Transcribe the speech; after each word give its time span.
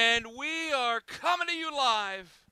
And 0.00 0.28
we 0.38 0.72
are 0.72 1.02
coming 1.02 1.48
to 1.48 1.52
you 1.52 1.70
live 1.76 2.46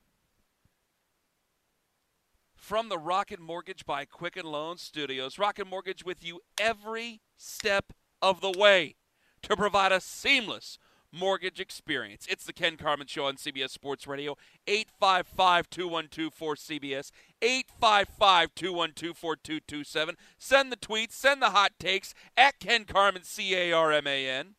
from 2.55 2.89
the 2.89 2.99
Rocket 2.99 3.39
Mortgage 3.39 3.87
by 3.87 4.05
Quicken 4.05 4.45
Loans 4.45 4.83
Studios. 4.83 5.39
Rocket 5.39 5.65
Mortgage 5.65 6.05
with 6.05 6.23
you 6.23 6.41
every 6.61 7.21
step 7.37 7.91
of 8.21 8.41
the 8.41 8.51
way 8.55 8.97
to 9.41 9.57
provide 9.57 9.91
a 9.91 9.99
seamless 9.99 10.77
mortgage 11.11 11.59
experience. 11.59 12.27
It's 12.29 12.45
the 12.45 12.53
Ken 12.53 12.77
Carman 12.77 13.07
Show 13.07 13.25
on 13.25 13.37
CBS 13.37 13.71
Sports 13.71 14.05
Radio, 14.05 14.37
855 14.67 15.71
212 15.71 16.31
4CBS, 16.31 17.11
855 17.41 18.53
212 18.53 19.17
4227. 19.17 20.15
Send 20.37 20.71
the 20.71 20.77
tweets, 20.77 21.13
send 21.13 21.41
the 21.41 21.49
hot 21.49 21.71
takes 21.79 22.13
at 22.37 22.59
Ken 22.59 22.85
Carman, 22.85 23.23
C 23.23 23.55
A 23.55 23.71
R 23.71 23.91
M 23.91 24.05
A 24.05 24.29
N. 24.29 24.53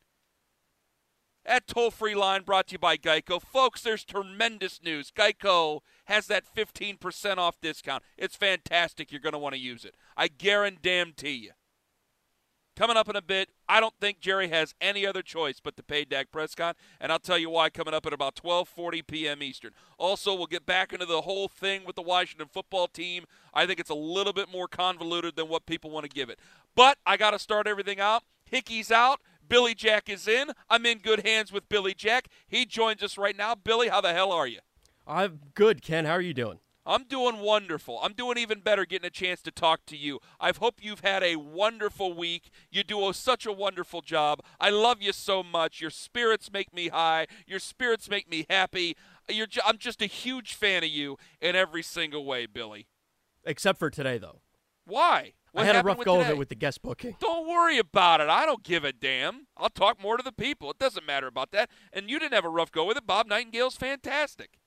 That 1.44 1.66
toll 1.66 1.90
free 1.90 2.14
line 2.14 2.42
brought 2.42 2.68
to 2.68 2.72
you 2.72 2.78
by 2.78 2.96
Geico. 2.96 3.40
Folks, 3.40 3.82
there's 3.82 4.04
tremendous 4.04 4.82
news. 4.82 5.10
Geico 5.10 5.80
has 6.04 6.26
that 6.26 6.44
15% 6.54 7.38
off 7.38 7.60
discount. 7.60 8.02
It's 8.18 8.36
fantastic. 8.36 9.10
You're 9.10 9.20
going 9.20 9.32
to 9.32 9.38
want 9.38 9.54
to 9.54 9.60
use 9.60 9.84
it. 9.84 9.94
I 10.16 10.28
guarantee 10.28 11.32
you. 11.32 11.52
Coming 12.76 12.96
up 12.96 13.10
in 13.10 13.16
a 13.16 13.20
bit, 13.20 13.50
I 13.68 13.78
don't 13.78 13.94
think 14.00 14.20
Jerry 14.20 14.48
has 14.48 14.74
any 14.80 15.04
other 15.04 15.20
choice 15.20 15.60
but 15.62 15.76
to 15.76 15.82
pay 15.82 16.06
Dak 16.06 16.30
Prescott, 16.30 16.76
and 16.98 17.12
I'll 17.12 17.18
tell 17.18 17.36
you 17.36 17.50
why 17.50 17.68
coming 17.68 17.92
up 17.92 18.06
at 18.06 18.14
about 18.14 18.36
12:40 18.36 19.06
p.m. 19.06 19.42
Eastern. 19.42 19.72
Also, 19.98 20.34
we'll 20.34 20.46
get 20.46 20.64
back 20.64 20.94
into 20.94 21.04
the 21.04 21.20
whole 21.20 21.48
thing 21.48 21.84
with 21.84 21.94
the 21.94 22.00
Washington 22.00 22.48
football 22.50 22.86
team. 22.86 23.26
I 23.52 23.66
think 23.66 23.80
it's 23.80 23.90
a 23.90 23.94
little 23.94 24.32
bit 24.32 24.50
more 24.50 24.66
convoluted 24.66 25.36
than 25.36 25.48
what 25.48 25.66
people 25.66 25.90
want 25.90 26.04
to 26.04 26.08
give 26.08 26.30
it. 26.30 26.38
But 26.74 26.96
I 27.04 27.18
got 27.18 27.32
to 27.32 27.38
start 27.38 27.66
everything 27.66 28.00
out. 28.00 28.22
Hickey's 28.44 28.90
out. 28.90 29.20
Billy 29.50 29.74
Jack 29.74 30.08
is 30.08 30.28
in. 30.28 30.52
I'm 30.70 30.86
in 30.86 30.98
good 30.98 31.26
hands 31.26 31.52
with 31.52 31.68
Billy 31.68 31.92
Jack. 31.92 32.28
He 32.46 32.64
joins 32.64 33.02
us 33.02 33.18
right 33.18 33.36
now. 33.36 33.56
Billy, 33.56 33.88
how 33.88 34.00
the 34.00 34.14
hell 34.14 34.30
are 34.30 34.46
you? 34.46 34.60
I'm 35.06 35.40
good, 35.54 35.82
Ken. 35.82 36.04
How 36.04 36.12
are 36.12 36.20
you 36.20 36.32
doing? 36.32 36.60
I'm 36.86 37.04
doing 37.04 37.38
wonderful. 37.40 37.98
I'm 38.00 38.12
doing 38.12 38.38
even 38.38 38.60
better 38.60 38.86
getting 38.86 39.08
a 39.08 39.10
chance 39.10 39.42
to 39.42 39.50
talk 39.50 39.84
to 39.86 39.96
you. 39.96 40.20
I 40.38 40.52
hope 40.56 40.76
you've 40.80 41.00
had 41.00 41.24
a 41.24 41.36
wonderful 41.36 42.14
week. 42.14 42.50
You 42.70 42.84
do 42.84 43.08
a, 43.08 43.12
such 43.12 43.44
a 43.44 43.52
wonderful 43.52 44.02
job. 44.02 44.40
I 44.60 44.70
love 44.70 45.02
you 45.02 45.12
so 45.12 45.42
much. 45.42 45.80
Your 45.80 45.90
spirits 45.90 46.50
make 46.52 46.72
me 46.72 46.88
high. 46.88 47.26
Your 47.46 47.58
spirits 47.58 48.08
make 48.08 48.30
me 48.30 48.46
happy. 48.48 48.96
You're, 49.28 49.48
I'm 49.66 49.78
just 49.78 50.00
a 50.00 50.06
huge 50.06 50.54
fan 50.54 50.84
of 50.84 50.90
you 50.90 51.18
in 51.40 51.56
every 51.56 51.82
single 51.82 52.24
way, 52.24 52.46
Billy. 52.46 52.86
Except 53.44 53.80
for 53.80 53.90
today, 53.90 54.16
though. 54.16 54.42
Why? 54.86 55.32
What 55.52 55.62
I 55.62 55.66
had 55.66 55.76
a 55.76 55.82
rough 55.82 55.98
go 56.04 56.16
today? 56.18 56.26
of 56.26 56.30
it 56.30 56.38
with 56.38 56.48
the 56.48 56.54
guest 56.54 56.80
booking. 56.82 57.16
Don't 57.18 57.48
worry 57.48 57.78
about 57.78 58.20
it. 58.20 58.28
I 58.28 58.46
don't 58.46 58.62
give 58.62 58.84
a 58.84 58.92
damn. 58.92 59.46
I'll 59.56 59.68
talk 59.68 60.00
more 60.00 60.16
to 60.16 60.22
the 60.22 60.32
people. 60.32 60.70
It 60.70 60.78
doesn't 60.78 61.04
matter 61.06 61.26
about 61.26 61.50
that. 61.52 61.70
And 61.92 62.08
you 62.08 62.18
didn't 62.18 62.34
have 62.34 62.44
a 62.44 62.48
rough 62.48 62.70
go 62.70 62.84
with 62.84 62.96
it. 62.96 63.06
Bob 63.06 63.26
Nightingale's 63.26 63.74
fantastic. 63.76 64.58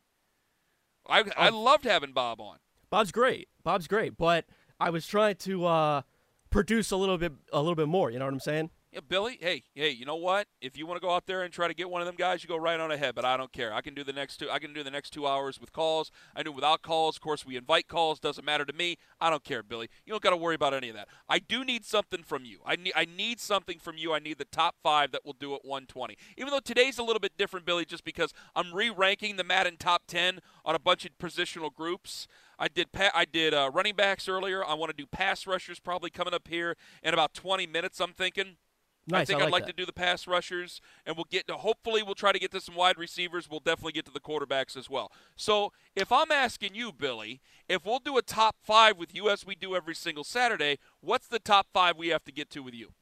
I 1.07 1.23
I 1.37 1.49
Oh. 1.49 1.61
loved 1.61 1.85
having 1.85 2.11
Bob 2.13 2.39
on. 2.41 2.57
Bob's 2.89 3.11
great. 3.11 3.47
Bob's 3.63 3.87
great, 3.87 4.17
but 4.17 4.45
I 4.79 4.89
was 4.89 5.07
trying 5.07 5.35
to 5.37 5.65
uh, 5.65 6.01
produce 6.49 6.91
a 6.91 6.97
little 6.97 7.17
bit, 7.17 7.31
a 7.51 7.59
little 7.59 7.75
bit 7.75 7.87
more. 7.87 8.11
You 8.11 8.19
know 8.19 8.25
what 8.25 8.33
I'm 8.33 8.39
saying? 8.39 8.69
Yeah, 8.93 8.99
Billy. 9.09 9.39
Hey, 9.41 9.63
hey, 9.73 9.89
you 9.89 10.05
know 10.05 10.17
what? 10.17 10.45
If 10.61 10.77
you 10.77 10.85
want 10.85 11.01
to 11.01 11.05
go 11.05 11.11
out 11.11 11.25
there 11.25 11.41
and 11.41 11.51
try 11.51 11.67
to 11.67 11.73
get 11.73 11.89
one 11.89 12.03
of 12.03 12.05
them 12.05 12.15
guys, 12.15 12.43
you 12.43 12.47
go 12.47 12.57
right 12.57 12.79
on 12.79 12.91
ahead. 12.91 13.15
But 13.15 13.25
I 13.25 13.37
don't 13.37 13.51
care. 13.51 13.73
I 13.73 13.81
can 13.81 13.95
do 13.95 14.03
the 14.03 14.13
next 14.13 14.37
two. 14.37 14.51
I 14.51 14.59
can 14.59 14.71
do 14.71 14.83
the 14.83 14.91
next 14.91 15.09
two 15.09 15.25
hours 15.25 15.59
with 15.59 15.73
calls. 15.73 16.11
I 16.35 16.43
do 16.43 16.51
without 16.51 16.83
calls. 16.83 17.15
Of 17.15 17.23
course, 17.23 17.43
we 17.43 17.57
invite 17.57 17.87
calls. 17.87 18.19
Doesn't 18.19 18.45
matter 18.45 18.65
to 18.65 18.73
me. 18.73 18.97
I 19.19 19.31
don't 19.31 19.43
care, 19.43 19.63
Billy. 19.63 19.89
You 20.05 20.11
don't 20.11 20.21
got 20.21 20.29
to 20.29 20.37
worry 20.37 20.53
about 20.53 20.75
any 20.75 20.89
of 20.89 20.95
that. 20.95 21.07
I 21.27 21.39
do 21.39 21.65
need 21.65 21.85
something 21.85 22.21
from 22.21 22.45
you. 22.45 22.59
I 22.67 22.75
need. 22.75 22.93
I 22.95 23.05
need 23.05 23.39
something 23.39 23.79
from 23.79 23.97
you. 23.97 24.13
I 24.13 24.19
need 24.19 24.37
the 24.37 24.45
top 24.45 24.75
five 24.83 25.11
that 25.13 25.25
will 25.25 25.33
do 25.39 25.55
it 25.55 25.61
120. 25.63 26.15
Even 26.37 26.51
though 26.51 26.59
today's 26.59 26.99
a 26.99 27.03
little 27.03 27.19
bit 27.19 27.35
different, 27.35 27.65
Billy, 27.65 27.85
just 27.85 28.03
because 28.03 28.31
I'm 28.55 28.75
re-ranking 28.75 29.37
the 29.37 29.43
Madden 29.43 29.77
top 29.77 30.03
10 30.05 30.39
on 30.63 30.75
a 30.75 30.79
bunch 30.79 31.03
of 31.03 31.17
positional 31.17 31.73
groups. 31.73 32.27
I 32.59 32.67
did 32.67 32.91
pa- 32.91 33.11
I 33.15 33.25
did 33.25 33.55
uh, 33.55 33.71
running 33.73 33.95
backs 33.95 34.29
earlier. 34.29 34.63
I 34.63 34.75
want 34.75 34.91
to 34.91 34.95
do 34.95 35.07
pass 35.07 35.47
rushers 35.47 35.79
probably 35.79 36.11
coming 36.11 36.35
up 36.35 36.47
here 36.47 36.77
in 37.01 37.15
about 37.15 37.33
20 37.33 37.65
minutes. 37.65 37.99
I'm 37.99 38.13
thinking. 38.13 38.57
I 39.11 39.25
think 39.25 39.41
I 39.41 39.43
would 39.43 39.51
like 39.51 39.65
to 39.65 39.73
do 39.73 39.85
the 39.85 39.93
pass 39.93 40.27
rushers, 40.27 40.79
and 41.05 41.17
we'll 41.17 41.27
get 41.29 41.47
to. 41.47 41.55
Hopefully, 41.55 42.03
we'll 42.03 42.15
try 42.15 42.31
to 42.31 42.39
get 42.39 42.51
to 42.51 42.61
some 42.61 42.75
wide 42.75 42.97
receivers. 42.97 43.49
We'll 43.49 43.59
definitely 43.59 43.91
get 43.91 44.05
to 44.05 44.11
the 44.11 44.19
quarterbacks 44.19 44.77
as 44.77 44.89
well. 44.89 45.11
So, 45.35 45.73
if 45.95 46.11
I'm 46.11 46.31
asking 46.31 46.75
you, 46.75 46.93
Billy, 46.93 47.41
if 47.67 47.85
we'll 47.85 47.99
do 47.99 48.17
a 48.17 48.21
top 48.21 48.55
five 48.63 48.97
with 48.97 49.13
you 49.13 49.29
as 49.29 49.45
we 49.45 49.55
do 49.55 49.75
every 49.75 49.95
single 49.95 50.23
Saturday, 50.23 50.79
what's 51.01 51.27
the 51.27 51.39
top 51.39 51.67
five 51.73 51.97
we 51.97 52.09
have 52.09 52.23
to 52.25 52.31
get 52.31 52.49
to 52.51 52.63
with 52.63 52.73
you? 52.73 52.93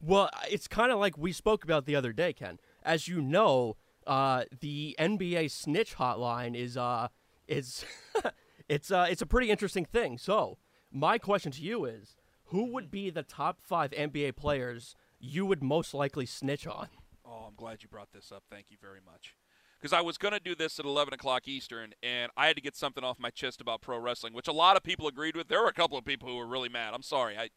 Well, 0.00 0.30
it's 0.48 0.68
kind 0.68 0.92
of 0.92 0.98
like 1.00 1.18
we 1.18 1.32
spoke 1.32 1.64
about 1.64 1.86
the 1.86 1.96
other 1.96 2.12
day, 2.12 2.32
Ken. 2.32 2.60
As 2.84 3.08
you 3.08 3.20
know, 3.20 3.76
uh, 4.06 4.44
the 4.60 4.94
NBA 4.98 5.50
snitch 5.50 5.96
hotline 5.96 6.54
is 6.54 6.76
uh, 6.76 7.08
is 7.48 7.84
it's 8.68 8.92
uh, 8.92 9.06
it's 9.10 9.22
a 9.22 9.26
pretty 9.26 9.50
interesting 9.50 9.84
thing. 9.84 10.18
So, 10.18 10.58
my 10.92 11.18
question 11.18 11.50
to 11.52 11.60
you 11.60 11.84
is, 11.84 12.16
who 12.46 12.72
would 12.72 12.90
be 12.90 13.10
the 13.10 13.24
top 13.24 13.58
five 13.60 13.90
NBA 13.90 14.36
players 14.36 14.94
you 15.20 15.46
would 15.46 15.62
most 15.62 15.94
likely 15.94 16.26
snitch 16.26 16.66
on? 16.66 16.88
Oh, 17.24 17.46
I'm 17.48 17.54
glad 17.56 17.82
you 17.82 17.88
brought 17.88 18.12
this 18.12 18.32
up. 18.32 18.44
Thank 18.50 18.66
you 18.70 18.76
very 18.80 19.00
much. 19.04 19.34
Because 19.80 19.92
I 19.92 20.00
was 20.00 20.18
going 20.18 20.34
to 20.34 20.40
do 20.40 20.54
this 20.54 20.78
at 20.80 20.84
11 20.84 21.14
o'clock 21.14 21.46
Eastern, 21.46 21.92
and 22.02 22.32
I 22.36 22.46
had 22.46 22.56
to 22.56 22.62
get 22.62 22.74
something 22.74 23.04
off 23.04 23.18
my 23.18 23.30
chest 23.30 23.60
about 23.60 23.80
pro 23.80 23.98
wrestling, 23.98 24.32
which 24.32 24.48
a 24.48 24.52
lot 24.52 24.76
of 24.76 24.82
people 24.82 25.06
agreed 25.06 25.36
with. 25.36 25.48
There 25.48 25.60
were 25.60 25.68
a 25.68 25.72
couple 25.72 25.96
of 25.96 26.04
people 26.04 26.28
who 26.28 26.36
were 26.36 26.46
really 26.46 26.68
mad. 26.68 26.94
I'm 26.94 27.02
sorry. 27.02 27.36
I, 27.36 27.50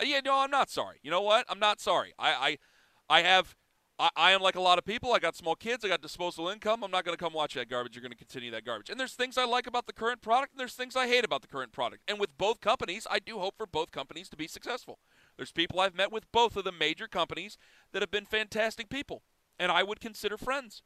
uh, 0.00 0.04
yeah, 0.04 0.20
no, 0.24 0.38
I'm 0.38 0.50
not 0.50 0.70
sorry. 0.70 0.98
You 1.02 1.10
know 1.10 1.20
what? 1.20 1.44
I'm 1.50 1.58
not 1.58 1.78
sorry. 1.78 2.14
I, 2.18 2.58
I, 3.08 3.18
I 3.18 3.22
have, 3.22 3.54
I, 3.98 4.08
I 4.16 4.32
am 4.32 4.40
like 4.40 4.54
a 4.54 4.62
lot 4.62 4.78
of 4.78 4.86
people. 4.86 5.12
I 5.12 5.18
got 5.18 5.36
small 5.36 5.54
kids. 5.54 5.84
I 5.84 5.88
got 5.88 6.00
disposable 6.00 6.48
income. 6.48 6.82
I'm 6.82 6.90
not 6.90 7.04
going 7.04 7.16
to 7.16 7.22
come 7.22 7.34
watch 7.34 7.52
that 7.54 7.68
garbage. 7.68 7.94
You're 7.94 8.02
going 8.02 8.12
to 8.12 8.16
continue 8.18 8.50
that 8.52 8.64
garbage. 8.64 8.88
And 8.88 8.98
there's 8.98 9.12
things 9.12 9.36
I 9.36 9.44
like 9.44 9.66
about 9.66 9.86
the 9.86 9.92
current 9.92 10.22
product, 10.22 10.54
and 10.54 10.60
there's 10.60 10.74
things 10.74 10.96
I 10.96 11.06
hate 11.06 11.24
about 11.24 11.42
the 11.42 11.48
current 11.48 11.72
product. 11.72 12.02
And 12.08 12.18
with 12.18 12.38
both 12.38 12.60
companies, 12.60 13.06
I 13.10 13.18
do 13.18 13.38
hope 13.38 13.58
for 13.58 13.66
both 13.66 13.90
companies 13.90 14.30
to 14.30 14.36
be 14.36 14.48
successful. 14.48 14.98
There's 15.36 15.52
people 15.52 15.80
I've 15.80 15.94
met 15.94 16.12
with 16.12 16.30
both 16.32 16.56
of 16.56 16.64
the 16.64 16.72
major 16.72 17.08
companies 17.08 17.56
that 17.92 18.02
have 18.02 18.10
been 18.10 18.26
fantastic 18.26 18.88
people, 18.88 19.22
and 19.58 19.72
I 19.72 19.82
would 19.82 20.00
consider 20.00 20.36
friends. 20.36 20.82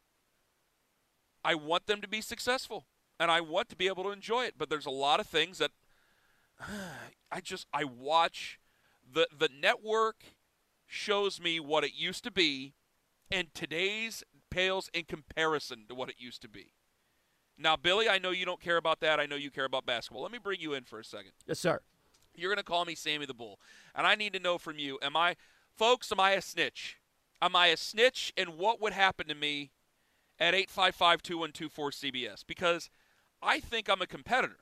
I 1.44 1.54
want 1.54 1.86
them 1.86 2.00
to 2.00 2.08
be 2.08 2.20
successful, 2.20 2.86
and 3.18 3.30
I 3.30 3.40
want 3.40 3.68
to 3.70 3.76
be 3.76 3.86
able 3.86 4.04
to 4.04 4.10
enjoy 4.10 4.44
it. 4.44 4.54
But 4.58 4.70
there's 4.70 4.86
a 4.86 4.90
lot 4.90 5.20
of 5.20 5.26
things 5.26 5.58
that 5.58 5.72
I 7.30 7.40
just 7.40 7.66
I 7.72 7.84
watch 7.84 8.58
the 9.10 9.28
the 9.36 9.48
network 9.48 10.24
shows 10.86 11.40
me 11.40 11.60
what 11.60 11.84
it 11.84 11.92
used 11.94 12.24
to 12.24 12.30
be, 12.30 12.74
And 13.30 13.52
today's 13.54 14.22
pales 14.50 14.88
in 14.94 15.04
comparison 15.04 15.86
to 15.88 15.94
what 15.94 16.08
it 16.08 16.16
used 16.18 16.40
to 16.42 16.48
be. 16.48 16.72
Now, 17.58 17.76
Billy, 17.76 18.08
I 18.08 18.18
know 18.18 18.30
you 18.30 18.44
don't 18.44 18.60
care 18.60 18.76
about 18.76 19.00
that. 19.00 19.18
I 19.18 19.26
know 19.26 19.36
you 19.36 19.50
care 19.50 19.64
about 19.64 19.84
basketball. 19.86 20.22
Let 20.22 20.30
me 20.30 20.38
bring 20.38 20.60
you 20.60 20.74
in 20.74 20.84
for 20.84 21.00
a 21.00 21.04
second. 21.04 21.32
Yes, 21.46 21.58
sir. 21.58 21.80
You're 22.36 22.50
going 22.50 22.62
to 22.62 22.64
call 22.64 22.84
me 22.84 22.94
Sammy 22.94 23.26
the 23.26 23.34
Bull. 23.34 23.58
And 23.94 24.06
I 24.06 24.14
need 24.14 24.32
to 24.34 24.38
know 24.38 24.58
from 24.58 24.78
you, 24.78 24.98
am 25.02 25.16
I, 25.16 25.36
folks, 25.74 26.10
am 26.12 26.20
I 26.20 26.32
a 26.32 26.42
snitch? 26.42 26.98
Am 27.40 27.54
I 27.54 27.68
a 27.68 27.76
snitch? 27.76 28.32
And 28.36 28.58
what 28.58 28.80
would 28.80 28.92
happen 28.92 29.28
to 29.28 29.34
me 29.34 29.70
at 30.38 30.54
855 30.54 31.22
2124 31.22 31.90
CBS? 31.90 32.44
Because 32.46 32.90
I 33.42 33.60
think 33.60 33.88
I'm 33.88 34.02
a 34.02 34.06
competitor. 34.06 34.58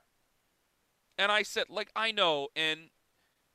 And 1.16 1.30
I 1.30 1.42
said, 1.42 1.66
like, 1.68 1.90
I 1.94 2.10
know. 2.10 2.48
And 2.56 2.90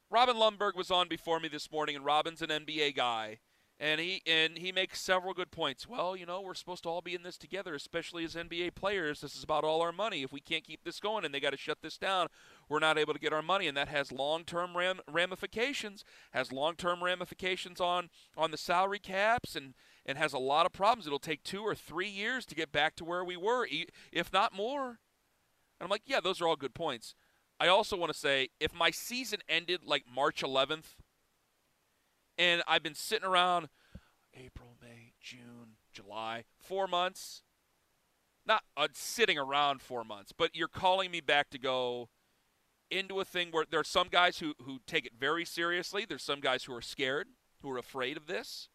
Robin 0.10 0.36
Lundberg 0.36 0.76
was 0.76 0.90
on 0.90 1.08
before 1.08 1.40
me 1.40 1.50
this 1.50 1.72
morning, 1.72 1.96
and 1.96 2.06
Robin's 2.06 2.42
an 2.42 2.50
NBA 2.50 2.96
guy 2.96 3.40
and 3.80 4.02
he 4.02 4.22
and 4.28 4.58
he 4.58 4.72
makes 4.72 5.00
several 5.00 5.34
good 5.34 5.52
points. 5.52 5.88
Well, 5.88 6.16
you 6.16 6.26
know, 6.26 6.42
we're 6.42 6.54
supposed 6.54 6.84
to 6.84 6.90
all 6.90 7.02
be 7.02 7.16
in 7.16 7.24
this 7.24 7.38
together, 7.38 7.74
especially 7.74 8.26
as 8.26 8.36
NBA 8.36 8.76
players. 8.76 9.22
This 9.22 9.36
is 9.36 9.44
about 9.44 9.64
all 9.64 9.82
our 9.82 9.92
money. 9.92 10.22
If 10.22 10.34
we 10.34 10.42
can't 10.42 10.66
keep 10.66 10.84
this 10.84 11.00
going 11.00 11.24
and 11.24 11.34
they 11.34 11.40
got 11.40 11.52
to 11.52 11.58
shut 11.58 11.78
this 11.82 11.98
down, 11.98 12.28
we're 12.70 12.80
not 12.80 12.98
able 12.98 13.14
to 13.14 13.20
get 13.20 13.34
our 13.34 13.42
money, 13.42 13.68
and 13.68 13.76
that 13.76 13.88
has 13.88 14.12
long-term 14.12 14.78
ram- 14.78 15.02
ramifications. 15.12 16.06
Has 16.32 16.52
long-term 16.52 17.04
ramifications 17.04 17.82
on 17.82 18.10
on 18.38 18.52
the 18.52 18.58
salary 18.58 19.00
caps 19.00 19.56
and 19.56 19.74
and 20.06 20.18
has 20.18 20.34
a 20.34 20.40
lot 20.40 20.66
of 20.66 20.72
problems. 20.72 21.08
It'll 21.08 21.20
take 21.20 21.44
two 21.44 21.62
or 21.62 21.76
three 21.76 22.10
years 22.10 22.46
to 22.46 22.56
get 22.56 22.72
back 22.72 22.96
to 22.98 23.06
where 23.06 23.24
we 23.24 23.36
were, 23.36 23.68
if 24.12 24.32
not 24.32 24.54
more. 24.54 24.88
And 24.88 25.86
I'm 25.86 25.90
like, 25.90 26.04
yeah, 26.06 26.20
those 26.20 26.42
are 26.42 26.48
all 26.48 26.56
good 26.56 26.74
points. 26.74 27.16
I 27.60 27.68
also 27.68 27.98
want 27.98 28.12
to 28.12 28.18
say, 28.18 28.50
if 28.60 28.74
my 28.74 28.90
season 28.92 29.40
ended 29.50 29.82
like 29.84 30.06
March 30.14 30.42
11th 30.42 30.96
and 32.38 32.64
I've 32.68 32.84
been 32.84 32.96
sitting 32.96 33.28
around 33.28 33.68
April, 34.34 34.78
May, 34.82 35.14
June, 35.20 35.76
July, 35.92 36.46
four 36.58 36.88
months. 36.88 37.44
Not 38.46 38.64
uh, 38.78 38.88
sitting 38.94 39.38
around 39.38 39.82
four 39.82 40.04
months, 40.04 40.32
but 40.36 40.56
you're 40.56 40.68
calling 40.68 41.12
me 41.12 41.22
back 41.22 41.50
to 41.52 41.60
go 41.60 42.10
into 42.92 43.20
a 43.20 43.26
thing 43.26 43.50
where 43.52 43.66
there 43.70 43.80
are 43.80 43.86
some 43.86 44.08
guys 44.10 44.40
who, 44.40 44.54
who 44.64 44.80
take 44.86 45.06
it 45.06 45.14
very 45.20 45.46
seriously. 45.46 46.06
There's 46.08 46.24
some 46.24 46.40
guys 46.40 46.64
who 46.64 46.74
are 46.76 46.82
scared, 46.82 47.28
who 47.62 47.70
are 47.72 47.78
afraid 47.78 48.18
of 48.18 48.28
this. 48.28 48.70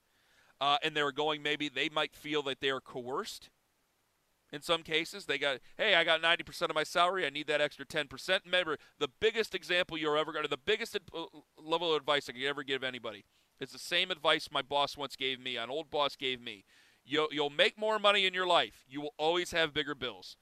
Uh, 0.61 0.79
and 0.83 0.97
they're 0.97 1.13
going, 1.13 1.43
maybe 1.43 1.69
they 1.69 1.89
might 1.89 2.15
feel 2.15 2.43
that 2.43 2.61
they 2.61 2.71
are 2.71 2.81
coerced 2.81 3.51
in 4.53 4.63
some 4.63 4.83
cases. 4.83 5.27
They 5.27 5.37
got, 5.37 5.59
hey, 5.77 5.95
I 5.95 6.05
got 6.05 6.23
90% 6.23 6.63
of 6.71 6.75
my 6.75 6.85
salary. 6.85 7.27
I 7.27 7.31
need 7.31 7.49
that 7.49 7.61
extra 7.61 7.85
10%. 7.85 8.41
Remember, 8.45 8.79
the 8.99 9.09
biggest 9.21 9.55
example 9.55 9.99
you're 9.99 10.17
ever 10.17 10.33
going 10.33 10.45
to, 10.45 10.49
the 10.49 10.57
biggest 10.57 10.97
uh, 10.97 11.25
level 11.59 11.91
of 11.91 11.97
advice 12.01 12.29
I 12.29 12.33
could 12.33 12.45
ever 12.45 12.63
give 12.63 12.85
anybody 12.85 13.25
it's 13.61 13.73
the 13.73 13.79
same 13.79 14.11
advice 14.11 14.49
my 14.51 14.63
boss 14.63 14.97
once 14.97 15.17
gave 15.17 15.41
me, 15.41 15.57
an 15.57 15.71
old 15.71 15.91
boss 15.91 16.17
gave 16.17 16.41
me. 16.41 16.65
You'll, 17.05 17.29
you'll 17.31 17.51
make 17.51 17.79
more 17.79 17.99
money 17.99 18.27
in 18.27 18.35
your 18.35 18.47
life. 18.47 18.85
You 18.89 19.01
will 19.01 19.15
always 19.19 19.51
have 19.53 19.75
bigger 19.75 19.95
bills. 19.95 20.37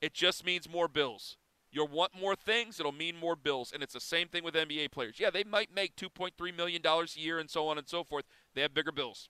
It 0.00 0.12
just 0.12 0.44
means 0.44 0.68
more 0.68 0.88
bills. 0.88 1.36
You'll 1.74 1.88
want 1.88 2.12
more 2.18 2.36
things, 2.36 2.78
it'll 2.78 2.92
mean 2.92 3.16
more 3.16 3.34
bills. 3.34 3.72
And 3.72 3.82
it's 3.82 3.94
the 3.94 4.00
same 4.00 4.28
thing 4.28 4.44
with 4.44 4.54
NBA 4.54 4.92
players. 4.92 5.18
Yeah, 5.18 5.30
they 5.30 5.42
might 5.42 5.74
make 5.74 5.96
$2.3 5.96 6.56
million 6.56 6.82
a 6.86 7.20
year 7.20 7.38
and 7.38 7.50
so 7.50 7.66
on 7.66 7.78
and 7.78 7.88
so 7.88 8.04
forth. 8.04 8.24
They 8.54 8.62
have 8.62 8.72
bigger 8.72 8.92
bills. 8.92 9.28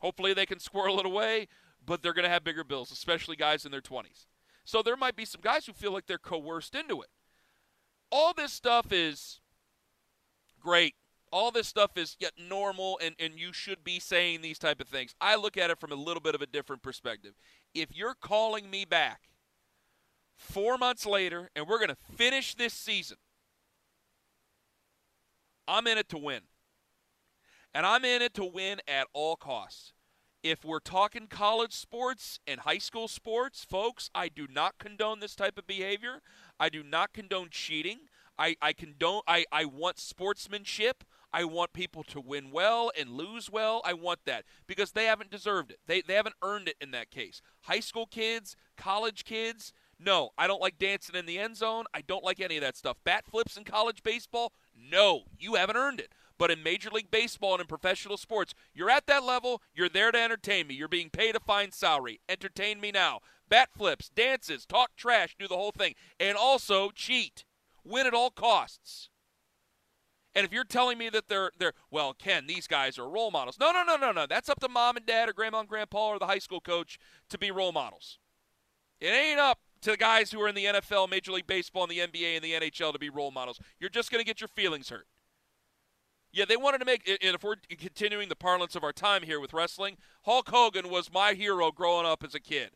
Hopefully 0.00 0.34
they 0.34 0.44
can 0.46 0.60
squirrel 0.60 1.00
it 1.00 1.06
away, 1.06 1.48
but 1.84 2.02
they're 2.02 2.12
going 2.12 2.24
to 2.24 2.30
have 2.30 2.44
bigger 2.44 2.62
bills, 2.64 2.92
especially 2.92 3.36
guys 3.36 3.64
in 3.64 3.72
their 3.72 3.80
20s. 3.80 4.26
So 4.64 4.82
there 4.82 4.96
might 4.96 5.16
be 5.16 5.24
some 5.24 5.40
guys 5.40 5.64
who 5.64 5.72
feel 5.72 5.92
like 5.92 6.06
they're 6.06 6.18
coerced 6.18 6.74
into 6.74 7.00
it. 7.00 7.08
All 8.12 8.34
this 8.34 8.52
stuff 8.52 8.92
is 8.92 9.40
great 10.60 10.94
all 11.30 11.50
this 11.50 11.68
stuff 11.68 11.96
is 11.96 12.16
yet 12.18 12.32
normal 12.38 12.98
and, 13.02 13.14
and 13.18 13.38
you 13.38 13.52
should 13.52 13.84
be 13.84 14.00
saying 14.00 14.40
these 14.40 14.58
type 14.58 14.80
of 14.80 14.88
things 14.88 15.14
i 15.20 15.36
look 15.36 15.56
at 15.56 15.70
it 15.70 15.78
from 15.78 15.92
a 15.92 15.96
little 15.96 16.20
bit 16.20 16.34
of 16.34 16.42
a 16.42 16.46
different 16.46 16.82
perspective 16.82 17.34
if 17.74 17.94
you're 17.94 18.14
calling 18.14 18.70
me 18.70 18.84
back 18.84 19.27
four 20.38 20.78
months 20.78 21.04
later 21.04 21.50
and 21.54 21.66
we're 21.66 21.78
going 21.78 21.88
to 21.88 21.96
finish 22.16 22.54
this 22.54 22.72
season 22.72 23.16
i'm 25.66 25.86
in 25.86 25.98
it 25.98 26.08
to 26.08 26.16
win 26.16 26.42
and 27.74 27.84
i'm 27.84 28.04
in 28.04 28.22
it 28.22 28.32
to 28.32 28.44
win 28.44 28.80
at 28.86 29.08
all 29.12 29.34
costs 29.36 29.92
if 30.44 30.64
we're 30.64 30.78
talking 30.78 31.26
college 31.26 31.72
sports 31.72 32.38
and 32.46 32.60
high 32.60 32.78
school 32.78 33.08
sports 33.08 33.66
folks 33.68 34.10
i 34.14 34.28
do 34.28 34.46
not 34.48 34.78
condone 34.78 35.18
this 35.18 35.34
type 35.34 35.58
of 35.58 35.66
behavior 35.66 36.22
i 36.60 36.68
do 36.68 36.84
not 36.84 37.12
condone 37.12 37.48
cheating 37.50 37.98
I, 38.38 38.56
I 38.62 38.72
condone 38.72 39.22
I, 39.26 39.44
I 39.50 39.64
want 39.64 39.98
sportsmanship. 39.98 41.04
I 41.30 41.44
want 41.44 41.74
people 41.74 42.04
to 42.04 42.20
win 42.20 42.50
well 42.50 42.90
and 42.98 43.10
lose 43.10 43.50
well. 43.50 43.82
I 43.84 43.92
want 43.92 44.20
that 44.24 44.44
because 44.66 44.92
they 44.92 45.04
haven't 45.04 45.30
deserved 45.30 45.70
it. 45.70 45.78
They, 45.86 46.00
they 46.00 46.14
haven't 46.14 46.36
earned 46.42 46.68
it 46.68 46.76
in 46.80 46.90
that 46.92 47.10
case. 47.10 47.42
High 47.62 47.80
school 47.80 48.06
kids, 48.06 48.56
college 48.78 49.24
kids, 49.24 49.72
no. 49.98 50.30
I 50.38 50.46
don't 50.46 50.60
like 50.60 50.78
dancing 50.78 51.16
in 51.16 51.26
the 51.26 51.38
end 51.38 51.56
zone. 51.56 51.84
I 51.92 52.00
don't 52.00 52.24
like 52.24 52.40
any 52.40 52.56
of 52.56 52.62
that 52.62 52.76
stuff. 52.76 52.96
Bat 53.04 53.24
flips 53.30 53.56
in 53.56 53.64
college 53.64 54.02
baseball, 54.02 54.52
no. 54.76 55.24
You 55.38 55.54
haven't 55.54 55.76
earned 55.76 56.00
it. 56.00 56.12
But 56.38 56.52
in 56.52 56.62
Major 56.62 56.90
League 56.90 57.10
Baseball 57.10 57.54
and 57.54 57.60
in 57.62 57.66
professional 57.66 58.16
sports, 58.16 58.54
you're 58.72 58.90
at 58.90 59.06
that 59.08 59.24
level. 59.24 59.60
You're 59.74 59.88
there 59.88 60.12
to 60.12 60.18
entertain 60.18 60.68
me. 60.68 60.74
You're 60.74 60.86
being 60.86 61.10
paid 61.10 61.34
a 61.34 61.40
fine 61.40 61.72
salary. 61.72 62.20
Entertain 62.28 62.80
me 62.80 62.92
now. 62.92 63.20
Bat 63.48 63.70
flips, 63.76 64.08
dances, 64.08 64.64
talk 64.64 64.94
trash, 64.96 65.34
do 65.38 65.48
the 65.48 65.56
whole 65.56 65.72
thing. 65.72 65.94
And 66.20 66.36
also 66.36 66.90
cheat. 66.90 67.44
Win 67.84 68.06
at 68.06 68.14
all 68.14 68.30
costs. 68.30 69.08
And 70.34 70.44
if 70.44 70.52
you're 70.52 70.62
telling 70.62 70.98
me 70.98 71.08
that 71.08 71.28
they're 71.28 71.50
they're 71.58 71.72
well, 71.90 72.14
Ken, 72.14 72.46
these 72.46 72.68
guys 72.68 72.98
are 72.98 73.08
role 73.08 73.32
models. 73.32 73.58
No, 73.58 73.72
no, 73.72 73.82
no, 73.82 73.96
no, 73.96 74.12
no. 74.12 74.26
That's 74.26 74.48
up 74.48 74.60
to 74.60 74.68
mom 74.68 74.96
and 74.96 75.06
dad 75.06 75.28
or 75.28 75.32
grandma 75.32 75.60
and 75.60 75.68
grandpa 75.68 76.10
or 76.10 76.18
the 76.20 76.26
high 76.26 76.38
school 76.38 76.60
coach 76.60 76.98
to 77.30 77.38
be 77.38 77.50
role 77.50 77.72
models. 77.72 78.18
It 79.00 79.08
ain't 79.08 79.40
up 79.40 79.58
to 79.82 79.90
the 79.92 79.96
guys 79.96 80.30
who 80.30 80.40
are 80.40 80.48
in 80.48 80.54
the 80.54 80.64
NFL, 80.64 81.10
Major 81.10 81.32
League 81.32 81.46
Baseball, 81.46 81.84
and 81.84 81.92
the 81.92 81.98
NBA 81.98 82.36
and 82.36 82.44
the 82.44 82.52
NHL 82.52 82.92
to 82.92 82.98
be 82.98 83.10
role 83.10 83.30
models. 83.30 83.60
You're 83.78 83.90
just 83.90 84.10
going 84.10 84.20
to 84.22 84.26
get 84.26 84.40
your 84.40 84.48
feelings 84.48 84.88
hurt. 84.88 85.06
Yeah, 86.32 86.44
they 86.44 86.56
wanted 86.56 86.78
to 86.78 86.84
make, 86.84 87.08
and 87.08 87.34
if 87.34 87.42
we're 87.42 87.56
continuing 87.78 88.28
the 88.28 88.36
parlance 88.36 88.76
of 88.76 88.84
our 88.84 88.92
time 88.92 89.22
here 89.22 89.40
with 89.40 89.54
wrestling, 89.54 89.96
Hulk 90.24 90.50
Hogan 90.50 90.90
was 90.90 91.12
my 91.12 91.32
hero 91.32 91.72
growing 91.72 92.06
up 92.06 92.22
as 92.22 92.34
a 92.34 92.40
kid. 92.40 92.70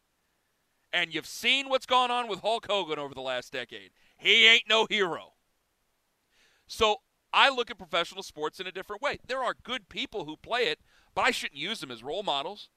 And 0.92 1.14
you've 1.14 1.26
seen 1.26 1.68
what's 1.68 1.86
gone 1.86 2.10
on 2.10 2.28
with 2.28 2.40
Hulk 2.40 2.66
Hogan 2.66 2.98
over 2.98 3.14
the 3.14 3.20
last 3.20 3.52
decade. 3.52 3.90
He 4.16 4.46
ain't 4.46 4.68
no 4.68 4.86
hero. 4.88 5.34
So 6.66 6.96
I 7.32 7.50
look 7.50 7.70
at 7.70 7.78
professional 7.78 8.22
sports 8.22 8.60
in 8.60 8.66
a 8.66 8.72
different 8.72 9.02
way. 9.02 9.18
There 9.26 9.42
are 9.42 9.54
good 9.62 9.88
people 9.88 10.24
who 10.24 10.36
play 10.36 10.68
it, 10.68 10.80
but 11.14 11.22
I 11.22 11.30
shouldn't 11.30 11.60
use 11.60 11.80
them 11.80 11.90
as 11.90 12.02
role 12.02 12.22
models. 12.22 12.68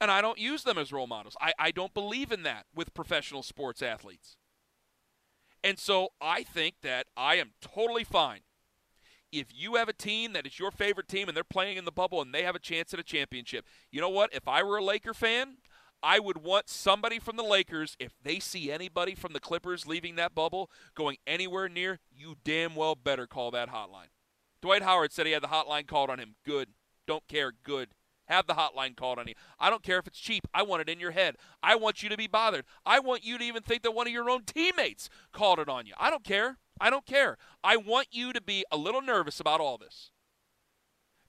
And 0.00 0.10
I 0.10 0.22
don't 0.22 0.38
use 0.38 0.62
them 0.62 0.78
as 0.78 0.92
role 0.92 1.06
models. 1.06 1.36
I, 1.40 1.52
I 1.58 1.70
don't 1.70 1.92
believe 1.92 2.32
in 2.32 2.42
that 2.44 2.66
with 2.74 2.94
professional 2.94 3.42
sports 3.42 3.82
athletes. 3.82 4.36
And 5.62 5.78
so 5.78 6.08
I 6.20 6.42
think 6.42 6.76
that 6.82 7.06
I 7.16 7.36
am 7.36 7.50
totally 7.60 8.04
fine. 8.04 8.40
If 9.30 9.48
you 9.54 9.74
have 9.74 9.88
a 9.88 9.92
team 9.92 10.32
that 10.32 10.46
is 10.46 10.58
your 10.58 10.70
favorite 10.70 11.06
team 11.06 11.28
and 11.28 11.36
they're 11.36 11.44
playing 11.44 11.76
in 11.76 11.84
the 11.84 11.92
bubble 11.92 12.20
and 12.22 12.34
they 12.34 12.42
have 12.42 12.56
a 12.56 12.60
chance 12.60 12.92
at 12.94 12.98
a 12.98 13.04
championship, 13.04 13.66
you 13.92 14.00
know 14.00 14.08
what? 14.08 14.34
If 14.34 14.48
I 14.48 14.62
were 14.62 14.78
a 14.78 14.84
Laker 14.84 15.14
fan, 15.14 15.58
I 16.02 16.18
would 16.18 16.42
want 16.42 16.68
somebody 16.68 17.18
from 17.18 17.36
the 17.36 17.42
Lakers, 17.44 17.96
if 18.00 18.14
they 18.22 18.40
see 18.40 18.72
anybody 18.72 19.14
from 19.14 19.34
the 19.34 19.40
Clippers 19.40 19.86
leaving 19.86 20.16
that 20.16 20.34
bubble 20.34 20.70
going 20.94 21.18
anywhere 21.26 21.68
near, 21.68 22.00
you 22.10 22.36
damn 22.42 22.74
well 22.74 22.94
better 22.94 23.26
call 23.26 23.50
that 23.50 23.68
hotline. 23.68 24.08
Dwight 24.62 24.82
Howard 24.82 25.12
said 25.12 25.26
he 25.26 25.32
had 25.32 25.42
the 25.42 25.48
hotline 25.48 25.86
called 25.86 26.10
on 26.10 26.18
him. 26.18 26.36
Good. 26.44 26.70
Don't 27.06 27.26
care. 27.28 27.52
Good. 27.62 27.90
Have 28.30 28.46
the 28.46 28.54
hotline 28.54 28.96
called 28.96 29.18
on 29.18 29.26
you. 29.26 29.34
I 29.58 29.70
don't 29.70 29.82
care 29.82 29.98
if 29.98 30.06
it's 30.06 30.18
cheap. 30.18 30.46
I 30.54 30.62
want 30.62 30.82
it 30.82 30.88
in 30.88 31.00
your 31.00 31.10
head. 31.10 31.34
I 31.64 31.74
want 31.74 32.00
you 32.00 32.08
to 32.08 32.16
be 32.16 32.28
bothered. 32.28 32.64
I 32.86 33.00
want 33.00 33.24
you 33.24 33.36
to 33.38 33.44
even 33.44 33.62
think 33.62 33.82
that 33.82 33.90
one 33.90 34.06
of 34.06 34.12
your 34.12 34.30
own 34.30 34.44
teammates 34.44 35.10
called 35.32 35.58
it 35.58 35.68
on 35.68 35.84
you. 35.84 35.94
I 35.98 36.10
don't 36.10 36.22
care. 36.22 36.58
I 36.80 36.90
don't 36.90 37.04
care. 37.04 37.36
I 37.64 37.76
want 37.76 38.06
you 38.12 38.32
to 38.32 38.40
be 38.40 38.64
a 38.70 38.76
little 38.76 39.02
nervous 39.02 39.40
about 39.40 39.60
all 39.60 39.78
this 39.78 40.12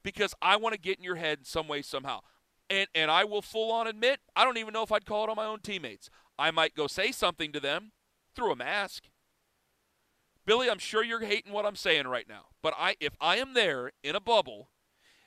because 0.04 0.36
I 0.44 0.58
want 0.58 0.74
to 0.74 0.80
get 0.80 1.00
in 1.00 1.04
your 1.04 1.16
head 1.16 1.40
in 1.40 1.46
some 1.46 1.68
way, 1.68 1.82
somehow. 1.82 2.20
And, 2.70 2.88
and 2.94 3.10
I 3.10 3.24
will 3.24 3.42
full 3.42 3.72
on 3.72 3.88
admit, 3.88 4.20
I 4.36 4.46
don't 4.46 4.58
even 4.58 4.72
know 4.72 4.84
if 4.84 4.92
I'd 4.92 5.06
call 5.06 5.24
it 5.24 5.30
on 5.32 5.36
my 5.36 5.46
own 5.46 5.60
teammates. 5.60 6.10
I 6.38 6.52
might 6.52 6.76
go 6.76 6.86
say 6.86 7.12
something 7.12 7.52
to 7.52 7.60
them 7.60 7.94
through 8.36 8.52
a 8.52 8.56
mask. 8.56 9.06
Billy, 10.46 10.70
I'm 10.70 10.80
sure 10.80 11.04
you're 11.04 11.26
hating 11.26 11.52
what 11.52 11.66
I'm 11.66 11.76
saying 11.76 12.08
right 12.08 12.28
now. 12.30 12.46
But 12.62 12.74
I 12.78 12.96
if 13.00 13.14
I 13.20 13.38
am 13.38 13.54
there 13.54 13.92
in 14.04 14.16
a 14.16 14.20
bubble 14.20 14.70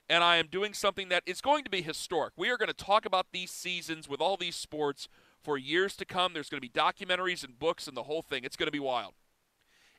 and 0.09 0.23
I 0.23 0.37
am 0.37 0.49
doing 0.49 0.75
something 0.75 1.09
that 1.09 1.23
is 1.27 1.41
going 1.41 1.65
to 1.65 1.71
be 1.71 1.83
historic. 1.83 2.35
We 2.37 2.51
are 2.51 2.57
going 2.57 2.69
to 2.69 2.75
talk 2.75 3.07
about 3.07 3.27
these 3.33 3.51
seasons 3.51 4.09
with 4.09 4.21
all 4.21 4.37
these 4.37 4.57
sports 4.57 5.09
for 5.43 5.57
years 5.57 5.97
to 5.97 6.05
come. 6.05 6.35
There's 6.35 6.51
going 6.51 6.61
to 6.61 6.69
be 6.69 6.73
documentaries 6.73 7.45
and 7.45 7.59
books 7.59 7.89
and 7.89 7.97
the 7.97 8.05
whole 8.05 8.23
thing. 8.23 8.45
It's 8.45 8.57
going 8.57 8.67
to 8.67 8.73
be 8.73 8.81
wild. 8.81 9.15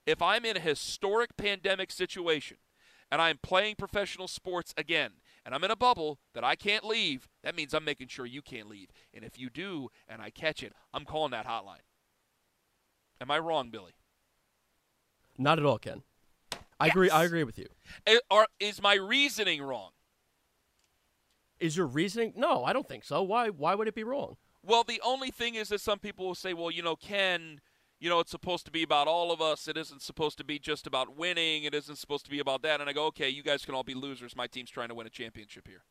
If 0.06 0.22
I'm 0.22 0.46
in 0.46 0.58
a 0.58 0.62
historic 0.62 1.36
pandemic 1.38 1.92
situation 1.92 2.58
and 3.12 3.22
I'm 3.22 3.40
playing 3.42 3.76
professional 3.76 4.28
sports 4.28 4.74
again 4.78 5.12
and 5.44 5.56
I'm 5.56 5.64
in 5.64 5.72
a 5.72 5.76
bubble 5.76 6.20
that 6.34 6.44
I 6.44 6.56
can't 6.56 6.84
leave, 6.84 7.28
that 7.44 7.56
means 7.56 7.74
I'm 7.74 7.86
making 7.86 8.08
sure 8.08 8.26
you 8.26 8.42
can't 8.42 8.70
leave. 8.70 8.90
And 9.14 9.24
if 9.24 9.40
you 9.40 9.50
do 9.50 9.90
and 10.08 10.22
I 10.22 10.30
catch 10.30 10.62
it, 10.62 10.74
I'm 10.94 11.06
calling 11.06 11.32
that 11.32 11.48
hotline. 11.48 11.84
Am 13.20 13.32
I 13.32 13.40
wrong, 13.40 13.70
Billy? 13.70 13.94
Not 15.38 15.58
at 15.58 15.66
all, 15.66 15.80
Ken. 15.80 16.04
I 16.80 16.88
yes. 16.88 16.94
agree. 16.94 17.10
I 17.10 17.24
agree 17.24 17.44
with 17.44 17.58
you. 17.58 17.68
Eh, 18.06 18.20
or 18.30 18.48
is 18.60 18.82
my 18.82 18.96
reasoning 18.96 19.62
wrong? 19.62 19.92
Is 21.60 21.78
your 21.78 21.88
reasoning? 21.88 22.34
No, 22.36 22.64
I 22.64 22.74
don't 22.74 22.88
think 22.88 23.04
so. 23.04 23.22
Why? 23.24 23.50
Why 23.50 23.76
would 23.76 23.88
it 23.88 23.96
be 23.96 24.04
wrong? 24.04 24.38
Well, 24.64 24.84
the 24.84 25.02
only 25.04 25.32
thing 25.32 25.56
is 25.56 25.70
that 25.70 25.82
some 25.82 26.00
people 26.00 26.26
will 26.26 26.36
say, 26.36 26.54
well, 26.54 26.72
you 26.72 26.82
know, 26.82 26.96
Ken, 26.96 27.62
you 28.00 28.10
know, 28.10 28.20
it's 28.20 28.32
supposed 28.32 28.66
to 28.66 28.72
be 28.72 28.84
about 28.84 29.08
all 29.08 29.32
of 29.32 29.42
us. 29.42 29.68
It 29.68 29.78
isn't 29.78 30.02
supposed 30.02 30.38
to 30.40 30.44
be 30.44 30.60
just 30.60 30.88
about 30.88 31.16
winning. 31.16 31.64
It 31.64 31.74
isn't 31.76 31.98
supposed 31.98 32.26
to 32.26 32.32
be 32.32 32.40
about 32.40 32.64
that. 32.64 32.82
And 32.82 32.90
I 32.90 32.94
go, 32.94 33.06
okay, 33.08 33.30
you 33.30 33.44
guys 33.44 33.64
can 33.64 33.76
all 33.76 33.84
be 33.84 33.94
losers. 33.94 34.36
My 34.36 34.48
team's 34.48 34.72
trying 34.72 34.90
to 34.90 34.96
win 34.96 35.08
a 35.08 35.12
championship 35.12 35.68
here. 35.68 35.84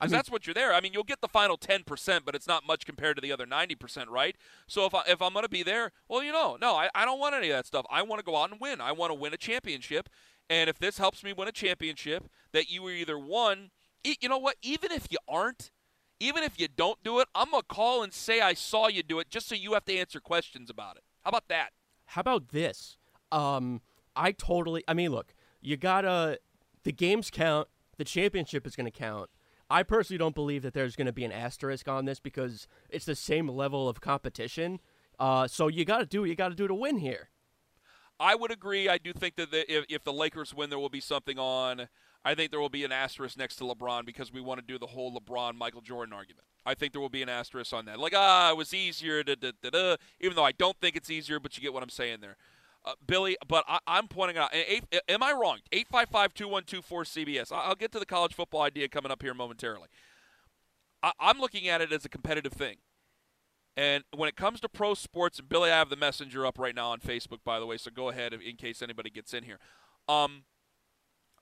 I 0.00 0.06
mean- 0.06 0.12
that's 0.12 0.30
what 0.30 0.46
you're 0.46 0.54
there. 0.54 0.72
I 0.72 0.80
mean, 0.80 0.94
you'll 0.94 1.04
get 1.04 1.20
the 1.20 1.28
final 1.28 1.58
10%, 1.58 2.24
but 2.24 2.34
it's 2.34 2.46
not 2.46 2.66
much 2.66 2.86
compared 2.86 3.16
to 3.16 3.20
the 3.20 3.32
other 3.32 3.46
90%, 3.46 4.08
right? 4.08 4.34
So 4.66 4.86
if, 4.86 4.94
I, 4.94 5.02
if 5.06 5.20
I'm 5.20 5.34
going 5.34 5.44
to 5.44 5.50
be 5.50 5.62
there, 5.62 5.92
well, 6.08 6.22
you 6.22 6.32
know, 6.32 6.56
no, 6.58 6.74
I, 6.74 6.88
I 6.94 7.04
don't 7.04 7.20
want 7.20 7.34
any 7.34 7.50
of 7.50 7.56
that 7.56 7.66
stuff. 7.66 7.84
I 7.90 8.02
want 8.02 8.18
to 8.18 8.24
go 8.24 8.36
out 8.36 8.50
and 8.50 8.60
win. 8.60 8.80
I 8.80 8.92
want 8.92 9.10
to 9.10 9.14
win 9.14 9.34
a 9.34 9.36
championship. 9.36 10.08
And 10.48 10.70
if 10.70 10.78
this 10.78 10.96
helps 10.96 11.22
me 11.22 11.34
win 11.34 11.48
a 11.48 11.52
championship, 11.52 12.30
that 12.52 12.70
you 12.70 12.82
were 12.82 12.92
either 12.92 13.18
one, 13.18 13.70
you 14.04 14.28
know 14.28 14.38
what, 14.38 14.56
even 14.62 14.92
if 14.92 15.08
you 15.10 15.18
aren't, 15.28 15.70
even 16.18 16.42
if 16.42 16.60
you 16.60 16.68
don't 16.68 17.02
do 17.02 17.20
it, 17.20 17.28
I'm 17.34 17.50
going 17.50 17.62
to 17.62 17.66
call 17.66 18.02
and 18.02 18.12
say 18.12 18.40
I 18.40 18.54
saw 18.54 18.88
you 18.88 19.02
do 19.02 19.18
it 19.18 19.30
just 19.30 19.48
so 19.48 19.54
you 19.54 19.72
have 19.74 19.84
to 19.86 19.96
answer 19.96 20.20
questions 20.20 20.70
about 20.70 20.96
it. 20.96 21.02
How 21.22 21.28
about 21.30 21.48
that? 21.48 21.70
How 22.06 22.20
about 22.20 22.48
this? 22.48 22.96
Um, 23.32 23.80
I 24.16 24.32
totally. 24.32 24.82
I 24.88 24.94
mean, 24.94 25.10
look, 25.10 25.34
you 25.60 25.76
gotta. 25.76 26.38
The 26.82 26.92
games 26.92 27.30
count. 27.30 27.68
The 27.98 28.04
championship 28.04 28.66
is 28.66 28.74
going 28.74 28.86
to 28.86 28.90
count. 28.90 29.28
I 29.68 29.82
personally 29.82 30.18
don't 30.18 30.34
believe 30.34 30.62
that 30.62 30.74
there's 30.74 30.96
going 30.96 31.06
to 31.06 31.12
be 31.12 31.24
an 31.24 31.30
asterisk 31.30 31.86
on 31.86 32.04
this 32.06 32.18
because 32.18 32.66
it's 32.88 33.04
the 33.04 33.14
same 33.14 33.48
level 33.48 33.88
of 33.88 34.00
competition. 34.00 34.80
Uh, 35.18 35.46
so 35.46 35.68
you 35.68 35.84
got 35.84 35.98
to 35.98 36.06
do 36.06 36.22
what 36.22 36.30
you 36.30 36.34
got 36.34 36.48
to 36.48 36.54
do 36.54 36.66
to 36.66 36.74
win 36.74 36.98
here. 36.98 37.28
I 38.18 38.34
would 38.34 38.50
agree. 38.50 38.88
I 38.88 38.98
do 38.98 39.12
think 39.12 39.36
that 39.36 39.50
the, 39.50 39.70
if, 39.72 39.84
if 39.88 40.04
the 40.04 40.12
Lakers 40.12 40.52
win, 40.52 40.70
there 40.70 40.78
will 40.78 40.88
be 40.88 41.00
something 41.00 41.38
on. 41.38 41.88
I 42.24 42.34
think 42.34 42.50
there 42.50 42.60
will 42.60 42.68
be 42.68 42.84
an 42.84 42.92
asterisk 42.92 43.38
next 43.38 43.56
to 43.56 43.64
LeBron 43.64 44.04
because 44.04 44.32
we 44.32 44.40
want 44.40 44.60
to 44.60 44.66
do 44.66 44.78
the 44.78 44.88
whole 44.88 45.18
LeBron 45.18 45.54
Michael 45.54 45.80
Jordan 45.80 46.12
argument. 46.12 46.44
I 46.66 46.74
think 46.74 46.92
there 46.92 47.00
will 47.00 47.08
be 47.08 47.22
an 47.22 47.30
asterisk 47.30 47.72
on 47.72 47.86
that. 47.86 47.98
Like, 47.98 48.12
ah, 48.14 48.50
it 48.50 48.56
was 48.56 48.74
easier, 48.74 49.22
da, 49.22 49.34
da, 49.34 49.52
da, 49.62 49.70
da. 49.70 49.96
even 50.20 50.36
though 50.36 50.44
I 50.44 50.52
don't 50.52 50.76
think 50.80 50.96
it's 50.96 51.10
easier, 51.10 51.40
but 51.40 51.56
you 51.56 51.62
get 51.62 51.72
what 51.72 51.82
I'm 51.82 51.88
saying 51.88 52.18
there. 52.20 52.36
Uh, 52.84 52.92
Billy, 53.06 53.36
but 53.46 53.64
I, 53.68 53.78
I'm 53.86 54.08
pointing 54.08 54.36
out, 54.36 54.50
eight, 54.54 54.84
am 55.08 55.22
I 55.22 55.32
wrong? 55.32 55.58
855 55.72 56.34
2124 56.34 57.04
CBS. 57.04 57.52
I'll 57.52 57.74
get 57.74 57.92
to 57.92 57.98
the 57.98 58.06
college 58.06 58.34
football 58.34 58.62
idea 58.62 58.88
coming 58.88 59.10
up 59.10 59.22
here 59.22 59.34
momentarily. 59.34 59.88
I, 61.02 61.12
I'm 61.18 61.38
looking 61.38 61.68
at 61.68 61.80
it 61.80 61.92
as 61.92 62.04
a 62.04 62.08
competitive 62.10 62.52
thing. 62.52 62.76
And 63.76 64.04
when 64.14 64.28
it 64.28 64.36
comes 64.36 64.60
to 64.60 64.68
pro 64.68 64.94
sports, 64.94 65.38
and 65.38 65.48
Billy, 65.48 65.70
I 65.70 65.78
have 65.78 65.88
the 65.88 65.96
messenger 65.96 66.44
up 66.44 66.58
right 66.58 66.74
now 66.74 66.90
on 66.90 67.00
Facebook, 67.00 67.38
by 67.44 67.58
the 67.58 67.66
way, 67.66 67.78
so 67.78 67.90
go 67.90 68.10
ahead 68.10 68.34
in 68.34 68.56
case 68.56 68.82
anybody 68.82 69.08
gets 69.08 69.32
in 69.32 69.44
here. 69.44 69.58
Um, 70.08 70.42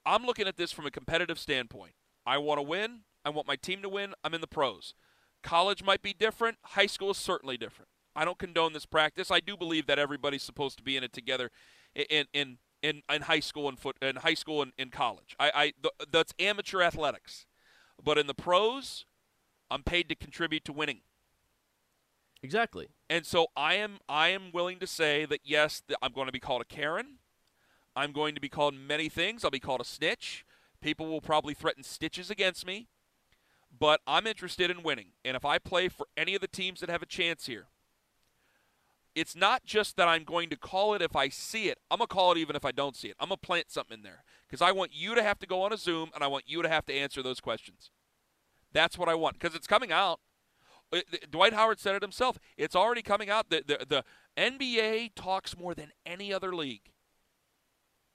I'm 0.04 0.24
looking 0.24 0.46
at 0.46 0.56
this 0.56 0.72
from 0.72 0.86
a 0.86 0.90
competitive 0.90 1.38
standpoint. 1.38 1.92
I 2.26 2.38
want 2.38 2.58
to 2.58 2.62
win. 2.62 3.00
I 3.24 3.30
want 3.30 3.46
my 3.46 3.56
team 3.56 3.82
to 3.82 3.88
win. 3.88 4.14
I'm 4.24 4.34
in 4.34 4.40
the 4.40 4.46
pros. 4.46 4.94
College 5.42 5.82
might 5.82 6.02
be 6.02 6.12
different. 6.12 6.58
High 6.62 6.86
school 6.86 7.10
is 7.10 7.16
certainly 7.16 7.56
different. 7.56 7.88
I 8.16 8.24
don't 8.24 8.38
condone 8.38 8.72
this 8.72 8.86
practice. 8.86 9.30
I 9.30 9.40
do 9.40 9.56
believe 9.56 9.86
that 9.86 9.98
everybody's 9.98 10.42
supposed 10.42 10.76
to 10.78 10.82
be 10.82 10.96
in 10.96 11.04
it 11.04 11.12
together 11.12 11.50
in 11.94 12.26
in 12.32 12.58
in, 12.82 13.02
in 13.12 13.22
high 13.22 13.40
school 13.40 13.68
and 13.68 13.78
foot 13.78 13.96
in 14.02 14.16
high 14.16 14.34
school 14.34 14.62
and 14.62 14.72
in 14.78 14.90
college. 14.90 15.36
I, 15.38 15.50
I 15.54 15.62
th- 15.82 16.10
that's 16.10 16.32
amateur 16.38 16.82
athletics, 16.82 17.46
but 18.02 18.18
in 18.18 18.26
the 18.26 18.34
pros, 18.34 19.04
I'm 19.70 19.82
paid 19.82 20.08
to 20.08 20.14
contribute 20.14 20.64
to 20.66 20.72
winning. 20.72 21.00
Exactly. 22.42 22.88
And 23.10 23.26
so 23.26 23.48
I 23.56 23.74
am 23.74 23.98
I 24.08 24.28
am 24.28 24.52
willing 24.52 24.78
to 24.80 24.86
say 24.86 25.24
that 25.26 25.40
yes, 25.44 25.82
I'm 26.02 26.12
going 26.12 26.26
to 26.26 26.32
be 26.32 26.40
called 26.40 26.62
a 26.62 26.64
Karen. 26.64 27.17
I'm 27.98 28.12
going 28.12 28.36
to 28.36 28.40
be 28.40 28.48
called 28.48 28.74
many 28.74 29.08
things. 29.08 29.44
I'll 29.44 29.50
be 29.50 29.58
called 29.58 29.80
a 29.80 29.84
snitch. 29.84 30.46
People 30.80 31.08
will 31.08 31.20
probably 31.20 31.52
threaten 31.52 31.82
stitches 31.82 32.30
against 32.30 32.64
me. 32.64 32.86
But 33.76 34.00
I'm 34.06 34.24
interested 34.24 34.70
in 34.70 34.84
winning. 34.84 35.08
And 35.24 35.36
if 35.36 35.44
I 35.44 35.58
play 35.58 35.88
for 35.88 36.06
any 36.16 36.36
of 36.36 36.40
the 36.40 36.46
teams 36.46 36.78
that 36.78 36.90
have 36.90 37.02
a 37.02 37.06
chance 37.06 37.46
here, 37.46 37.66
it's 39.16 39.34
not 39.34 39.64
just 39.64 39.96
that 39.96 40.06
I'm 40.06 40.22
going 40.22 40.48
to 40.50 40.56
call 40.56 40.94
it 40.94 41.02
if 41.02 41.16
I 41.16 41.28
see 41.28 41.68
it. 41.70 41.78
I'm 41.90 41.98
going 41.98 42.06
to 42.06 42.14
call 42.14 42.30
it 42.30 42.38
even 42.38 42.54
if 42.54 42.64
I 42.64 42.70
don't 42.70 42.94
see 42.94 43.08
it. 43.08 43.16
I'm 43.18 43.30
going 43.30 43.40
to 43.40 43.46
plant 43.46 43.72
something 43.72 43.98
in 43.98 44.04
there 44.04 44.22
because 44.48 44.62
I 44.62 44.70
want 44.70 44.92
you 44.94 45.16
to 45.16 45.22
have 45.24 45.40
to 45.40 45.46
go 45.48 45.62
on 45.62 45.72
a 45.72 45.76
Zoom 45.76 46.10
and 46.14 46.22
I 46.22 46.28
want 46.28 46.44
you 46.46 46.62
to 46.62 46.68
have 46.68 46.86
to 46.86 46.94
answer 46.94 47.20
those 47.20 47.40
questions. 47.40 47.90
That's 48.72 48.96
what 48.96 49.08
I 49.08 49.16
want 49.16 49.40
because 49.40 49.56
it's 49.56 49.66
coming 49.66 49.90
out. 49.90 50.20
Dwight 51.28 51.52
Howard 51.52 51.80
said 51.80 51.96
it 51.96 52.02
himself. 52.02 52.38
It's 52.56 52.76
already 52.76 53.02
coming 53.02 53.28
out. 53.28 53.50
The, 53.50 53.64
the, 53.66 53.84
the 53.84 54.04
NBA 54.40 55.16
talks 55.16 55.58
more 55.58 55.74
than 55.74 55.90
any 56.06 56.32
other 56.32 56.54
league. 56.54 56.92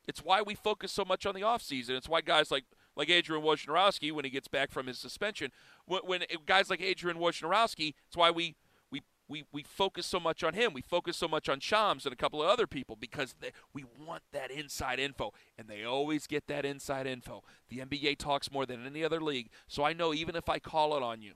It's 0.08 0.24
why 0.24 0.42
we 0.42 0.56
focus 0.56 0.92
so 0.92 1.06
much 1.06 1.26
on 1.26 1.36
the 1.36 1.42
offseason. 1.42 1.92
It's 1.92 2.10
why 2.10 2.22
guys 2.22 2.52
like 2.52 2.66
like 2.96 3.10
Adrian 3.10 3.44
Wojnarowski, 3.44 4.12
when 4.12 4.24
he 4.24 4.30
gets 4.30 4.48
back 4.48 4.72
from 4.72 4.86
his 4.86 5.00
suspension, 5.00 5.52
when, 5.86 6.02
when 6.06 6.24
guys 6.46 6.70
like 6.70 6.82
Adrian 6.82 7.18
Wojnarowski, 7.18 7.94
it's 8.08 8.18
why 8.18 8.30
we 8.32 8.56
we, 8.92 9.02
we, 9.28 9.44
we 9.52 9.64
focus 9.64 10.06
so 10.06 10.20
much 10.20 10.44
on 10.44 10.54
him. 10.54 10.74
We 10.74 10.82
focus 10.82 11.18
so 11.18 11.28
much 11.28 11.50
on 11.50 11.60
Shams 11.60 12.06
and 12.06 12.14
a 12.14 12.18
couple 12.18 12.44
of 12.44 12.50
other 12.50 12.68
people 12.68 12.96
because 12.96 13.36
they, 13.40 13.52
we 13.74 13.86
want 14.06 14.22
that 14.32 14.52
inside 14.52 15.00
info, 15.00 15.34
and 15.58 15.68
they 15.68 15.84
always 15.84 16.28
get 16.28 16.48
that 16.48 16.66
inside 16.66 17.08
info. 17.08 17.44
The 17.70 17.80
NBA 17.80 18.18
talks 18.20 18.52
more 18.52 18.66
than 18.66 18.86
any 18.86 19.04
other 19.04 19.20
league, 19.22 19.50
so 19.68 19.84
I 19.84 19.94
know 19.94 20.14
even 20.14 20.36
if 20.36 20.50
I 20.50 20.60
call 20.60 20.96
it 20.96 21.02
on 21.02 21.22
you, 21.22 21.34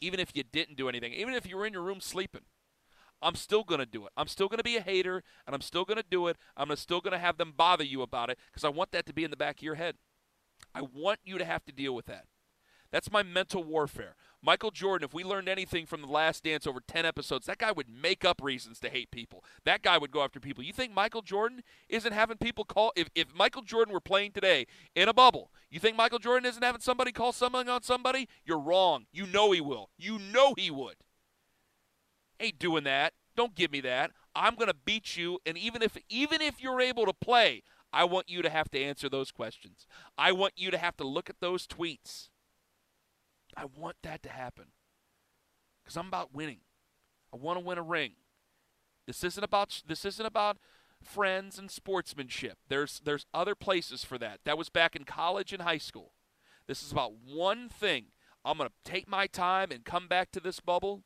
even 0.00 0.20
if 0.20 0.30
you 0.34 0.42
didn't 0.42 0.76
do 0.76 0.88
anything, 0.88 1.12
even 1.14 1.34
if 1.34 1.48
you 1.48 1.56
were 1.56 1.66
in 1.66 1.72
your 1.72 1.82
room 1.82 2.00
sleeping, 2.00 2.42
I'm 3.20 3.34
still 3.34 3.64
going 3.64 3.80
to 3.80 3.86
do 3.86 4.06
it. 4.06 4.12
I'm 4.16 4.28
still 4.28 4.48
going 4.48 4.58
to 4.58 4.64
be 4.64 4.76
a 4.76 4.80
hater, 4.80 5.22
and 5.46 5.54
I'm 5.54 5.60
still 5.60 5.84
going 5.84 5.96
to 5.98 6.04
do 6.08 6.28
it. 6.28 6.36
I'm 6.56 6.74
still 6.76 7.00
going 7.00 7.12
to 7.12 7.18
have 7.18 7.38
them 7.38 7.52
bother 7.56 7.84
you 7.84 8.02
about 8.02 8.30
it 8.30 8.38
because 8.46 8.64
I 8.64 8.68
want 8.68 8.92
that 8.92 9.06
to 9.06 9.12
be 9.12 9.24
in 9.24 9.30
the 9.30 9.36
back 9.36 9.58
of 9.58 9.62
your 9.62 9.74
head. 9.74 9.96
I 10.74 10.82
want 10.82 11.20
you 11.24 11.38
to 11.38 11.44
have 11.44 11.64
to 11.66 11.72
deal 11.72 11.94
with 11.94 12.06
that. 12.06 12.24
That's 12.90 13.10
my 13.10 13.22
mental 13.22 13.62
warfare. 13.62 14.14
Michael 14.42 14.70
Jordan, 14.70 15.04
if 15.04 15.12
we 15.12 15.24
learned 15.24 15.48
anything 15.48 15.84
from 15.84 16.00
the 16.00 16.06
last 16.06 16.44
dance 16.44 16.66
over 16.66 16.80
10 16.86 17.04
episodes, 17.04 17.46
that 17.46 17.58
guy 17.58 17.72
would 17.72 17.88
make 17.88 18.24
up 18.24 18.40
reasons 18.42 18.78
to 18.80 18.88
hate 18.88 19.10
people. 19.10 19.44
That 19.64 19.82
guy 19.82 19.98
would 19.98 20.12
go 20.12 20.22
after 20.22 20.40
people. 20.40 20.64
You 20.64 20.72
think 20.72 20.94
Michael 20.94 21.22
Jordan 21.22 21.62
isn't 21.88 22.12
having 22.12 22.38
people 22.38 22.64
call? 22.64 22.92
If, 22.96 23.08
if 23.14 23.34
Michael 23.34 23.62
Jordan 23.62 23.92
were 23.92 24.00
playing 24.00 24.32
today 24.32 24.66
in 24.94 25.08
a 25.08 25.12
bubble, 25.12 25.50
you 25.70 25.80
think 25.80 25.96
Michael 25.96 26.20
Jordan 26.20 26.48
isn't 26.48 26.62
having 26.62 26.80
somebody 26.80 27.12
call 27.12 27.32
something 27.32 27.68
on 27.68 27.82
somebody? 27.82 28.28
You're 28.44 28.60
wrong. 28.60 29.06
You 29.12 29.26
know 29.26 29.50
he 29.50 29.60
will. 29.60 29.90
You 29.98 30.18
know 30.18 30.54
he 30.56 30.70
would. 30.70 30.96
Ain't 32.40 32.58
doing 32.58 32.84
that. 32.84 33.14
Don't 33.36 33.54
give 33.54 33.70
me 33.70 33.80
that. 33.82 34.12
I'm 34.34 34.54
going 34.54 34.68
to 34.68 34.76
beat 34.84 35.16
you 35.16 35.38
and 35.46 35.58
even 35.58 35.82
if 35.82 35.96
even 36.08 36.40
if 36.40 36.60
you're 36.62 36.80
able 36.80 37.06
to 37.06 37.12
play, 37.12 37.62
I 37.92 38.04
want 38.04 38.28
you 38.28 38.42
to 38.42 38.50
have 38.50 38.70
to 38.70 38.82
answer 38.82 39.08
those 39.08 39.30
questions. 39.30 39.86
I 40.16 40.32
want 40.32 40.54
you 40.56 40.70
to 40.70 40.78
have 40.78 40.96
to 40.98 41.06
look 41.06 41.30
at 41.30 41.40
those 41.40 41.66
tweets. 41.66 42.28
I 43.56 43.64
want 43.64 43.96
that 44.02 44.22
to 44.24 44.28
happen. 44.28 44.66
Cuz 45.84 45.96
I'm 45.96 46.08
about 46.08 46.34
winning. 46.34 46.60
I 47.32 47.36
want 47.36 47.58
to 47.58 47.64
win 47.64 47.78
a 47.78 47.82
ring. 47.82 48.12
This 49.06 49.24
isn't 49.24 49.42
about 49.42 49.82
this 49.86 50.04
isn't 50.04 50.26
about 50.26 50.58
friends 51.02 51.58
and 51.58 51.70
sportsmanship. 51.70 52.58
There's 52.68 53.00
there's 53.00 53.26
other 53.32 53.54
places 53.54 54.04
for 54.04 54.18
that. 54.18 54.40
That 54.44 54.58
was 54.58 54.68
back 54.68 54.94
in 54.94 55.04
college 55.04 55.52
and 55.52 55.62
high 55.62 55.78
school. 55.78 56.12
This 56.66 56.82
is 56.82 56.92
about 56.92 57.14
one 57.14 57.68
thing. 57.68 58.06
I'm 58.44 58.58
going 58.58 58.68
to 58.68 58.90
take 58.90 59.08
my 59.08 59.26
time 59.26 59.70
and 59.70 59.84
come 59.84 60.06
back 60.06 60.30
to 60.32 60.40
this 60.40 60.60
bubble 60.60 61.02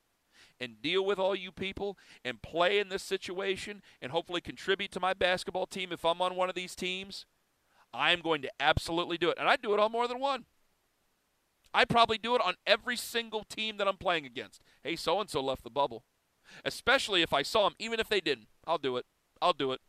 and 0.62 0.81
deal 0.81 1.04
with 1.04 1.19
all 1.19 1.35
you 1.35 1.50
people 1.50 1.99
and 2.25 2.40
play 2.40 2.78
in 2.78 2.88
this 2.88 3.02
situation 3.02 3.83
and 4.00 4.12
hopefully 4.12 4.40
contribute 4.40 4.92
to 4.92 5.00
my 5.00 5.12
basketball 5.12 5.66
team 5.66 5.90
if 5.92 6.04
I'm 6.04 6.23
on 6.23 6.37
one 6.37 6.49
of 6.49 6.54
these 6.54 6.76
teams, 6.76 7.26
I'm 7.92 8.21
going 8.21 8.42
to 8.42 8.50
absolutely 8.61 9.19
do 9.19 9.28
it. 9.28 9.38
And 9.38 9.49
I 9.49 9.57
do 9.57 9.75
it 9.75 9.81
on 9.81 9.90
more 9.90 10.07
than 10.07 10.21
one. 10.21 10.45
I 11.75 11.85
probably 11.85 12.19
do 12.19 12.37
it 12.37 12.42
on 12.45 12.54
every 12.66 12.97
single 12.97 13.45
team 13.45 13.76
that 13.78 13.88
I'm 13.88 13.97
playing 13.97 14.25
against. 14.25 14.62
Hey, 14.85 14.95
so 14.95 15.21
and 15.21 15.28
so 15.28 15.42
left 15.42 15.64
the 15.64 15.71
bubble. 15.71 16.04
Especially 16.64 17.23
if 17.23 17.33
I 17.33 17.42
saw 17.42 17.64
them, 17.64 17.75
even 17.78 17.99
if 17.99 18.09
they 18.09 18.21
didn't. 18.21 18.49
I'll 18.66 18.78
do 18.78 18.97
it. 18.97 19.07
I'll 19.40 19.54
do 19.54 19.73
it. 19.73 19.81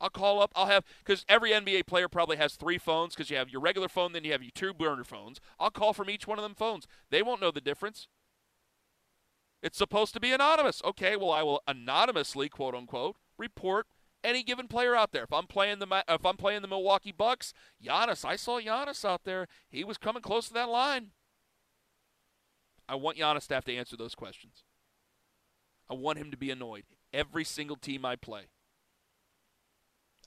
I'll 0.00 0.10
call 0.10 0.40
up. 0.40 0.52
I'll 0.54 0.66
have 0.66 0.84
because 1.04 1.24
every 1.28 1.50
NBA 1.50 1.86
player 1.86 2.08
probably 2.08 2.36
has 2.36 2.54
three 2.54 2.78
phones 2.78 3.14
because 3.14 3.30
you 3.30 3.36
have 3.36 3.50
your 3.50 3.60
regular 3.60 3.88
phone, 3.88 4.12
then 4.12 4.24
you 4.24 4.32
have 4.32 4.42
your 4.42 4.52
two 4.54 4.72
burner 4.72 5.04
phones. 5.04 5.40
I'll 5.58 5.70
call 5.70 5.92
from 5.92 6.08
each 6.08 6.26
one 6.26 6.38
of 6.38 6.42
them 6.42 6.54
phones. 6.54 6.86
They 7.10 7.22
won't 7.22 7.40
know 7.40 7.50
the 7.50 7.60
difference. 7.60 8.06
It's 9.62 9.78
supposed 9.78 10.14
to 10.14 10.20
be 10.20 10.32
anonymous. 10.32 10.82
Okay, 10.84 11.16
well 11.16 11.32
I 11.32 11.42
will 11.42 11.62
anonymously, 11.66 12.48
quote 12.48 12.74
unquote, 12.74 13.16
report 13.36 13.86
any 14.22 14.42
given 14.42 14.68
player 14.68 14.94
out 14.94 15.12
there. 15.12 15.24
If 15.24 15.32
I'm 15.32 15.46
playing 15.46 15.78
the 15.78 16.04
if 16.08 16.24
I'm 16.24 16.36
playing 16.36 16.62
the 16.62 16.68
Milwaukee 16.68 17.12
Bucks, 17.12 17.52
Giannis, 17.84 18.24
I 18.24 18.36
saw 18.36 18.60
Giannis 18.60 19.04
out 19.04 19.24
there. 19.24 19.46
He 19.68 19.84
was 19.84 19.98
coming 19.98 20.22
close 20.22 20.48
to 20.48 20.54
that 20.54 20.68
line. 20.68 21.12
I 22.88 22.94
want 22.94 23.18
Giannis 23.18 23.46
to 23.48 23.54
have 23.54 23.64
to 23.66 23.74
answer 23.76 23.96
those 23.96 24.14
questions. 24.14 24.64
I 25.90 25.94
want 25.94 26.18
him 26.18 26.30
to 26.30 26.36
be 26.36 26.50
annoyed 26.50 26.84
every 27.12 27.44
single 27.44 27.76
team 27.76 28.04
I 28.04 28.16
play. 28.16 28.48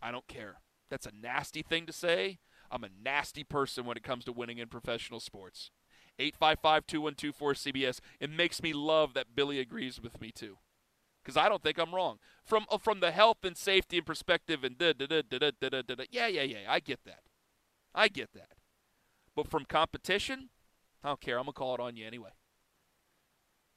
I 0.02 0.12
don't 0.12 0.28
care. 0.28 0.58
That's 0.90 1.06
a 1.06 1.12
nasty 1.12 1.62
thing 1.62 1.86
to 1.86 1.94
say. 1.94 2.40
I'm 2.70 2.84
a 2.84 2.90
nasty 3.04 3.44
person 3.44 3.86
when 3.86 3.98
it 3.98 4.04
comes 4.04 4.26
to 4.26 4.32
winning 4.32 4.58
in 4.58 4.68
professional 4.68 5.20
sports. 5.20 5.72
855 6.22 6.88
2124 6.88 7.54
CBS. 7.54 8.00
It 8.20 8.30
makes 8.30 8.62
me 8.62 8.74
love 8.74 9.14
that 9.14 9.36
Billy 9.36 9.60
agrees 9.60 10.00
with 10.02 10.22
me 10.22 10.32
too. 10.32 10.58
Because 11.24 11.38
I 11.38 11.50
don't 11.50 11.62
think 11.62 11.78
I'm 11.78 11.94
wrong. 11.94 12.18
From 12.46 12.66
uh, 12.70 12.78
from 12.78 13.00
the 13.00 13.12
health 13.12 13.44
and 13.44 13.58
safety 13.58 13.98
and 13.98 14.06
perspective 14.06 14.64
and 14.64 14.78
da 14.78 14.94
da 14.94 15.06
da 15.06 15.22
da 15.22 15.40
da 15.40 15.70
da 15.70 15.82
da 15.82 15.96
da. 15.96 16.04
Yeah, 16.10 16.28
yeah, 16.28 16.44
yeah. 16.44 16.58
I 16.68 16.80
get 16.80 17.00
that. 17.06 17.22
I 17.94 18.08
get 18.08 18.30
that. 18.34 18.54
But 19.36 19.48
from 19.48 19.66
competition, 19.66 20.50
I 21.04 21.10
don't 21.10 21.22
care. 21.22 21.38
I'm 21.38 21.46
going 21.46 21.54
to 21.54 21.60
call 21.60 21.76
it 21.76 21.80
on 21.80 21.96
you 21.96 22.06
anyway. 22.06 22.32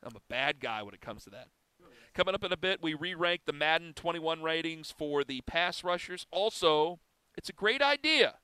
I'm 0.02 0.16
a 0.16 0.22
bad 0.28 0.60
guy 0.60 0.82
when 0.82 0.94
it 0.94 1.00
comes 1.00 1.24
to 1.24 1.30
that. 1.30 1.48
Coming 2.14 2.34
up 2.34 2.44
in 2.44 2.52
a 2.52 2.56
bit, 2.56 2.82
we 2.82 2.94
re 2.94 3.14
rank 3.14 3.42
the 3.44 3.52
Madden 3.52 3.92
21 3.94 4.42
ratings 4.42 4.94
for 4.96 5.24
the 5.24 5.40
pass 5.42 5.82
rushers. 5.82 6.26
Also, 6.30 7.00
it's 7.36 7.48
a 7.48 7.52
great 7.52 7.82
idea, 7.82 8.36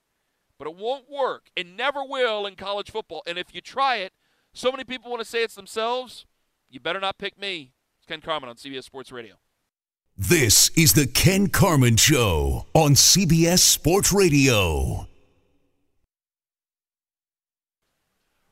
but 0.61 0.69
it 0.69 0.77
won't 0.77 1.11
work 1.11 1.49
and 1.57 1.75
never 1.75 2.05
will 2.05 2.45
in 2.45 2.55
college 2.55 2.91
football. 2.91 3.23
And 3.27 3.39
if 3.39 3.55
you 3.55 3.63
try 3.63 3.97
it, 3.97 4.13
so 4.53 4.71
many 4.71 4.85
people 4.85 5.11
want 5.11 5.23
to 5.23 5.29
say 5.29 5.43
it's 5.43 5.55
themselves. 5.55 6.27
You 6.69 6.81
better 6.81 7.01
not 7.01 7.17
pick 7.17 7.41
me. 7.41 7.73
It's 7.99 8.07
Ken 8.07 8.21
Carman 8.21 8.51
on 8.51 8.57
CBS 8.57 8.85
Sports 8.85 9.11
Radio. 9.11 9.37
This 10.19 10.69
is 10.77 10.93
the 10.93 11.07
Ken 11.07 11.47
Carman 11.47 11.97
Show 11.97 12.67
on 12.75 12.93
CBS 12.93 13.61
Sports 13.61 14.13
Radio. 14.13 15.07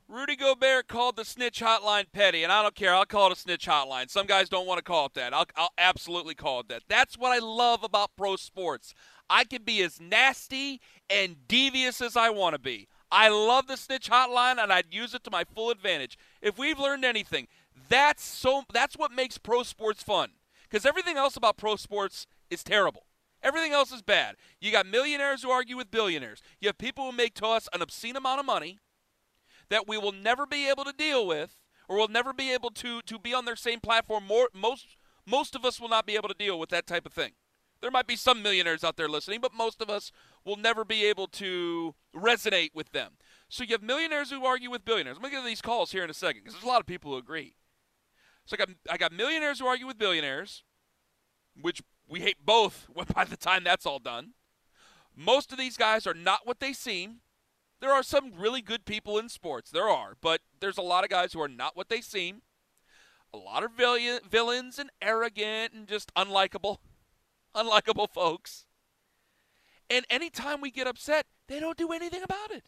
Rudy 0.07 0.35
Gobert 0.35 0.87
called 0.87 1.15
the 1.15 1.23
snitch 1.23 1.61
hotline 1.61 2.05
petty, 2.11 2.43
and 2.43 2.51
I 2.51 2.63
don't 2.63 2.73
care. 2.73 2.95
I'll 2.95 3.05
call 3.05 3.27
it 3.27 3.37
a 3.37 3.39
snitch 3.39 3.67
hotline. 3.67 4.09
Some 4.09 4.25
guys 4.25 4.49
don't 4.49 4.65
want 4.65 4.79
to 4.79 4.83
call 4.83 5.05
it 5.05 5.13
that. 5.13 5.35
I'll, 5.35 5.45
I'll 5.55 5.73
absolutely 5.77 6.33
call 6.33 6.61
it 6.61 6.69
that. 6.69 6.81
That's 6.87 7.19
what 7.19 7.31
I 7.31 7.37
love 7.37 7.83
about 7.83 8.15
pro 8.17 8.35
sports. 8.35 8.95
I 9.29 9.43
can 9.43 9.63
be 9.63 9.81
as 9.83 9.99
nasty 9.99 10.81
and 11.09 11.47
devious 11.47 12.01
as 12.01 12.17
I 12.17 12.29
want 12.29 12.55
to 12.55 12.59
be. 12.59 12.87
I 13.11 13.29
love 13.29 13.67
the 13.67 13.77
snitch 13.77 14.09
hotline, 14.09 14.61
and 14.61 14.71
I'd 14.71 14.93
use 14.93 15.13
it 15.13 15.23
to 15.23 15.31
my 15.31 15.43
full 15.43 15.71
advantage. 15.71 16.17
If 16.41 16.57
we've 16.57 16.79
learned 16.79 17.05
anything, 17.05 17.47
that's 17.89 18.23
so. 18.23 18.63
That's 18.71 18.97
what 18.97 19.11
makes 19.11 19.37
pro 19.37 19.63
sports 19.63 20.03
fun. 20.03 20.31
Because 20.69 20.85
everything 20.85 21.17
else 21.17 21.35
about 21.35 21.57
pro 21.57 21.75
sports 21.75 22.27
is 22.49 22.63
terrible. 22.63 23.05
Everything 23.41 23.71
else 23.71 23.91
is 23.91 24.01
bad. 24.01 24.35
You 24.59 24.71
got 24.71 24.85
millionaires 24.85 25.43
who 25.43 25.49
argue 25.49 25.77
with 25.77 25.91
billionaires. 25.91 26.41
You 26.59 26.67
have 26.67 26.77
people 26.77 27.05
who 27.09 27.15
make 27.15 27.33
to 27.35 27.45
us 27.45 27.69
an 27.73 27.81
obscene 27.81 28.15
amount 28.15 28.39
of 28.39 28.45
money 28.45 28.79
that 29.69 29.87
we 29.87 29.97
will 29.97 30.11
never 30.11 30.45
be 30.45 30.69
able 30.69 30.83
to 30.83 30.93
deal 30.93 31.25
with 31.25 31.55
or 31.87 31.97
will 31.97 32.07
never 32.07 32.33
be 32.33 32.51
able 32.51 32.69
to 32.71 33.01
to 33.03 33.17
be 33.17 33.33
on 33.33 33.45
their 33.45 33.55
same 33.55 33.79
platform 33.79 34.25
more 34.25 34.49
most 34.53 34.97
most 35.25 35.55
of 35.55 35.63
us 35.63 35.79
will 35.79 35.89
not 35.89 36.05
be 36.05 36.15
able 36.15 36.27
to 36.27 36.35
deal 36.35 36.59
with 36.59 36.69
that 36.69 36.87
type 36.87 37.05
of 37.05 37.13
thing 37.13 37.31
there 37.81 37.91
might 37.91 38.07
be 38.07 38.15
some 38.15 38.41
millionaires 38.41 38.83
out 38.83 38.97
there 38.97 39.09
listening 39.09 39.39
but 39.41 39.53
most 39.53 39.81
of 39.81 39.89
us 39.89 40.11
will 40.45 40.57
never 40.57 40.83
be 40.85 41.05
able 41.05 41.27
to 41.27 41.95
resonate 42.15 42.73
with 42.73 42.91
them. 42.91 43.13
So 43.49 43.63
you 43.63 43.71
have 43.73 43.83
millionaires 43.83 44.31
who 44.31 44.45
argue 44.45 44.69
with 44.69 44.85
billionaires. 44.85 45.17
I'm 45.17 45.21
going 45.21 45.33
to 45.33 45.37
get 45.37 45.45
these 45.45 45.61
calls 45.61 45.91
here 45.91 46.03
in 46.03 46.09
a 46.09 46.13
second 46.13 46.41
because 46.41 46.53
there's 46.53 46.63
a 46.63 46.67
lot 46.67 46.79
of 46.79 46.85
people 46.85 47.11
who 47.11 47.17
agree. 47.17 47.55
So 48.45 48.55
I 48.55 48.57
got, 48.57 48.69
I 48.89 48.97
got 48.97 49.11
millionaires 49.11 49.59
who 49.59 49.67
argue 49.67 49.87
with 49.87 49.97
billionaires 49.97 50.63
which 51.61 51.81
we 52.07 52.21
hate 52.21 52.45
both 52.45 52.87
by 53.13 53.23
the 53.23 53.37
time 53.37 53.63
that's 53.63 53.85
all 53.85 53.99
done. 53.99 54.33
Most 55.15 55.51
of 55.51 55.57
these 55.57 55.77
guys 55.77 56.07
are 56.07 56.13
not 56.13 56.41
what 56.45 56.59
they 56.59 56.73
seem. 56.73 57.17
There 57.81 57.91
are 57.91 58.03
some 58.03 58.33
really 58.37 58.61
good 58.61 58.85
people 58.85 59.17
in 59.17 59.29
sports. 59.29 59.71
There 59.71 59.89
are, 59.89 60.15
but 60.21 60.41
there's 60.59 60.77
a 60.77 60.83
lot 60.83 61.03
of 61.03 61.09
guys 61.09 61.33
who 61.33 61.41
are 61.41 61.47
not 61.47 61.75
what 61.75 61.89
they 61.89 62.01
seem. 62.01 62.41
A 63.33 63.37
lot 63.37 63.63
of 63.63 63.71
villain, 63.73 64.19
villains 64.29 64.79
and 64.79 64.89
arrogant 65.01 65.73
and 65.73 65.87
just 65.87 66.13
unlikable, 66.15 66.77
unlikable 67.55 68.09
folks. 68.09 68.65
And 69.89 70.05
anytime 70.09 70.61
we 70.61 70.71
get 70.71 70.87
upset, 70.87 71.25
they 71.47 71.59
don't 71.59 71.77
do 71.77 71.89
anything 71.91 72.21
about 72.23 72.51
it. 72.51 72.63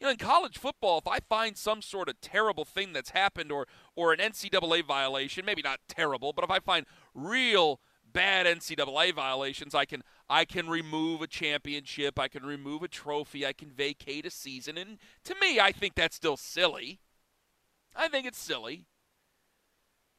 You 0.00 0.06
know, 0.06 0.12
in 0.12 0.16
college 0.16 0.58
football, 0.58 0.98
if 0.98 1.06
I 1.06 1.20
find 1.20 1.56
some 1.56 1.80
sort 1.80 2.08
of 2.08 2.20
terrible 2.20 2.64
thing 2.64 2.92
that's 2.92 3.10
happened 3.10 3.52
or 3.52 3.68
or 3.94 4.12
an 4.12 4.18
NCAA 4.18 4.84
violation, 4.84 5.44
maybe 5.44 5.62
not 5.62 5.78
terrible, 5.86 6.32
but 6.32 6.44
if 6.44 6.50
I 6.50 6.58
find 6.58 6.86
real 7.14 7.80
bad 8.12 8.46
NCAA 8.46 9.14
violations, 9.14 9.74
I 9.74 9.84
can 9.84 10.02
I 10.28 10.44
can 10.44 10.68
remove 10.68 11.22
a 11.22 11.26
championship, 11.26 12.18
I 12.18 12.28
can 12.28 12.44
remove 12.44 12.82
a 12.82 12.88
trophy, 12.88 13.46
I 13.46 13.52
can 13.52 13.70
vacate 13.70 14.26
a 14.26 14.30
season, 14.30 14.76
and 14.76 14.98
to 15.24 15.36
me, 15.40 15.60
I 15.60 15.70
think 15.70 15.94
that's 15.94 16.16
still 16.16 16.36
silly. 16.36 17.00
I 17.94 18.08
think 18.08 18.26
it's 18.26 18.38
silly. 18.38 18.86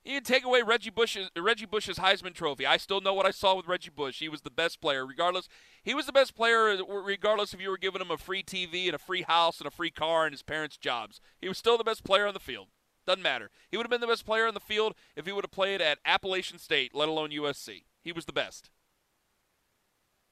You 0.04 0.16
can 0.16 0.24
take 0.24 0.44
away 0.44 0.62
Reggie 0.62 0.90
Bush's 0.90 1.30
Reggie 1.38 1.66
Bush's 1.66 1.98
Heisman 1.98 2.34
Trophy. 2.34 2.66
I 2.66 2.76
still 2.76 3.00
know 3.00 3.14
what 3.14 3.26
I 3.26 3.32
saw 3.32 3.56
with 3.56 3.68
Reggie 3.68 3.90
Bush. 3.90 4.20
He 4.20 4.28
was 4.28 4.42
the 4.42 4.50
best 4.50 4.82
player, 4.82 5.06
regardless. 5.06 5.48
He 5.82 5.94
was 5.94 6.06
the 6.06 6.12
best 6.12 6.36
player, 6.36 6.78
regardless 6.86 7.54
if 7.54 7.62
you 7.62 7.70
were 7.70 7.78
giving 7.78 8.02
him 8.02 8.12
a 8.12 8.18
free 8.18 8.44
TV 8.44 8.88
and 8.88 8.96
a 8.96 9.00
free 9.00 9.22
house 9.22 9.60
and 9.60 9.68
a 9.68 9.72
free 9.72 9.92
car 9.92 10.26
and 10.26 10.34
his 10.34 10.44
parents' 10.44 10.78
jobs. 10.78 11.22
He 11.40 11.48
was 11.48 11.58
still 11.58 11.78
the 11.78 11.86
best 11.86 12.04
player 12.04 12.28
on 12.28 12.34
the 12.34 12.40
field. 12.42 12.68
Doesn't 13.06 13.24
matter. 13.24 13.50
He 13.70 13.78
would 13.78 13.86
have 13.86 13.92
been 13.92 14.02
the 14.02 14.08
best 14.08 14.26
player 14.26 14.46
on 14.46 14.54
the 14.54 14.60
field 14.60 14.94
if 15.16 15.26
he 15.26 15.32
would 15.32 15.44
have 15.46 15.52
played 15.52 15.82
at 15.82 16.00
Appalachian 16.06 16.58
State, 16.60 16.94
let 16.94 17.10
alone 17.10 17.32
USC. 17.32 17.84
He 18.02 18.12
was 18.12 18.26
the 18.26 18.34
best. 18.34 18.70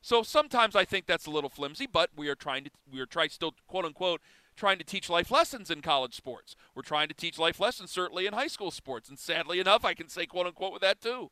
So 0.01 0.23
sometimes 0.23 0.75
I 0.75 0.83
think 0.83 1.05
that's 1.05 1.27
a 1.27 1.31
little 1.31 1.49
flimsy, 1.49 1.87
but 1.87 2.09
we 2.15 2.27
are 2.27 2.35
trying 2.35 2.63
to 2.65 2.71
we 2.91 2.99
are 2.99 3.05
trying 3.05 3.29
still 3.29 3.53
quote 3.67 3.85
unquote 3.85 4.21
trying 4.61 4.77
to 4.77 4.83
teach 4.83 5.09
life 5.09 5.31
lessons 5.31 5.71
in 5.71 5.81
college 5.81 6.13
sports. 6.13 6.55
We're 6.75 6.83
trying 6.83 7.07
to 7.07 7.15
teach 7.15 7.39
life 7.39 7.59
lessons 7.59 7.89
certainly 7.89 8.27
in 8.27 8.33
high 8.33 8.45
school 8.45 8.69
sports, 8.69 9.09
and 9.09 9.17
sadly 9.17 9.59
enough, 9.59 9.83
I 9.83 9.95
can 9.95 10.07
say 10.07 10.27
quote 10.27 10.45
unquote 10.45 10.71
with 10.71 10.83
that 10.83 11.01
too. 11.01 11.31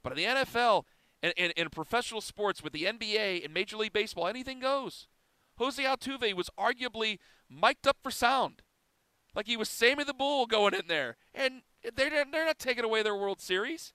But 0.00 0.12
in 0.12 0.18
the 0.18 0.44
NFL 0.44 0.84
and 1.20 1.32
in 1.36 1.70
professional 1.70 2.20
sports 2.20 2.62
with 2.62 2.72
the 2.72 2.84
NBA 2.84 3.44
and 3.44 3.52
Major 3.52 3.76
League 3.76 3.92
Baseball, 3.92 4.28
anything 4.28 4.60
goes. 4.60 5.08
Jose 5.56 5.82
Altuve 5.82 6.34
was 6.34 6.50
arguably 6.56 7.18
mic'd 7.50 7.88
up 7.88 7.96
for 8.00 8.12
sound, 8.12 8.62
like 9.34 9.48
he 9.48 9.56
was 9.56 9.68
Sammy 9.68 10.04
the 10.04 10.14
Bull 10.14 10.46
going 10.46 10.72
in 10.72 10.86
there, 10.86 11.16
and 11.34 11.62
they're 11.82 12.24
they're 12.30 12.46
not 12.46 12.60
taking 12.60 12.84
away 12.84 13.02
their 13.02 13.16
World 13.16 13.40
Series. 13.40 13.92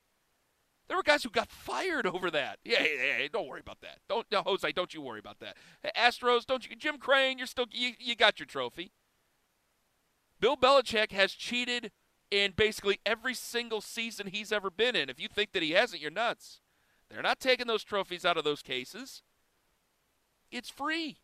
There 0.88 0.98
were 0.98 1.04
guys 1.04 1.24
who 1.24 1.30
got 1.30 1.50
fired 1.50 2.06
over 2.06 2.30
that. 2.32 2.60
Yeah, 2.63 2.80
hey, 2.80 2.98
hey, 2.98 3.30
don't 3.32 3.48
worry 3.48 3.62
about 3.62 3.82
that. 3.82 4.00
Don't, 4.10 4.26
no, 4.32 4.41
Jose, 4.41 4.69
don't 4.74 4.93
you 4.93 5.02
worry 5.02 5.19
about 5.19 5.39
that. 5.39 5.56
Astros, 5.98 6.46
don't 6.46 6.69
you? 6.69 6.76
Jim 6.76 6.98
Crane, 6.98 7.38
you're 7.38 7.48
still, 7.48 7.65
you, 7.72 7.91
you 8.00 8.15
got 8.15 8.39
your 8.39 8.46
trophy. 8.46 8.91
Bill 10.39 10.58
Belichick 10.58 11.12
has 11.13 11.32
cheated 11.32 11.91
in 12.30 12.52
basically 12.56 13.00
every 13.06 13.34
single 13.34 13.80
season 13.80 14.28
he's 14.28 14.52
ever 14.52 14.69
been 14.69 14.96
in. 14.96 15.10
If 15.10 15.19
you 15.19 15.28
think 15.28 15.54
that 15.54 15.63
he 15.63 15.72
hasn't, 15.72 16.02
you're 16.02 16.12
nuts. 16.12 16.60
They're 17.10 17.22
not 17.22 17.39
taking 17.39 17.67
those 17.67 17.84
trophies 17.84 18.26
out 18.26 18.38
of 18.38 18.43
those 18.43 18.62
cases. 18.62 19.22
It's 20.52 20.69
free. 20.69 21.17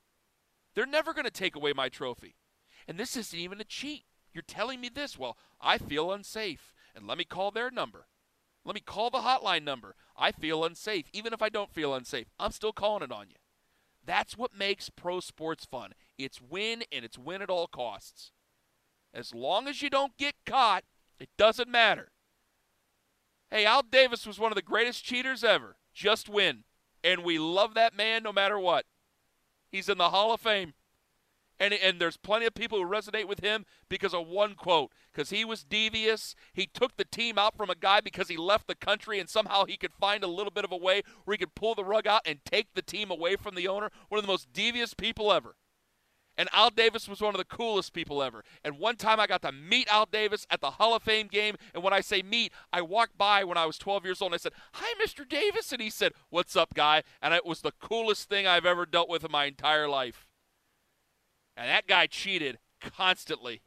They're 0.75 0.85
never 0.85 1.13
going 1.13 1.25
to 1.25 1.31
take 1.31 1.55
away 1.55 1.73
my 1.73 1.89
trophy. 1.89 2.35
And 2.87 2.97
this 2.97 3.17
isn't 3.17 3.37
even 3.37 3.59
a 3.59 3.65
cheat. 3.65 4.05
You're 4.33 4.43
telling 4.43 4.79
me 4.79 4.89
this. 4.89 5.17
Well, 5.17 5.35
I 5.59 5.77
feel 5.77 6.11
unsafe. 6.11 6.73
And 6.95 7.07
let 7.07 7.17
me 7.17 7.23
call 7.23 7.51
their 7.51 7.71
number. 7.71 8.07
Let 8.65 8.75
me 8.75 8.81
call 8.81 9.09
the 9.09 9.19
hotline 9.19 9.63
number. 9.63 9.95
I 10.17 10.31
feel 10.31 10.63
unsafe. 10.63 11.05
Even 11.13 11.33
if 11.33 11.41
I 11.41 11.49
don't 11.49 11.73
feel 11.73 11.93
unsafe, 11.93 12.27
I'm 12.39 12.51
still 12.51 12.73
calling 12.73 13.03
it 13.03 13.11
on 13.11 13.29
you. 13.29 13.37
That's 14.05 14.37
what 14.37 14.57
makes 14.57 14.89
pro 14.89 15.19
sports 15.19 15.65
fun. 15.65 15.93
It's 16.17 16.41
win 16.41 16.83
and 16.91 17.05
it's 17.05 17.17
win 17.17 17.41
at 17.41 17.49
all 17.49 17.67
costs. 17.67 18.31
As 19.13 19.33
long 19.33 19.67
as 19.67 19.81
you 19.81 19.89
don't 19.89 20.17
get 20.17 20.35
caught, 20.45 20.83
it 21.19 21.29
doesn't 21.37 21.69
matter. 21.69 22.11
Hey, 23.49 23.65
Al 23.65 23.81
Davis 23.81 24.27
was 24.27 24.39
one 24.39 24.51
of 24.51 24.55
the 24.55 24.61
greatest 24.61 25.03
cheaters 25.03 25.43
ever. 25.43 25.77
Just 25.93 26.29
win. 26.29 26.63
And 27.03 27.23
we 27.23 27.39
love 27.39 27.73
that 27.73 27.95
man 27.95 28.23
no 28.23 28.31
matter 28.31 28.59
what. 28.59 28.85
He's 29.71 29.89
in 29.89 29.97
the 29.97 30.09
Hall 30.09 30.33
of 30.33 30.41
Fame. 30.41 30.73
And, 31.59 31.73
and 31.73 31.99
there's 31.99 32.17
plenty 32.17 32.45
of 32.45 32.53
people 32.53 32.77
who 32.77 32.89
resonate 32.89 33.27
with 33.27 33.41
him 33.41 33.65
because 33.89 34.13
of 34.13 34.27
one 34.27 34.55
quote. 34.55 34.91
Because 35.11 35.29
he 35.29 35.43
was 35.43 35.63
devious. 35.63 36.35
He 36.53 36.67
took 36.67 36.95
the 36.95 37.05
team 37.05 37.37
out 37.37 37.57
from 37.57 37.69
a 37.69 37.75
guy 37.75 37.99
because 37.99 38.29
he 38.29 38.37
left 38.37 38.67
the 38.67 38.75
country 38.75 39.19
and 39.19 39.29
somehow 39.29 39.65
he 39.65 39.77
could 39.77 39.93
find 39.93 40.23
a 40.23 40.27
little 40.27 40.51
bit 40.51 40.63
of 40.63 40.71
a 40.71 40.77
way 40.77 41.01
where 41.25 41.33
he 41.33 41.39
could 41.39 41.55
pull 41.55 41.75
the 41.75 41.83
rug 41.83 42.07
out 42.07 42.21
and 42.25 42.39
take 42.45 42.73
the 42.73 42.81
team 42.81 43.11
away 43.11 43.35
from 43.35 43.55
the 43.55 43.67
owner. 43.67 43.89
One 44.07 44.19
of 44.19 44.25
the 44.25 44.31
most 44.31 44.53
devious 44.53 44.93
people 44.93 45.33
ever. 45.33 45.55
And 46.39 46.47
Al 46.53 46.69
Davis 46.69 47.09
was 47.09 47.19
one 47.19 47.35
of 47.35 47.37
the 47.37 47.43
coolest 47.43 47.91
people 47.91 48.23
ever. 48.23 48.45
And 48.63 48.79
one 48.79 48.95
time 48.95 49.19
I 49.19 49.27
got 49.27 49.41
to 49.41 49.51
meet 49.51 49.89
Al 49.89 50.05
Davis 50.05 50.47
at 50.49 50.61
the 50.61 50.71
Hall 50.71 50.95
of 50.95 51.03
Fame 51.03 51.27
game. 51.27 51.55
And 51.73 51.83
when 51.83 51.91
I 51.91 51.99
say 51.99 52.21
meet, 52.21 52.53
I 52.71 52.81
walked 52.81 53.17
by 53.17 53.43
when 53.43 53.57
I 53.57 53.65
was 53.65 53.77
12 53.77 54.05
years 54.05 54.21
old 54.21 54.31
and 54.31 54.35
I 54.35 54.41
said, 54.41 54.53
Hi, 54.75 54.93
Mr. 55.05 55.27
Davis. 55.27 55.73
And 55.73 55.81
he 55.81 55.89
said, 55.89 56.13
What's 56.29 56.55
up, 56.55 56.73
guy? 56.73 57.03
And 57.21 57.33
it 57.33 57.45
was 57.45 57.59
the 57.59 57.73
coolest 57.81 58.29
thing 58.29 58.47
I've 58.47 58.65
ever 58.65 58.85
dealt 58.85 59.09
with 59.09 59.25
in 59.25 59.31
my 59.33 59.45
entire 59.45 59.89
life. 59.89 60.28
And 61.59 61.67
that 61.67 61.87
guy 61.87 62.07
cheated 62.07 62.57
constantly 62.79 63.61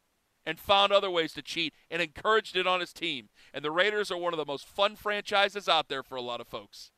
and 0.47 0.59
found 0.59 0.91
other 0.91 1.11
ways 1.11 1.31
to 1.33 1.43
cheat 1.43 1.75
and 1.91 2.01
encouraged 2.01 2.57
it 2.57 2.65
on 2.65 2.79
his 2.79 2.91
team. 2.91 3.29
And 3.53 3.63
the 3.63 3.69
Raiders 3.69 4.09
are 4.09 4.17
one 4.17 4.33
of 4.33 4.37
the 4.37 4.47
most 4.47 4.65
fun 4.67 4.95
franchises 4.95 5.69
out 5.69 5.89
there 5.89 6.01
for 6.01 6.15
a 6.15 6.21
lot 6.21 6.41
of 6.41 6.47
folks. 6.47 6.89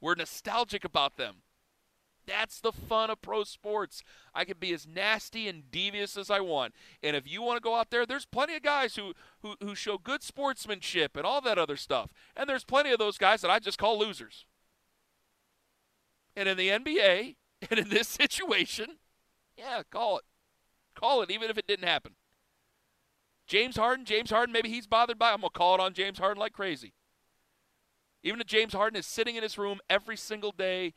We're 0.00 0.14
nostalgic 0.14 0.84
about 0.84 1.16
them. 1.16 1.42
That's 2.24 2.60
the 2.60 2.70
fun 2.70 3.10
of 3.10 3.20
pro 3.20 3.42
sports. 3.42 4.04
I 4.32 4.44
can 4.44 4.58
be 4.60 4.72
as 4.72 4.86
nasty 4.86 5.48
and 5.48 5.72
devious 5.72 6.16
as 6.16 6.30
I 6.30 6.38
want. 6.38 6.72
And 7.02 7.16
if 7.16 7.26
you 7.26 7.42
want 7.42 7.56
to 7.56 7.62
go 7.62 7.74
out 7.74 7.90
there, 7.90 8.06
there's 8.06 8.26
plenty 8.26 8.54
of 8.54 8.62
guys 8.62 8.94
who, 8.94 9.14
who, 9.42 9.56
who 9.60 9.74
show 9.74 9.98
good 9.98 10.22
sportsmanship 10.22 11.16
and 11.16 11.26
all 11.26 11.40
that 11.40 11.58
other 11.58 11.76
stuff. 11.76 12.12
And 12.36 12.48
there's 12.48 12.64
plenty 12.64 12.92
of 12.92 13.00
those 13.00 13.18
guys 13.18 13.40
that 13.40 13.50
I 13.50 13.58
just 13.58 13.78
call 13.78 13.98
losers. 13.98 14.46
And 16.36 16.48
in 16.48 16.56
the 16.56 16.68
NBA, 16.68 17.34
and 17.70 17.80
in 17.80 17.88
this 17.88 18.06
situation, 18.06 18.98
yeah, 19.58 19.82
call 19.90 20.18
it. 20.18 20.24
Call 20.94 21.22
it, 21.22 21.30
even 21.30 21.50
if 21.50 21.58
it 21.58 21.66
didn't 21.66 21.88
happen. 21.88 22.12
James 23.46 23.76
Harden, 23.76 24.04
James 24.04 24.30
Harden, 24.30 24.52
maybe 24.52 24.68
he's 24.68 24.86
bothered 24.86 25.18
by 25.18 25.30
it. 25.30 25.34
I'm 25.34 25.40
going 25.40 25.50
to 25.52 25.58
call 25.58 25.74
it 25.74 25.80
on 25.80 25.94
James 25.94 26.18
Harden 26.18 26.38
like 26.38 26.52
crazy. 26.52 26.92
Even 28.22 28.40
if 28.40 28.46
James 28.46 28.74
Harden 28.74 28.98
is 28.98 29.06
sitting 29.06 29.36
in 29.36 29.42
his 29.42 29.56
room 29.56 29.78
every 29.88 30.16
single 30.16 30.52
day 30.52 30.92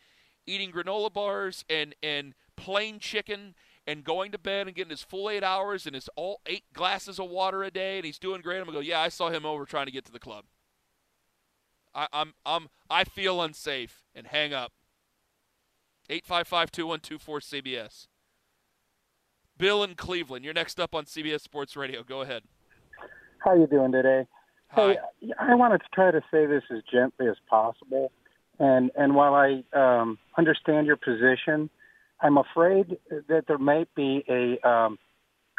eating 0.45 0.71
granola 0.71 1.13
bars 1.13 1.63
and, 1.69 1.95
and 2.01 2.33
plain 2.57 2.99
chicken 2.99 3.55
and 3.87 4.03
going 4.03 4.31
to 4.31 4.37
bed 4.37 4.67
and 4.67 4.75
getting 4.75 4.91
his 4.91 5.03
full 5.03 5.29
eight 5.29 5.43
hours 5.43 5.85
and 5.85 5.95
his 5.95 6.09
all 6.15 6.41
eight 6.45 6.65
glasses 6.73 7.19
of 7.19 7.29
water 7.29 7.63
a 7.63 7.71
day 7.71 7.97
and 7.97 8.05
he's 8.05 8.19
doing 8.19 8.41
great, 8.41 8.59
I'm 8.59 8.65
gonna 8.65 8.77
go, 8.77 8.81
yeah, 8.81 8.99
I 8.99 9.09
saw 9.09 9.29
him 9.29 9.45
over 9.45 9.65
trying 9.65 9.85
to 9.85 9.91
get 9.91 10.05
to 10.05 10.11
the 10.11 10.19
club. 10.19 10.45
I, 11.93 12.07
I'm 12.13 12.33
I'm 12.45 12.69
I 12.89 13.03
feel 13.03 13.41
unsafe 13.41 14.03
and 14.15 14.27
hang 14.27 14.53
up. 14.53 14.71
855-2124 16.09 18.10
Bill 19.61 19.83
in 19.83 19.93
Cleveland, 19.93 20.43
you're 20.43 20.55
next 20.55 20.79
up 20.79 20.95
on 20.95 21.05
CBS 21.05 21.41
Sports 21.41 21.77
Radio. 21.77 22.01
Go 22.01 22.21
ahead. 22.21 22.41
How 23.37 23.53
you 23.53 23.67
doing 23.67 23.91
today? 23.91 24.25
Hi. 24.69 24.97
Hey, 25.21 25.31
I 25.39 25.53
wanted 25.53 25.81
to 25.81 25.87
try 25.93 26.09
to 26.09 26.21
say 26.31 26.47
this 26.47 26.63
as 26.71 26.79
gently 26.91 27.27
as 27.27 27.35
possible, 27.47 28.11
and 28.57 28.89
and 28.97 29.13
while 29.13 29.35
I 29.35 29.63
um, 29.73 30.17
understand 30.35 30.87
your 30.87 30.95
position, 30.95 31.69
I'm 32.21 32.39
afraid 32.39 32.97
that 33.29 33.43
there 33.47 33.59
might 33.59 33.93
be 33.93 34.23
a 34.27 34.67
um, 34.67 34.97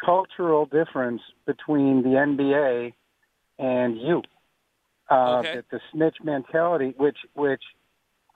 cultural 0.04 0.66
difference 0.66 1.22
between 1.46 2.02
the 2.02 2.08
NBA 2.08 2.94
and 3.60 3.96
you. 4.00 4.22
Uh, 5.08 5.38
Okay. 5.38 5.56
that 5.56 5.70
the 5.70 5.80
snitch 5.92 6.16
mentality, 6.24 6.92
which 6.96 7.18
which, 7.34 7.62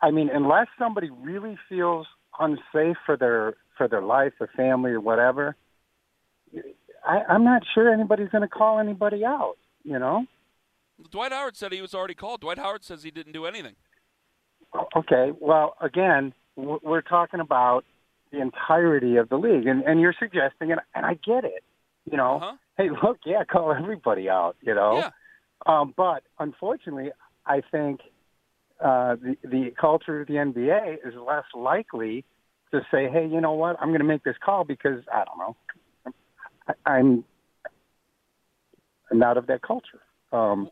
I 0.01 0.13
mean, 0.13 0.31
unless 0.33 0.69
somebody 0.79 1.11
really 1.11 1.59
feels 1.69 2.07
unsafe 2.39 2.99
for 3.05 3.17
their 3.17 3.57
for 3.77 3.89
their 3.89 4.03
life, 4.03 4.33
their 4.39 4.51
family, 4.57 4.91
or 4.93 5.01
whatever, 5.01 5.57
I, 7.07 7.19
I'm 7.29 7.45
not 7.45 7.63
sure 7.75 7.93
anybody's 7.93 8.29
going 8.31 8.43
to 8.43 8.49
call 8.49 8.79
anybody 8.79 9.25
out. 9.25 9.55
You 9.85 9.99
know. 9.99 10.27
Dwight 11.11 11.33
Howard 11.33 11.57
said 11.57 11.73
he 11.73 11.83
was 11.83 11.95
already 11.95 12.15
called. 12.15 12.41
Dwight 12.41 12.59
Howard 12.59 12.83
says 12.85 13.03
he 13.03 13.11
didn't 13.11 13.33
do 13.33 13.45
anything. 13.47 13.75
Okay. 14.97 15.33
Well, 15.39 15.77
again, 15.81 16.33
we're 16.57 17.03
talking 17.03 17.41
about 17.41 17.85
the 18.33 18.41
entirety 18.41 19.17
of 19.17 19.29
the 19.29 19.37
league, 19.37 19.67
and, 19.67 19.83
and 19.85 20.01
you're 20.01 20.15
suggesting, 20.19 20.73
and, 20.73 20.81
and 20.95 21.07
I 21.07 21.15
get 21.15 21.45
it. 21.45 21.63
You 22.11 22.17
know, 22.17 22.37
Uh-huh. 22.37 22.53
hey, 22.79 22.89
look, 23.03 23.19
yeah, 23.25 23.45
call 23.45 23.73
everybody 23.73 24.29
out. 24.29 24.57
You 24.63 24.75
know, 24.75 24.99
Yeah. 24.99 25.11
um, 25.67 25.93
but 25.97 26.23
unfortunately, 26.39 27.11
I 27.45 27.63
think 27.71 28.01
uh, 28.81 29.17
the 29.17 29.37
the 29.45 29.71
culture 29.81 30.21
of 30.21 30.27
the 30.29 30.35
NBA 30.35 30.99
is 31.07 31.15
less 31.15 31.45
likely 31.55 32.25
to 32.73 32.81
say, 32.91 33.09
hey, 33.09 33.27
you 33.27 33.41
know 33.41 33.53
what, 33.53 33.77
I'm 33.81 33.89
going 33.89 34.01
to 34.01 34.07
make 34.07 34.25
this 34.25 34.37
call 34.45 34.65
because 34.65 35.03
I 35.13 35.25
don't 35.25 35.39
know, 35.39 35.57
I'm 36.85 37.25
I'm 39.11 39.19
not 39.19 39.37
of 39.37 39.47
that 39.47 39.63
culture. 39.63 40.01
Um, 40.33 40.71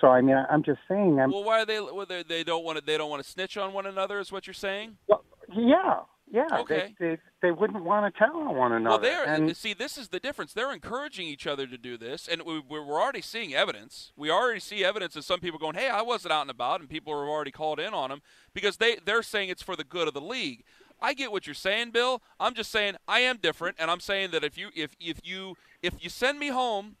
so 0.00 0.08
I 0.08 0.20
mean, 0.20 0.36
I'm 0.50 0.62
just 0.62 0.80
saying, 0.88 1.20
I'm 1.20 1.30
Well, 1.30 1.44
why 1.44 1.60
are 1.62 1.66
they? 1.66 1.80
Well, 1.80 2.06
they, 2.06 2.22
they 2.22 2.44
don't 2.44 2.64
want 2.64 2.78
to. 2.78 2.84
They 2.84 2.98
don't 2.98 3.10
want 3.10 3.22
to 3.22 3.28
snitch 3.28 3.56
on 3.56 3.72
one 3.72 3.86
another. 3.86 4.18
Is 4.18 4.32
what 4.32 4.46
you're 4.46 4.54
saying? 4.54 4.96
Well, 5.08 5.24
yeah, 5.54 6.00
yeah. 6.30 6.46
Okay. 6.60 6.94
They, 6.98 7.06
they 7.06 7.18
they 7.42 7.50
wouldn't 7.52 7.84
want 7.84 8.12
to 8.12 8.18
tell 8.18 8.36
on 8.36 8.56
one 8.56 8.72
another. 8.72 8.94
Well, 8.94 8.98
they're 8.98 9.24
and 9.24 9.56
see. 9.56 9.72
This 9.74 9.96
is 9.96 10.08
the 10.08 10.18
difference. 10.18 10.52
They're 10.52 10.72
encouraging 10.72 11.28
each 11.28 11.46
other 11.46 11.66
to 11.66 11.78
do 11.78 11.96
this, 11.96 12.28
and 12.28 12.42
we, 12.42 12.58
we're 12.58 12.84
we're 12.84 13.00
already 13.00 13.22
seeing 13.22 13.54
evidence. 13.54 14.12
We 14.16 14.30
already 14.30 14.60
see 14.60 14.84
evidence 14.84 15.14
of 15.16 15.24
some 15.24 15.40
people 15.40 15.58
going, 15.58 15.76
"Hey, 15.76 15.88
I 15.88 16.02
wasn't 16.02 16.32
out 16.32 16.42
and 16.42 16.50
about," 16.50 16.80
and 16.80 16.90
people 16.90 17.18
have 17.18 17.28
already 17.28 17.52
called 17.52 17.78
in 17.78 17.94
on 17.94 18.10
them 18.10 18.22
because 18.52 18.78
they 18.78 18.96
they're 19.04 19.22
saying 19.22 19.50
it's 19.50 19.62
for 19.62 19.76
the 19.76 19.84
good 19.84 20.08
of 20.08 20.14
the 20.14 20.20
league. 20.20 20.64
I 21.00 21.14
get 21.14 21.32
what 21.32 21.46
you're 21.46 21.54
saying, 21.54 21.90
Bill. 21.90 22.22
I'm 22.40 22.54
just 22.54 22.70
saying 22.70 22.96
I 23.06 23.20
am 23.20 23.36
different, 23.36 23.76
and 23.78 23.90
I'm 23.90 24.00
saying 24.00 24.30
that 24.30 24.44
if 24.44 24.56
you 24.56 24.70
if 24.74 24.96
if 25.00 25.20
you 25.24 25.56
if 25.82 26.02
you 26.02 26.08
send 26.08 26.38
me 26.38 26.48
home 26.48 26.96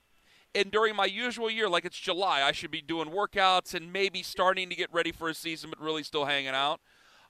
and 0.54 0.70
during 0.70 0.96
my 0.96 1.06
usual 1.06 1.50
year, 1.50 1.68
like 1.68 1.84
it's 1.84 1.98
July, 1.98 2.42
I 2.42 2.52
should 2.52 2.70
be 2.70 2.80
doing 2.80 3.10
workouts 3.10 3.74
and 3.74 3.92
maybe 3.92 4.22
starting 4.22 4.68
to 4.70 4.76
get 4.76 4.92
ready 4.92 5.12
for 5.12 5.28
a 5.28 5.34
season, 5.34 5.70
but 5.70 5.80
really 5.80 6.02
still 6.02 6.24
hanging 6.24 6.48
out. 6.48 6.80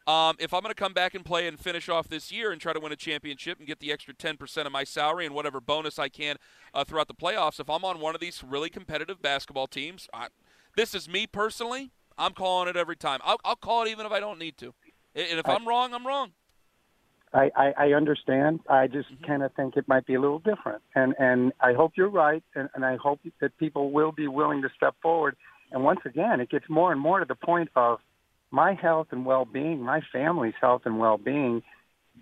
Um, 0.06 0.36
if 0.38 0.54
I'm 0.54 0.60
going 0.60 0.70
to 0.70 0.80
come 0.80 0.92
back 0.92 1.14
and 1.14 1.24
play 1.24 1.48
and 1.48 1.58
finish 1.58 1.88
off 1.88 2.06
this 2.06 2.30
year 2.30 2.52
and 2.52 2.60
try 2.60 2.72
to 2.72 2.78
win 2.78 2.92
a 2.92 2.96
championship 2.96 3.58
and 3.58 3.66
get 3.66 3.80
the 3.80 3.90
extra 3.90 4.14
10% 4.14 4.64
of 4.64 4.70
my 4.70 4.84
salary 4.84 5.26
and 5.26 5.34
whatever 5.34 5.60
bonus 5.60 5.98
I 5.98 6.08
can 6.08 6.36
uh, 6.72 6.84
throughout 6.84 7.08
the 7.08 7.14
playoffs, 7.14 7.58
if 7.58 7.68
I'm 7.68 7.84
on 7.84 7.98
one 7.98 8.14
of 8.14 8.20
these 8.20 8.44
really 8.44 8.70
competitive 8.70 9.20
basketball 9.20 9.66
teams, 9.66 10.08
I, 10.14 10.28
this 10.76 10.94
is 10.94 11.08
me 11.08 11.26
personally. 11.26 11.90
I'm 12.16 12.34
calling 12.34 12.68
it 12.68 12.76
every 12.76 12.94
time. 12.94 13.18
I'll, 13.24 13.40
I'll 13.44 13.56
call 13.56 13.82
it 13.82 13.90
even 13.90 14.06
if 14.06 14.12
I 14.12 14.20
don't 14.20 14.38
need 14.38 14.56
to. 14.58 14.74
And 15.16 15.40
if 15.40 15.48
I'm 15.48 15.66
wrong, 15.66 15.92
I'm 15.92 16.06
wrong. 16.06 16.32
I, 17.32 17.50
I, 17.56 17.72
I 17.78 17.92
understand. 17.92 18.60
I 18.68 18.86
just 18.86 19.08
Mm-hmm. 19.12 19.24
kind 19.24 19.42
of 19.42 19.52
think 19.54 19.76
it 19.76 19.86
might 19.88 20.06
be 20.06 20.14
a 20.14 20.20
little 20.20 20.38
different, 20.38 20.82
and 20.94 21.14
and 21.18 21.52
I 21.60 21.72
hope 21.74 21.92
you're 21.96 22.08
right, 22.08 22.42
and, 22.54 22.68
and 22.74 22.84
I 22.84 22.96
hope 22.96 23.20
that 23.40 23.56
people 23.58 23.90
will 23.90 24.12
be 24.12 24.28
willing 24.28 24.62
to 24.62 24.68
step 24.76 24.94
forward. 25.02 25.36
And 25.72 25.82
once 25.84 26.00
again, 26.04 26.40
it 26.40 26.48
gets 26.50 26.68
more 26.68 26.92
and 26.92 27.00
more 27.00 27.18
to 27.18 27.24
the 27.26 27.34
point 27.34 27.70
of 27.74 27.98
my 28.50 28.74
health 28.74 29.08
and 29.10 29.26
well-being, 29.26 29.82
my 29.82 30.00
family's 30.12 30.54
health 30.60 30.82
and 30.84 30.98
well-being, 30.98 31.62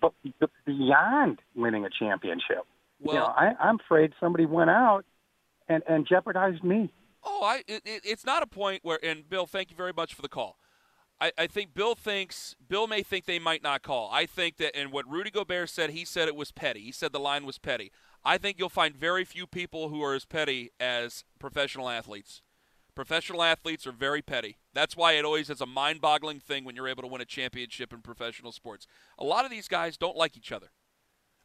but 0.01 0.13
but 0.41 0.51
beyond 0.65 1.41
winning 1.55 1.85
a 1.85 1.91
championship. 1.91 2.65
Well, 3.01 3.15
you 3.15 3.21
know, 3.21 3.27
I, 3.27 3.53
I'm 3.61 3.79
afraid 3.81 4.13
somebody 4.19 4.47
went 4.47 4.71
out 4.71 5.05
and 5.69 5.83
and 5.87 6.07
jeopardized 6.09 6.65
me. 6.65 6.91
Oh, 7.23 7.43
I 7.45 7.63
it, 7.69 7.83
it's 7.85 8.25
not 8.25 8.43
a 8.43 8.47
point 8.47 8.81
where 8.83 8.99
and 9.03 9.29
Bill, 9.29 9.47
thank 9.47 9.71
you 9.71 9.77
very 9.77 9.93
much 9.95 10.15
for 10.15 10.23
the 10.23 10.29
call. 10.29 10.57
I, 11.25 11.33
I 11.39 11.47
think 11.47 11.73
Bill 11.73 11.95
thinks 11.95 12.55
Bill 12.69 12.87
may 12.87 13.03
think 13.03 13.25
they 13.25 13.39
might 13.39 13.63
not 13.63 13.83
call. 13.83 14.11
I 14.13 14.27
think 14.27 14.59
that 14.59 14.77
and 14.77 14.93
what 14.93 15.09
Rudy 15.09 15.31
Gobert 15.31 15.71
said, 15.71 15.91
he 15.91 16.05
said 16.05 16.29
it 16.29 16.37
was 16.37 16.53
petty. 16.53 16.81
He 16.81 16.93
said 16.93 17.13
the 17.13 17.19
line 17.19 17.47
was 17.47 17.57
petty. 17.57 17.91
I 18.23 18.37
think 18.37 18.59
you'll 18.59 18.69
find 18.69 18.95
very 18.95 19.25
few 19.25 19.47
people 19.47 19.89
who 19.89 20.03
are 20.03 20.13
as 20.13 20.27
petty 20.27 20.71
as 20.79 21.25
professional 21.39 21.89
athletes. 21.89 22.43
Professional 22.95 23.43
athletes 23.43 23.87
are 23.87 23.93
very 23.93 24.21
petty. 24.21 24.59
That's 24.75 24.99
why 24.99 25.13
it 25.13 25.25
always 25.25 25.49
is 25.49 25.63
a 25.63 25.67
mind-boggling 25.67 26.41
thing 26.41 26.63
when 26.63 26.77
you're 26.77 26.89
able 26.89 27.03
to 27.03 27.09
win 27.09 27.23
a 27.23 27.27
championship 27.27 27.95
in 27.95 28.03
professional 28.03 28.53
sports. 28.53 28.87
A 29.19 29.25
lot 29.25 29.47
of 29.47 29.51
these 29.51 29.67
guys 29.67 29.97
don't 29.97 30.19
like 30.19 30.37
each 30.37 30.53
other. 30.53 30.69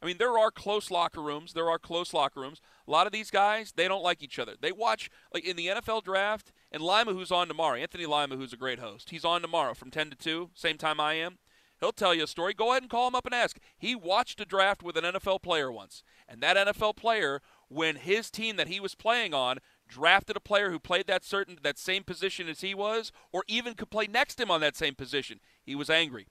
I 0.01 0.05
mean, 0.05 0.17
there 0.17 0.37
are 0.37 0.51
close 0.51 0.91
locker 0.91 1.21
rooms. 1.21 1.53
There 1.53 1.69
are 1.69 1.79
close 1.79 2.13
locker 2.13 2.41
rooms. 2.41 2.61
A 2.85 2.91
lot 2.91 3.07
of 3.07 3.13
these 3.13 3.31
guys, 3.31 3.71
they 3.75 3.87
don't 3.87 4.03
like 4.03 4.21
each 4.21 4.39
other. 4.39 4.55
They 4.59 4.73
watch, 4.73 5.09
like 5.33 5.45
in 5.45 5.55
the 5.55 5.67
NFL 5.67 6.03
draft, 6.03 6.51
and 6.71 6.83
Lima, 6.83 7.13
who's 7.13 7.31
on 7.31 7.47
tomorrow, 7.47 7.77
Anthony 7.77 8.05
Lima, 8.05 8.35
who's 8.35 8.53
a 8.53 8.57
great 8.57 8.79
host, 8.79 9.09
he's 9.09 9.25
on 9.25 9.41
tomorrow 9.41 9.73
from 9.73 9.91
10 9.91 10.11
to 10.11 10.15
2, 10.15 10.51
same 10.53 10.77
time 10.77 10.99
I 10.99 11.15
am. 11.15 11.37
He'll 11.79 11.91
tell 11.93 12.13
you 12.13 12.25
a 12.25 12.27
story. 12.27 12.53
Go 12.53 12.71
ahead 12.71 12.83
and 12.83 12.89
call 12.89 13.07
him 13.07 13.15
up 13.15 13.25
and 13.25 13.33
ask. 13.33 13.57
He 13.77 13.95
watched 13.95 14.41
a 14.41 14.45
draft 14.45 14.83
with 14.83 14.97
an 14.97 15.05
NFL 15.05 15.41
player 15.41 15.71
once, 15.71 16.03
and 16.27 16.41
that 16.41 16.57
NFL 16.57 16.97
player, 16.97 17.41
when 17.69 17.95
his 17.95 18.29
team 18.29 18.57
that 18.57 18.67
he 18.67 18.79
was 18.79 18.95
playing 18.95 19.33
on 19.33 19.59
drafted 19.87 20.35
a 20.35 20.41
player 20.41 20.71
who 20.71 20.79
played 20.79 21.07
that 21.07 21.23
certain 21.23 21.57
that 21.63 21.77
same 21.77 22.03
position 22.03 22.49
as 22.49 22.61
he 22.61 22.75
was, 22.75 23.11
or 23.31 23.43
even 23.47 23.75
could 23.75 23.89
play 23.89 24.07
next 24.07 24.35
to 24.35 24.43
him 24.43 24.51
on 24.51 24.61
that 24.61 24.75
same 24.75 24.93
position, 24.93 25.39
he 25.63 25.73
was 25.73 25.89
angry. 25.89 26.27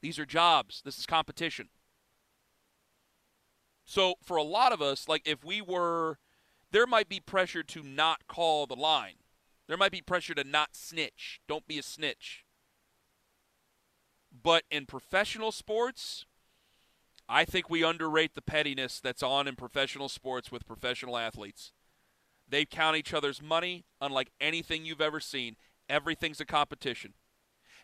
These 0.00 0.18
are 0.18 0.26
jobs. 0.26 0.80
This 0.84 0.98
is 0.98 1.06
competition. 1.06 1.70
So 3.84 4.14
for 4.22 4.36
a 4.36 4.42
lot 4.42 4.72
of 4.72 4.80
us, 4.80 5.08
like 5.08 5.22
if 5.26 5.44
we 5.44 5.60
were, 5.60 6.18
there 6.70 6.86
might 6.86 7.08
be 7.08 7.20
pressure 7.20 7.62
to 7.64 7.82
not 7.82 8.26
call 8.28 8.66
the 8.66 8.76
line. 8.76 9.14
There 9.68 9.76
might 9.76 9.92
be 9.92 10.00
pressure 10.00 10.34
to 10.34 10.44
not 10.44 10.70
snitch. 10.74 11.40
Don't 11.46 11.68
be 11.68 11.78
a 11.78 11.82
snitch. 11.82 12.44
But 14.42 14.64
in 14.70 14.86
professional 14.86 15.52
sports, 15.52 16.24
I 17.28 17.44
think 17.44 17.68
we 17.68 17.84
underrate 17.84 18.34
the 18.34 18.42
pettiness 18.42 19.00
that's 19.00 19.22
on 19.22 19.46
in 19.46 19.56
professional 19.56 20.08
sports 20.08 20.50
with 20.50 20.66
professional 20.66 21.18
athletes. 21.18 21.72
They 22.48 22.64
count 22.64 22.96
each 22.96 23.12
other's 23.12 23.42
money 23.42 23.84
unlike 24.00 24.30
anything 24.40 24.86
you've 24.86 25.02
ever 25.02 25.20
seen. 25.20 25.56
Everything's 25.88 26.40
a 26.40 26.46
competition. 26.46 27.12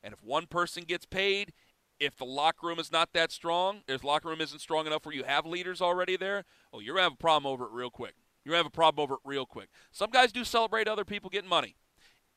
And 0.03 0.14
if 0.14 0.23
one 0.23 0.47
person 0.47 0.85
gets 0.85 1.05
paid, 1.05 1.53
if 2.01 2.16
the 2.16 2.25
locker 2.25 2.66
room 2.66 2.79
is 2.79 2.90
not 2.90 3.12
that 3.12 3.31
strong, 3.31 3.83
if 3.87 4.01
the 4.01 4.07
locker 4.07 4.29
room 4.29 4.40
isn't 4.40 4.61
strong 4.61 4.87
enough 4.87 5.05
where 5.05 5.14
you 5.14 5.25
have 5.25 5.44
leaders 5.44 5.83
already 5.83 6.16
there, 6.16 6.44
oh, 6.73 6.81
you're 6.81 6.94
going 6.94 7.03
to 7.03 7.11
have 7.11 7.12
a 7.12 7.16
problem 7.16 7.51
over 7.51 7.64
it 7.64 7.73
real 7.73 7.90
quick. 7.90 8.14
You're 8.44 8.52
going 8.52 8.61
to 8.61 8.64
have 8.64 8.72
a 8.72 8.76
problem 8.76 9.02
over 9.02 9.14
it 9.14 9.20
real 9.24 9.46
quick. 9.46 9.68
Some 9.90 10.11
guys 10.11 10.33
do 10.33 10.44
celebrate 10.44 10.87
other 10.87 11.04
people 11.04 11.30
getting 11.30 11.48
money, 11.48 11.76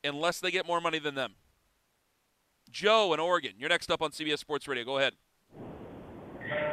unless 0.03 0.39
they 0.39 0.51
get 0.51 0.65
more 0.65 0.79
money 0.79 0.99
than 0.99 1.15
them. 1.15 1.35
Joe 2.69 3.13
in 3.13 3.19
Oregon, 3.19 3.53
you're 3.57 3.69
next 3.69 3.89
up 3.91 4.01
on 4.01 4.11
CBS 4.11 4.39
Sports 4.39 4.67
Radio. 4.67 4.83
Go 4.83 4.97
ahead. 4.97 5.13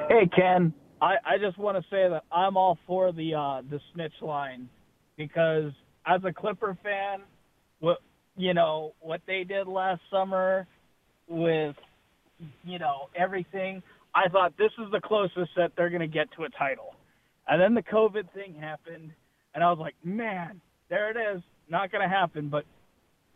Hey 0.09 0.29
Ken, 0.37 0.75
I, 1.01 1.15
I 1.25 1.39
just 1.39 1.59
want 1.59 1.77
to 1.79 1.83
say 1.91 2.09
that 2.09 2.25
I'm 2.31 2.57
all 2.57 2.79
for 2.87 3.13
the 3.13 3.35
uh, 3.35 3.63
the 3.71 3.81
snitch 3.93 4.13
line 4.21 4.69
because 5.17 5.73
as 6.07 6.21
a 6.25 6.33
Clipper 6.33 6.77
fan, 6.83 7.21
what 7.81 7.99
you 8.37 8.55
know 8.55 8.95
what 9.01 9.23
they 9.27 9.45
did 9.45 9.67
last 9.67 10.03
summer 10.11 10.67
with 11.29 11.75
you 12.65 12.79
know 12.79 13.09
everything, 13.17 13.83
I 14.15 14.29
thought 14.29 14.57
this 14.59 14.73
is 14.79 14.91
the 14.93 15.01
closest 15.01 15.51
that 15.57 15.73
they're 15.77 15.91
going 15.91 16.01
to 16.01 16.07
get 16.07 16.29
to 16.37 16.45
a 16.45 16.51
title, 16.51 16.95
and 17.49 17.61
then 17.61 17.75
the 17.75 17.83
COVID 17.83 18.31
thing 18.35 18.55
happened, 18.61 19.13
and 19.55 19.63
I 19.65 19.71
was 19.71 19.79
like, 19.79 19.95
man, 20.05 20.61
there 20.89 21.11
it 21.11 21.37
is, 21.37 21.43
not 21.69 21.91
going 21.93 22.03
to 22.03 22.15
happen, 22.15 22.49
but 22.49 22.65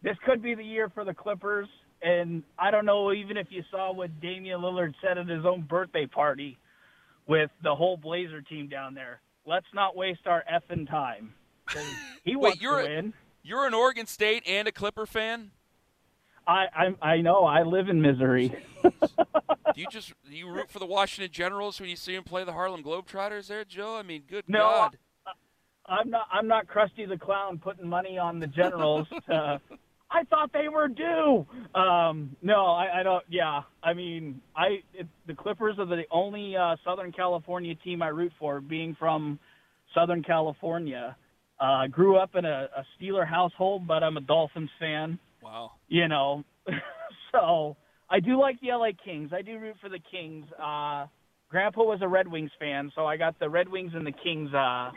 this 0.03 0.17
could 0.27 0.43
be 0.43 0.55
the 0.55 0.65
year 0.65 0.89
for 0.95 1.05
the 1.05 1.15
Clippers. 1.15 1.69
And 2.03 2.43
I 2.59 2.71
don't 2.71 2.85
know 2.87 3.13
even 3.13 3.37
if 3.37 3.49
you 3.51 3.63
saw 3.71 3.93
what 3.93 4.21
Damian 4.21 4.61
Lillard 4.61 4.95
said 5.03 5.19
at 5.19 5.27
his 5.29 5.45
own 5.45 5.63
birthday 5.63 6.07
party 6.07 6.57
with 7.27 7.51
the 7.63 7.75
whole 7.75 7.97
Blazer 7.97 8.41
team 8.43 8.69
down 8.69 8.95
there. 8.95 9.21
Let's 9.47 9.67
not 9.75 9.97
waste 9.97 10.27
our 10.27 10.45
effing 10.53 10.89
time. 10.89 11.35
He 12.25 12.37
Wait, 12.37 12.41
wants 12.43 12.61
you're 12.63 12.83
to 12.83 12.89
win. 12.89 13.15
you're 13.43 13.67
an 13.67 13.75
Oregon 13.75 14.07
State 14.07 14.43
and 14.47 14.69
a 14.69 14.73
Clipper 14.73 15.07
fan? 15.07 15.51
I, 16.47 16.67
I 17.03 17.07
I 17.11 17.21
know. 17.21 17.45
I 17.45 17.63
live 17.63 17.89
in 17.89 18.01
misery. 18.01 18.55
do 18.83 18.91
you 19.77 19.87
just 19.91 20.13
do 20.29 20.35
you 20.37 20.49
root 20.49 20.71
for 20.71 20.79
the 20.79 20.87
Washington 20.97 21.31
Generals 21.33 21.79
when 21.81 21.91
you 21.91 21.97
see 21.97 22.15
them 22.15 22.25
play 22.25 22.45
the 22.45 22.53
Harlem 22.53 22.83
Globetrotters 22.83 23.49
there, 23.49 23.65
Joe? 23.65 23.97
I 23.97 24.03
mean, 24.03 24.23
good 24.29 24.45
No, 24.49 24.61
God. 24.61 24.99
I'm 25.89 26.11
not. 26.11 26.27
I'm 26.33 26.47
not 26.47 26.67
Krusty 26.67 27.09
the 27.09 27.19
Clown 27.19 27.59
putting 27.59 27.89
money 27.89 28.19
on 28.19 28.41
the 28.41 28.47
Generals. 28.47 29.07
to, 29.29 29.61
I 30.11 30.25
thought 30.25 30.53
they 30.53 30.69
were 30.69 30.89
due. 30.89 31.47
Um, 31.79 32.37
no, 32.43 32.67
I, 32.67 33.01
I 33.01 33.03
don't. 33.03 33.25
Yeah, 33.29 33.63
I 33.83 33.93
mean, 33.95 34.41
I 34.57 34.79
it, 34.95 35.07
the 35.27 35.35
Clippers 35.35 35.77
are 35.79 35.87
the 35.87 36.05
only 36.11 36.57
uh, 36.57 36.77
Southern 36.85 37.13
California 37.13 37.75
team 37.77 38.03
I 38.03 38.09
root 38.09 38.33
for, 38.39 38.61
being 38.61 38.97
from 38.99 39.39
Southern 39.95 40.23
California. 40.23 41.17
Uh, 41.61 41.89
grew 41.89 42.17
up 42.17 42.37
in 42.37 42.45
a, 42.45 42.69
a 42.77 42.85
Steeler 42.97 43.27
household, 43.27 43.87
but 43.87 44.03
I'm 44.05 44.17
a 44.17 44.21
Dolphins 44.21 44.71
fan. 44.79 45.19
Wow. 45.43 45.73
You 45.89 46.07
know, 46.09 46.45
so 47.33 47.77
I 48.09 48.21
do 48.21 48.39
like 48.39 48.61
the 48.61 48.69
LA 48.69 48.91
Kings. 49.05 49.31
I 49.35 49.43
do 49.43 49.59
root 49.59 49.77
for 49.81 49.89
the 49.89 49.99
Kings. 50.11 50.47
Uh, 50.53 51.07
Grandpa 51.51 51.83
was 51.83 51.99
a 52.03 52.09
Red 52.09 52.29
Wings 52.29 52.51
fan, 52.59 52.93
so 52.95 53.07
I 53.07 53.17
got 53.17 53.39
the 53.39 53.49
Red 53.49 53.69
Wings 53.69 53.93
and 53.95 54.07
the 54.07 54.13
Kings 54.13 54.53
uh, 54.55 54.91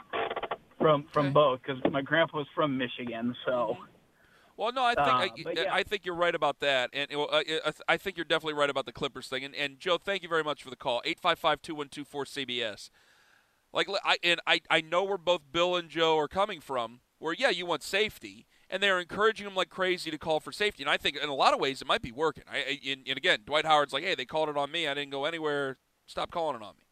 from 0.82 1.06
from 1.14 1.28
Okay. 1.28 1.34
both 1.34 1.62
because 1.62 1.82
my 1.92 2.02
grandpa 2.02 2.38
was 2.40 2.48
from 2.56 2.78
Michigan. 2.78 3.36
So 3.46 3.78
Well, 4.58 4.72
no, 4.74 4.84
I 4.84 4.94
think 4.96 5.08
Uh, 5.08 5.50
I, 5.50 5.54
yeah. 5.64 5.74
I 5.74 5.84
think 5.84 6.06
you're 6.06 6.14
right 6.14 6.36
about 6.36 6.60
that, 6.60 6.90
and 6.94 7.12
uh, 7.14 7.26
I- 7.32 7.72
I 7.88 7.98
think 7.98 8.18
you're 8.18 8.26
definitely 8.26 8.54
right 8.54 8.70
about 8.70 8.86
the 8.86 8.92
Clippers 8.92 9.28
thing. 9.28 9.44
And, 9.44 9.56
and 9.56 9.80
Joe, 9.80 9.98
thank 9.98 10.22
you 10.22 10.30
very 10.30 10.44
much 10.44 10.62
for 10.62 10.70
the 10.70 10.76
call. 10.76 11.02
Eight 11.06 11.20
five 11.20 11.40
five 11.40 11.62
two 11.62 11.74
one 11.74 11.90
two 11.90 12.04
four 12.06 12.26
CBS. 12.26 12.90
Like, 13.74 13.88
I 14.04 14.18
and 14.24 14.40
I 14.46 14.62
I 14.70 14.82
know 14.82 15.04
where 15.04 15.18
both 15.18 15.42
Bill 15.52 15.76
and 15.78 15.90
Joe 15.90 16.18
are 16.18 16.28
coming 16.28 16.60
from. 16.62 17.00
Where 17.18 17.34
yeah, 17.34 17.50
you 17.50 17.66
want 17.66 17.82
safety, 17.84 18.46
and 18.70 18.84
they're 18.84 19.00
encouraging 19.00 19.46
them 19.46 19.56
like 19.56 19.70
crazy 19.70 20.12
to 20.12 20.18
call 20.18 20.40
for 20.40 20.52
safety. 20.52 20.84
And 20.84 20.90
I 20.90 20.98
think 20.98 21.16
in 21.16 21.30
a 21.30 21.34
lot 21.36 21.54
of 21.54 21.60
ways 21.60 21.82
it 21.82 21.88
might 21.88 22.02
be 22.02 22.12
working. 22.12 22.44
I, 22.52 22.58
I 22.58 22.80
and, 22.92 23.08
and 23.08 23.18
again, 23.18 23.40
Dwight 23.46 23.66
Howard's 23.66 23.94
like, 23.94 24.04
hey, 24.04 24.16
they 24.16 24.26
called 24.26 24.50
it 24.50 24.58
on 24.58 24.72
me. 24.72 24.88
I 24.88 24.94
didn't 24.94 25.12
go 25.12 25.26
anywhere. 25.26 25.78
Stop 26.08 26.30
calling 26.32 26.56
it 26.58 26.64
on 26.64 26.76
me. 26.78 26.84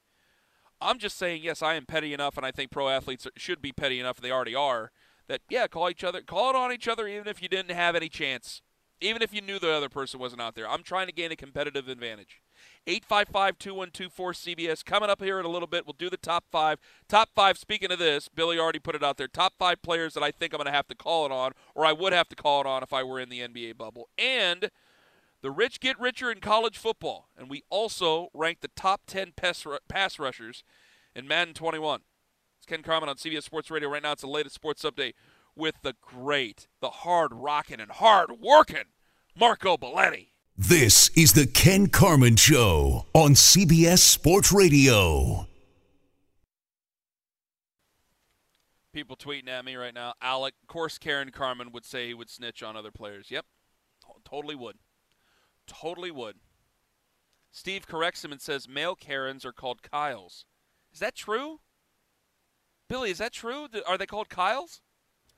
I'm 0.82 0.98
just 0.98 1.18
saying, 1.18 1.42
yes, 1.44 1.62
I 1.62 1.76
am 1.76 1.86
petty 1.86 2.14
enough, 2.14 2.38
and 2.38 2.46
I 2.46 2.52
think 2.52 2.72
pro 2.72 2.90
athletes 2.90 3.28
should 3.36 3.62
be 3.62 3.72
petty 3.72 4.00
enough. 4.00 4.22
They 4.22 4.32
already 4.32 4.56
are. 4.56 4.92
That 5.28 5.42
yeah, 5.50 5.68
call 5.68 5.90
each 5.90 6.04
other, 6.04 6.22
call 6.22 6.50
it 6.50 6.56
on 6.56 6.72
each 6.72 6.88
other, 6.88 7.08
even 7.08 7.28
if 7.28 7.42
you 7.42 7.50
didn't 7.50 7.76
have 7.76 7.96
any 7.96 8.10
chance, 8.10 8.64
even 9.00 9.22
if 9.22 9.32
you 9.34 9.42
knew 9.42 9.60
the 9.60 9.72
other 9.72 9.90
person 9.90 10.20
wasn't 10.20 10.42
out 10.42 10.56
there. 10.56 10.68
I'm 10.68 10.82
trying 10.82 11.06
to 11.06 11.14
gain 11.14 11.32
a 11.32 11.36
competitive 11.36 11.88
advantage. 11.88 12.42
855-2124-CBS 12.88 14.84
coming 14.84 15.10
up 15.10 15.22
here 15.22 15.40
in 15.40 15.46
a 15.46 15.50
little 15.50 15.68
bit. 15.68 15.86
We'll 15.86 15.96
do 15.98 16.10
the 16.10 16.18
top 16.18 16.46
five. 16.52 16.80
Top 17.08 17.30
five. 17.36 17.58
Speaking 17.60 17.92
of 17.92 18.00
this, 18.00 18.28
Billy 18.28 18.58
already 18.58 18.80
put 18.80 18.96
it 18.96 19.04
out 19.04 19.18
there. 19.18 19.28
Top 19.28 19.54
five 19.60 19.84
players 19.84 20.16
that 20.16 20.24
I 20.24 20.32
think 20.32 20.54
I'm 20.54 20.58
going 20.58 20.66
to 20.66 20.72
have 20.72 20.88
to 20.88 20.96
call 20.96 21.28
it 21.28 21.32
on, 21.32 21.52
or 21.76 21.86
I 21.86 21.94
would 21.94 22.14
have 22.14 22.30
to 22.30 22.36
call 22.36 22.62
it 22.62 22.68
on 22.68 22.82
if 22.82 22.92
I 22.92 23.04
were 23.04 23.20
in 23.20 23.30
the 23.30 23.42
NBA 23.42 23.78
bubble, 23.78 24.10
and. 24.18 24.72
The 25.42 25.52
rich 25.52 25.80
get 25.80 25.98
richer 25.98 26.30
in 26.30 26.42
college 26.42 26.78
football, 26.78 27.30
and 27.38 27.50
we 27.50 27.64
also 27.70 28.28
rank 28.34 28.60
the 28.60 28.68
top 28.76 29.02
10 29.08 29.32
pass, 29.38 29.66
pass 29.88 30.20
rushers 30.20 30.66
in 31.16 31.30
Madden 31.30 31.54
21. 31.54 32.02
It's 32.58 32.66
Ken 32.66 32.84
Carman 32.84 33.08
on 33.08 33.16
CBS 33.16 33.44
Sports 33.44 33.72
Radio. 33.72 33.88
Right 33.88 34.04
now, 34.04 34.12
it's 34.12 34.22
the 34.22 34.28
latest 34.28 34.56
sports 34.56 34.84
update 34.84 35.14
with 35.56 35.76
the 35.82 35.96
great, 36.02 36.68
the 36.82 36.90
hard 36.90 37.32
rocking 37.34 37.80
and 37.80 37.90
hard 37.90 38.32
working 38.42 38.84
Marco 39.34 39.78
Belletti. 39.78 40.32
This 40.58 41.10
is 41.16 41.32
the 41.32 41.48
Ken 41.48 41.88
Carman 41.88 42.36
Show 42.36 43.06
on 43.14 43.32
CBS 43.32 44.00
Sports 44.00 44.52
Radio. 44.52 45.48
People 48.92 49.16
tweeting 49.16 49.48
at 49.48 49.64
me 49.64 49.78
right 49.78 49.94
now. 49.94 50.16
Alec, 50.22 50.56
of 50.62 50.68
course, 50.68 50.98
Karen 50.98 51.32
Carman 51.32 51.72
would 51.72 51.86
say 51.86 52.08
he 52.08 52.14
would 52.14 52.30
snitch 52.30 52.62
on 52.62 52.76
other 52.76 52.92
players. 52.92 53.32
Yep, 53.32 53.46
totally 54.26 54.56
would. 54.56 54.76
Totally 55.70 56.12
would. 56.12 56.38
Steve 57.52 57.88
corrects 57.88 58.26
him 58.26 58.32
and 58.32 58.42
says 58.42 58.68
male 58.68 58.96
Karens 58.96 59.46
are 59.46 59.54
called 59.54 59.82
Kyles. 59.82 60.46
Is 60.92 61.00
that 61.00 61.16
true? 61.16 61.60
Billy, 62.90 63.12
is 63.12 63.20
that 63.20 63.32
true? 63.32 63.68
Are 63.88 63.98
they 63.98 64.06
called 64.06 64.30
Kyles? 64.30 64.82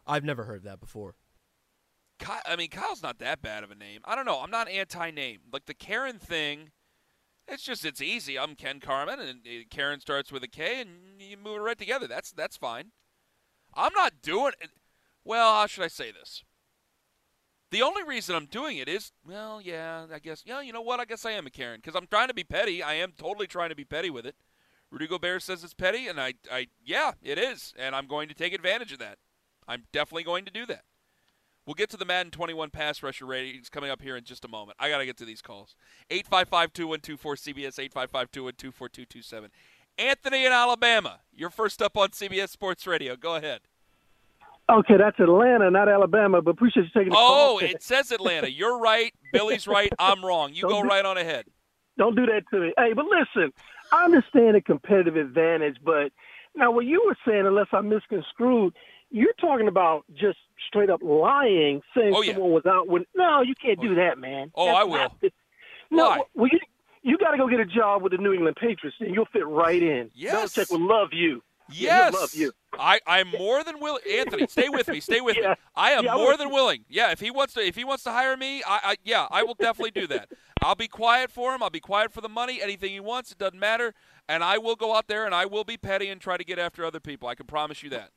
I've 0.08 0.24
never 0.24 0.46
heard 0.46 0.64
that 0.64 0.80
before. 0.80 1.16
Ky- 2.20 2.46
I 2.46 2.56
mean, 2.56 2.70
Kyle's 2.70 3.04
not 3.04 3.20
that 3.20 3.42
bad 3.42 3.64
of 3.64 3.72
a 3.72 3.76
name. 3.76 4.02
I 4.06 4.16
don't 4.16 4.26
know. 4.26 4.40
I'm 4.40 4.52
not 4.52 4.70
anti-name. 4.70 5.40
Like 5.52 5.66
the 5.66 5.74
Karen 5.74 6.18
thing, 6.18 6.72
it's 7.48 7.64
just 7.64 7.86
it's 7.86 8.02
easy. 8.02 8.40
I'm 8.40 8.56
Ken 8.56 8.80
Carman, 8.80 9.20
and 9.20 9.40
Karen 9.70 10.00
starts 10.00 10.32
with 10.32 10.44
a 10.44 10.48
K, 10.48 10.82
and 10.82 11.22
you 11.22 11.36
move 11.38 11.58
it 11.58 11.62
right 11.62 11.78
together. 11.78 12.08
That's 12.08 12.32
that's 12.32 12.58
fine. 12.58 12.92
I'm 13.74 13.94
not 13.94 14.22
doing 14.22 14.54
it. 14.62 14.70
Well, 15.24 15.54
how 15.54 15.68
should 15.68 15.84
I 15.84 15.88
say 15.88 16.12
this? 16.12 16.44
The 17.72 17.82
only 17.82 18.04
reason 18.04 18.36
I'm 18.36 18.48
doing 18.48 18.78
it 18.78 18.90
is, 18.90 19.14
well, 19.26 19.62
yeah, 19.62 20.06
I 20.14 20.20
guess, 20.20 20.44
yeah, 20.46 20.60
you 20.62 20.74
know 20.74 20.82
what? 20.82 21.00
I 21.00 21.06
guess 21.06 21.26
I 21.26 21.32
am 21.32 21.48
a 21.48 21.50
Karen 21.50 21.80
because 21.82 21.96
I'm 21.96 22.06
trying 22.06 22.28
to 22.28 22.34
be 22.34 22.44
petty. 22.44 22.84
I 22.84 22.96
am 22.96 23.14
totally 23.18 23.48
trying 23.48 23.70
to 23.70 23.76
be 23.76 23.86
petty 23.86 24.10
with 24.10 24.26
it. 24.26 24.36
Rudy 24.92 25.08
Gobert 25.08 25.42
says 25.42 25.64
it's 25.64 25.74
petty, 25.74 26.10
and 26.10 26.20
I, 26.20 26.34
I, 26.52 26.68
yeah, 26.84 27.14
it 27.24 27.38
is, 27.38 27.74
and 27.80 27.96
I'm 27.96 28.08
going 28.08 28.28
to 28.28 28.36
take 28.36 28.54
advantage 28.54 28.92
of 28.92 29.00
that. 29.00 29.20
I'm 29.70 29.84
definitely 29.94 30.24
going 30.24 30.44
to 30.44 30.52
do 30.52 30.66
that. 30.66 30.84
We'll 31.66 31.76
get 31.76 31.90
to 31.92 31.98
the 31.98 32.04
Madden 32.04 32.32
21 32.32 32.72
pass 32.72 33.02
rusher 33.02 33.26
ratings 33.26 33.70
coming 33.70 33.90
up 33.90 34.02
here 34.02 34.18
in 34.18 34.26
just 34.26 34.44
a 34.44 34.50
moment. 34.50 34.78
I 34.80 34.90
got 34.90 34.98
to 34.98 35.06
get 35.06 35.16
to 35.18 35.26
these 35.26 35.42
calls. 35.42 35.76
855-2124-CBS, 36.10 37.90
855-212-4227. 37.94 39.48
Anthony 39.98 40.46
in 40.46 40.52
Alabama, 40.52 41.22
you're 41.32 41.50
first 41.50 41.82
up 41.82 41.96
on 41.96 42.10
CBS 42.10 42.50
Sports 42.50 42.86
Radio. 42.86 43.16
Go 43.16 43.36
ahead. 43.36 43.62
Okay, 44.72 44.96
that's 44.98 45.20
Atlanta, 45.20 45.70
not 45.70 45.90
Alabama, 45.90 46.42
but 46.42 46.52
appreciate 46.52 46.84
you 46.84 46.90
taking 46.94 47.10
the 47.10 47.16
call. 47.16 47.56
Oh, 47.56 47.58
it 47.60 47.84
says 47.84 48.12
Atlanta. 48.12 48.50
You're 48.50 48.78
right. 48.80 49.14
Billy's 49.34 49.68
right. 49.68 49.92
I'm 50.00 50.24
wrong. 50.24 50.54
You 50.54 50.62
Don't 50.64 50.72
go 50.72 50.82
do- 50.84 50.88
right 50.90 51.04
on 51.06 51.18
ahead. 51.18 51.46
Don't 51.98 52.16
do 52.16 52.26
that 52.26 52.44
to 52.52 52.60
me. 52.60 52.74
Hey, 52.78 52.94
but 52.94 53.06
listen, 53.06 53.52
I 53.92 54.06
understand 54.06 54.56
the 54.56 54.62
competitive 54.62 55.18
advantage, 55.18 55.78
but 55.84 56.12
now 56.56 56.72
what 56.72 56.86
you 56.86 57.04
were 57.06 57.18
saying, 57.28 57.46
unless 57.46 57.68
I 57.74 57.82
misconstrued, 57.82 58.74
you're 59.10 59.34
talking 59.42 59.68
about 59.68 60.06
just 60.14 60.38
straight 60.68 60.90
up 60.90 61.02
lying, 61.04 61.82
saying 61.96 62.14
Oh, 62.16 62.22
yeah. 62.22 62.34
someone 62.34 62.52
was 62.52 62.66
out 62.66 62.88
when. 62.88 63.06
No, 63.14 63.42
you 63.42 63.54
can't 63.62 63.78
Oh, 63.80 63.84
do 63.84 63.96
that, 63.96 64.18
man. 64.18 64.52
Oh, 64.56 64.66
That's 64.68 64.78
I 64.78 64.84
will. 64.86 65.16
the- 65.22 65.32
no, 65.92 66.10
Why? 66.10 66.20
well, 66.34 66.50
you 66.52 66.60
you 67.04 67.18
got 67.18 67.32
to 67.32 67.38
go 67.38 67.48
get 67.50 67.60
a 67.60 67.66
job 67.66 68.04
with 68.04 68.12
the 68.12 68.20
New 68.20 68.32
England 68.32 68.56
Patriots, 68.56 68.96
and 69.02 69.14
you'll 69.14 69.26
fit 69.34 69.46
right 69.48 69.82
in. 69.82 70.12
Yes. 70.14 70.56
Belichick 70.56 70.72
will 70.72 70.88
love 70.88 71.10
you. 71.12 71.42
Yes. 71.74 72.14
love 72.14 72.34
you. 72.34 72.52
I, 72.80 73.00
I'm 73.06 73.30
more 73.30 73.64
than 73.64 73.80
willing. 73.80 74.02
Anthony, 74.10 74.48
stay 74.48 74.70
with 74.70 74.88
me. 74.88 75.00
Stay 75.00 75.22
with 75.22 75.36
me. 75.38 75.44
I 75.76 75.92
am 75.92 76.06
Yeah, 76.06 76.16
more 76.16 76.30
was- 76.30 76.38
than 76.38 76.50
willing. 76.52 76.86
Yeah, 76.90 77.12
if 77.12 77.20
he 77.20 77.32
wants 77.32 77.54
to, 77.56 77.62
if 77.62 77.76
he 77.76 77.84
wants 77.84 78.04
to 78.06 78.12
hire 78.12 78.38
me, 78.38 78.64
I, 78.66 78.80
I 78.84 78.96
yeah, 79.04 79.28
I 79.30 79.44
will 79.44 79.56
definitely 79.56 79.92
do 79.92 80.08
that. 80.08 80.30
I'll 80.62 80.76
be 80.76 80.88
quiet 80.88 81.32
for 81.32 81.54
him. 81.54 81.62
I'll 81.64 81.70
be 81.70 81.80
quiet 81.80 82.14
for 82.14 82.22
the 82.22 82.30
money. 82.30 82.62
Anything 82.62 82.92
he 82.92 83.00
wants, 83.00 83.32
it 83.32 83.38
doesn't 83.38 83.60
matter. 83.60 83.94
And 84.30 84.44
I 84.44 84.58
will 84.58 84.76
go 84.76 84.96
out 84.96 85.08
there 85.08 85.26
and 85.26 85.34
I 85.36 85.46
will 85.46 85.64
be 85.64 85.78
petty 85.78 86.08
and 86.08 86.22
try 86.22 86.38
to 86.38 86.44
get 86.44 86.60
after 86.60 86.86
other 86.86 87.00
people. 87.00 87.28
I 87.28 87.36
can 87.36 87.48
promise 87.48 87.84
you 87.84 87.90
that. 87.90 88.12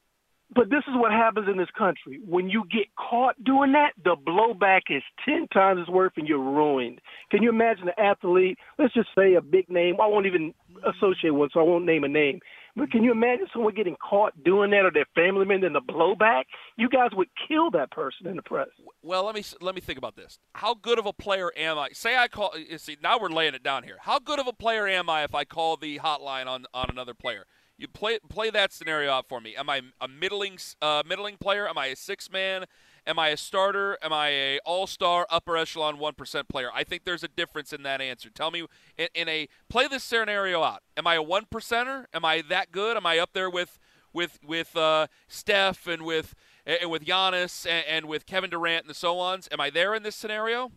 But 0.55 0.69
this 0.71 0.85
is 0.87 0.95
what 0.95 1.11
happens 1.11 1.49
in 1.51 1.57
this 1.57 1.71
country. 1.77 2.21
When 2.25 2.49
you 2.49 2.65
get 2.71 2.87
caught 2.97 3.43
doing 3.43 3.73
that, 3.73 3.93
the 4.05 4.15
blowback 4.15 4.83
is 4.91 5.03
10 5.25 5.49
times 5.53 5.81
as 5.83 5.89
worth 5.93 6.13
and 6.17 6.29
you're 6.29 6.39
ruined. 6.39 7.01
Can 7.31 7.43
you 7.43 7.49
imagine 7.49 7.89
an 7.89 7.95
athlete, 7.99 8.59
let's 8.79 8.95
just 8.95 9.09
say 9.19 9.35
a 9.35 9.41
big 9.41 9.69
name, 9.69 9.97
I 10.01 10.07
won't 10.07 10.27
even 10.27 10.55
associate 10.87 11.31
one, 11.31 11.49
so 11.53 11.61
I 11.61 11.65
won't 11.65 11.87
name 11.87 12.05
a 12.05 12.09
name. 12.09 12.41
But 12.77 12.91
can 12.91 13.05
you 13.05 13.13
imagine 13.13 13.47
someone 13.53 13.75
getting 13.75 13.97
caught 13.97 14.43
doing 14.43 14.71
that 14.71 14.85
or 14.85 14.91
their 14.91 15.07
family 15.15 15.45
member 15.45 15.67
and 15.67 15.75
the 15.75 15.81
blowback? 15.81 16.45
You 16.77 16.89
guys 16.89 17.11
would 17.13 17.29
kill 17.47 17.71
that 17.71 17.91
person 17.93 18.27
in 18.27 18.37
the 18.37 18.43
press. 18.43 18.69
Well, 19.03 19.25
let 19.25 19.35
me 19.35 19.45
let 19.61 19.75
me 19.75 19.81
think 19.81 19.99
about 19.99 20.17
this. 20.17 20.39
How 20.55 20.75
good 20.75 20.99
of 20.99 21.07
a 21.07 21.13
player 21.13 21.53
am 21.57 21.79
I? 21.79 21.91
Say 21.93 22.17
I 22.17 22.27
call. 22.27 22.53
See, 22.79 22.97
now 23.03 23.19
we're 23.19 23.29
laying 23.29 23.55
it 23.55 23.63
down 23.63 23.85
here. 23.85 23.99
How 24.01 24.19
good 24.19 24.41
of 24.41 24.49
a 24.49 24.53
player 24.53 24.89
am 24.89 25.09
I 25.09 25.23
if 25.23 25.35
I 25.35 25.45
call 25.45 25.77
the 25.77 25.99
hotline 25.99 26.47
on 26.47 26.67
on 26.75 26.87
another 26.91 27.15
player? 27.15 27.47
You 27.77 27.89
play 27.89 28.19
play 28.29 28.51
that 28.51 28.73
scenario 28.73 29.11
out 29.11 29.29
for 29.29 29.41
me. 29.41 29.57
Am 29.57 29.69
I 29.69 29.83
a 30.01 30.09
middling 30.09 30.59
uh, 30.83 31.03
middling 31.07 31.37
player? 31.37 31.69
Am 31.69 31.79
I 31.79 31.87
a 31.87 31.97
six 31.97 32.31
man? 32.31 32.65
Am 33.07 33.19
I 33.19 33.29
a 33.29 33.37
starter? 33.37 33.99
Am 34.03 34.13
I 34.13 34.29
a 34.29 34.59
all 34.65 34.87
star 34.87 35.27
upper 35.31 35.57
echelon 35.57 35.99
one 35.99 36.15
percent 36.15 36.49
player? 36.49 36.71
I 36.75 36.85
think 36.85 37.05
there's 37.05 37.23
a 37.23 37.29
difference 37.29 37.73
in 37.73 37.83
that 37.83 38.01
answer. 38.01 38.31
Tell 38.31 38.51
me 38.51 38.67
in, 38.97 39.09
in 39.15 39.29
a 39.29 39.49
play 39.69 39.89
this 39.89 40.03
scenario 40.03 40.63
out. 40.63 40.83
Am 40.97 41.07
I 41.07 41.15
a 41.17 41.23
one 41.23 41.45
percenter? 41.45 42.07
Am 42.15 42.25
I 42.25 42.43
that 42.49 42.73
good? 42.73 42.97
Am 42.97 43.05
I 43.07 43.19
up 43.19 43.31
there 43.35 43.51
with 43.51 43.79
with 44.13 44.39
with 44.47 44.75
uh, 44.77 45.09
Steph 45.29 45.87
and 45.87 46.03
with 46.03 46.35
and 46.65 46.91
with 46.91 47.05
Giannis 47.05 47.67
and, 47.67 47.85
and 47.87 48.07
with 48.07 48.25
Kevin 48.25 48.49
Durant 48.49 48.85
and 48.85 48.91
the 48.91 48.95
so 48.95 49.19
ons? 49.19 49.49
Am 49.53 49.61
I 49.61 49.69
there 49.69 49.95
in 49.95 50.03
this 50.03 50.17
scenario? 50.17 50.73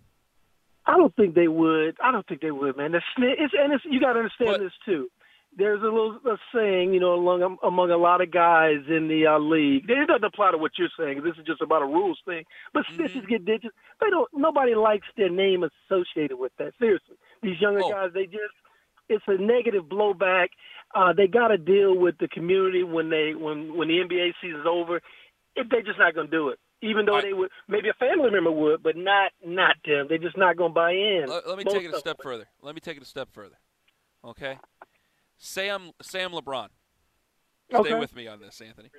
I 0.86 0.96
don't 0.98 1.16
think 1.16 1.36
they 1.36 1.48
would. 1.48 1.98
I 2.02 2.12
don't 2.12 2.26
think 2.28 2.42
they 2.42 2.52
would, 2.52 2.78
man. 2.78 2.94
The 2.94 3.02
it's, 3.18 3.54
and 3.58 3.74
it's, 3.74 3.84
you 3.86 4.00
got 4.00 4.13
to 4.13 4.20
understand 4.20 4.52
But- 4.52 4.60
this 4.62 4.74
too. 4.86 5.10
There's 5.58 5.82
a 5.82 5.86
little 5.86 6.20
a 6.26 6.38
saying, 6.54 6.93
you 6.93 7.00
know, 7.00 7.13
among 7.13 7.58
among 7.63 7.89
a 7.89 7.98
lot 7.98 8.22
of 8.22 8.30
guys 8.32 8.78
in 8.88 9.08
the 9.08 9.26
uh, 9.26 9.39
league. 9.39 9.89
It 9.89 10.08
doesn't 10.08 10.24
apply 10.24 10.52
to 10.52 10.58
what 10.58 10.72
you're 10.78 10.89
saying. 10.98 11.24
This 11.24 11.34
is 11.39 11.46
just 11.48 11.62
about 11.62 11.82
a 11.82 11.86
rules 11.86 12.20
thing. 12.26 12.43
But 12.74 12.84
Mm-hmm. 12.86 13.02
snitches 13.02 13.28
get 13.28 13.43
digits. 13.46 13.74
They 14.00 14.10
don't. 14.12 14.30
Nobody 14.34 14.76
likes 14.76 15.08
their 15.17 15.30
name 15.30 15.63
associated 15.63 16.38
with 16.38 16.52
that. 16.60 16.74
Seriously, 16.80 17.15
these 17.41 17.60
younger 17.60 17.82
Oh. 17.84 17.89
guys, 17.89 18.12
they 18.13 18.26
just 18.26 18.54
it's 19.10 19.24
a 19.28 19.38
negative 19.41 19.86
blowback. 19.86 20.50
Uh, 20.93 21.12
they 21.13 21.28
got 21.28 21.48
to 21.48 21.58
deal 21.58 21.98
with 21.98 22.17
the 22.20 22.28
community 22.28 22.84
when 22.84 23.10
they 23.10 23.34
when 23.34 23.76
when 23.76 23.88
the 23.88 23.96
NBA 24.00 24.34
season's 24.41 24.67
over. 24.70 24.98
It, 25.56 25.67
they're 25.72 25.82
just 25.82 25.98
not 25.98 26.13
going 26.13 26.28
to 26.28 26.32
do 26.32 26.50
it. 26.50 26.60
even 26.84 27.08
though 27.08 27.13
Right. 27.15 27.24
they 27.24 27.34
would 27.34 27.50
maybe 27.67 27.89
a 27.89 27.93
family 27.96 28.30
member 28.30 28.52
would, 28.52 28.84
but 28.84 28.96
not 28.96 29.32
not 29.43 29.76
them. 29.84 30.06
They're 30.08 30.20
just 30.20 30.38
not 30.38 30.56
going 30.56 30.70
to 30.70 30.76
buy 30.76 30.91
in. 30.91 31.26
Let, 31.28 31.48
let 31.48 31.58
me 31.58 31.63
Most 31.63 31.74
take 31.74 31.86
it 31.86 31.96
a 31.96 32.00
step 32.00 32.17
further. 32.22 32.46
Let 32.62 32.76
me 32.76 32.82
take 32.82 32.98
it 32.98 33.02
a 33.02 33.08
step 33.08 33.30
further. 33.34 33.56
Okay. 34.24 34.60
Sam 35.38 35.91
Sam 36.02 36.32
LeBron. 36.32 36.69
Stay 37.69 37.78
Okay. 37.80 38.00
with 38.00 38.15
me 38.15 38.28
on 38.28 38.39
this, 38.39 38.62
Anthony. 38.62 38.89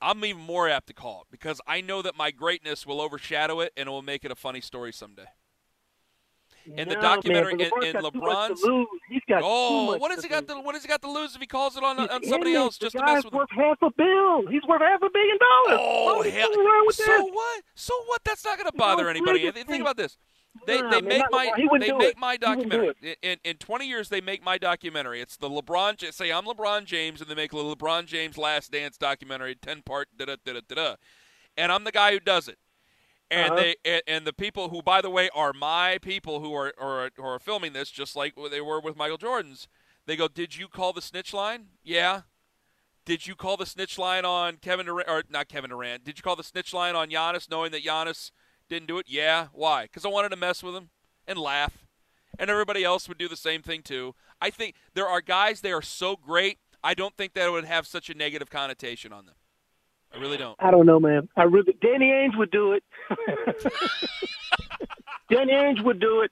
I'm 0.00 0.24
even 0.24 0.42
more 0.42 0.68
apt 0.68 0.88
to 0.88 0.92
call 0.94 1.22
it 1.22 1.28
because 1.30 1.60
I 1.66 1.80
know 1.80 2.02
that 2.02 2.16
my 2.16 2.30
greatness 2.30 2.84
will 2.86 3.00
overshadow 3.00 3.60
it 3.60 3.72
and 3.76 3.86
it 3.88 3.90
will 3.90 4.02
make 4.02 4.24
it 4.24 4.30
a 4.30 4.34
funny 4.34 4.60
story 4.60 4.92
someday. 4.92 5.26
In 6.66 6.88
the 6.88 6.94
documentary, 6.96 7.54
man, 7.56 7.70
in, 7.82 7.96
in 7.96 8.02
LeBron's 8.02 8.02
got 8.02 8.12
too 8.12 8.20
much 8.20 8.50
LeBron's, 8.50 8.60
to. 8.62 8.86
He's 9.10 9.22
got 9.28 9.42
oh, 9.44 9.96
what 9.98 10.10
has 10.10 10.22
he 10.22 10.28
got? 10.30 10.48
To, 10.48 10.54
what 10.60 10.74
has 10.74 10.82
he 10.82 10.88
got 10.88 11.02
to 11.02 11.10
lose 11.10 11.34
if 11.34 11.40
he 11.40 11.46
calls 11.46 11.76
it 11.76 11.84
on, 11.84 11.98
He's 11.98 12.08
on 12.08 12.24
somebody 12.24 12.54
else 12.54 12.78
The 12.78 12.86
just 12.86 12.96
to 12.96 13.04
mess 13.04 13.22
with 13.24 13.32
him? 13.34 13.38
worth 13.38 13.50
half 13.54 13.76
a 13.82 13.90
bill. 13.96 14.46
He's 14.50 14.62
worth 14.66 14.80
half 14.80 15.02
a 15.02 15.10
billion 15.12 15.38
dollars. 15.38 15.80
Oh, 15.82 16.16
What 16.16 16.26
hell! 16.30 16.48
fooling 16.48 16.66
around 16.66 16.86
with 16.86 16.96
So 16.96 17.04
that? 17.04 17.28
what? 17.32 17.62
So 17.74 17.94
what? 18.06 18.24
That's 18.24 18.44
not 18.44 18.56
going 18.58 18.70
to 18.70 18.76
bother 18.76 19.08
anybody. 19.10 19.50
Think 19.52 19.82
about 19.82 19.96
this. 19.98 20.16
They 20.66 20.80
they 20.80 21.00
make 21.02 21.18
not 21.18 21.32
my. 21.32 21.50
They 21.56 21.64
make 21.64 21.88
it. 21.90 22.18
my 22.18 22.36
He 22.36 22.38
wouldn't 22.38 22.40
do 22.40 22.46
documentary. 22.46 23.16
In 23.22 23.38
in 23.44 23.56
20 23.56 23.86
years 23.86 24.08
they 24.08 24.20
make 24.20 24.42
my 24.42 24.56
documentary. 24.58 25.20
It's 25.20 25.36
the 25.36 25.50
LeBron 25.50 26.12
say 26.12 26.30
I'm 26.32 26.44
LeBron 26.44 26.84
James 26.84 27.20
and 27.20 27.28
they 27.28 27.34
make 27.34 27.50
the 27.50 27.56
LeBron 27.58 28.06
James 28.06 28.38
Last 28.38 28.72
Dance 28.72 28.96
documentary 28.96 29.54
10 29.54 29.82
part 29.82 30.08
da 30.16 30.26
da 30.26 30.36
da 30.44 30.52
da 30.68 30.74
da. 30.74 30.94
And 31.56 31.70
I'm 31.72 31.84
the 31.84 31.92
guy 31.92 32.12
who 32.12 32.20
does 32.20 32.48
it. 32.48 32.58
And 33.30 33.52
Uh-huh. 33.52 33.60
they 33.60 33.76
and, 33.84 34.02
and 34.06 34.26
the 34.26 34.32
people 34.32 34.68
who 34.68 34.82
by 34.82 35.00
the 35.00 35.10
way 35.10 35.28
are 35.34 35.52
my 35.52 35.98
people 35.98 36.40
who 36.40 36.54
are 36.54 36.72
or 36.78 37.10
who 37.16 37.24
are 37.24 37.38
filming 37.38 37.72
this 37.72 37.90
just 37.90 38.14
like 38.16 38.34
they 38.50 38.60
were 38.60 38.80
with 38.80 38.96
Michael 38.96 39.18
Jordan's. 39.18 39.68
They 40.06 40.16
go, 40.16 40.28
"Did 40.28 40.56
you 40.56 40.68
call 40.68 40.92
the 40.92 41.02
snitch 41.02 41.32
line?" 41.32 41.68
"Yeah." 41.82 42.22
Did 43.06 43.26
you 43.26 43.34
call 43.34 43.56
the 43.58 43.66
snitch 43.66 43.98
line 43.98 44.24
on 44.24 44.56
Kevin 44.56 44.86
Durant 44.86 45.08
or 45.08 45.24
not 45.28 45.48
Kevin 45.48 45.68
Durant? 45.70 46.04
Did 46.04 46.16
you 46.18 46.22
call 46.22 46.36
the 46.36 46.42
snitch 46.44 46.72
line 46.72 46.94
on 46.94 47.10
Giannis 47.10 47.50
knowing 47.50 47.70
that 47.72 47.84
Giannis 47.84 48.30
didn't 48.68 48.88
do 48.88 48.98
it? 48.98 49.06
Yeah. 49.08 49.48
Why? 49.52 49.84
Because 49.84 50.04
I 50.04 50.08
wanted 50.08 50.30
to 50.30 50.36
mess 50.36 50.62
with 50.62 50.74
him 50.74 50.90
and 51.26 51.38
laugh. 51.38 51.86
And 52.38 52.50
everybody 52.50 52.82
else 52.82 53.08
would 53.08 53.18
do 53.18 53.28
the 53.28 53.36
same 53.36 53.62
thing 53.62 53.82
too. 53.82 54.14
I 54.40 54.50
think 54.50 54.74
there 54.94 55.06
are 55.06 55.20
guys 55.20 55.60
they 55.60 55.72
are 55.72 55.82
so 55.82 56.16
great. 56.16 56.58
I 56.82 56.94
don't 56.94 57.16
think 57.16 57.34
that 57.34 57.46
it 57.46 57.50
would 57.50 57.64
have 57.64 57.86
such 57.86 58.10
a 58.10 58.14
negative 58.14 58.50
connotation 58.50 59.12
on 59.12 59.26
them. 59.26 59.36
I 60.12 60.18
really 60.18 60.36
don't. 60.36 60.56
I 60.60 60.70
don't 60.70 60.86
know, 60.86 61.00
man. 61.00 61.28
I 61.36 61.44
really 61.44 61.76
Danny 61.80 62.10
Ainge 62.10 62.36
would 62.36 62.50
do 62.50 62.72
it. 62.72 62.84
Danny 65.30 65.52
Ainge 65.52 65.82
would 65.82 66.00
do 66.00 66.22
it. 66.22 66.30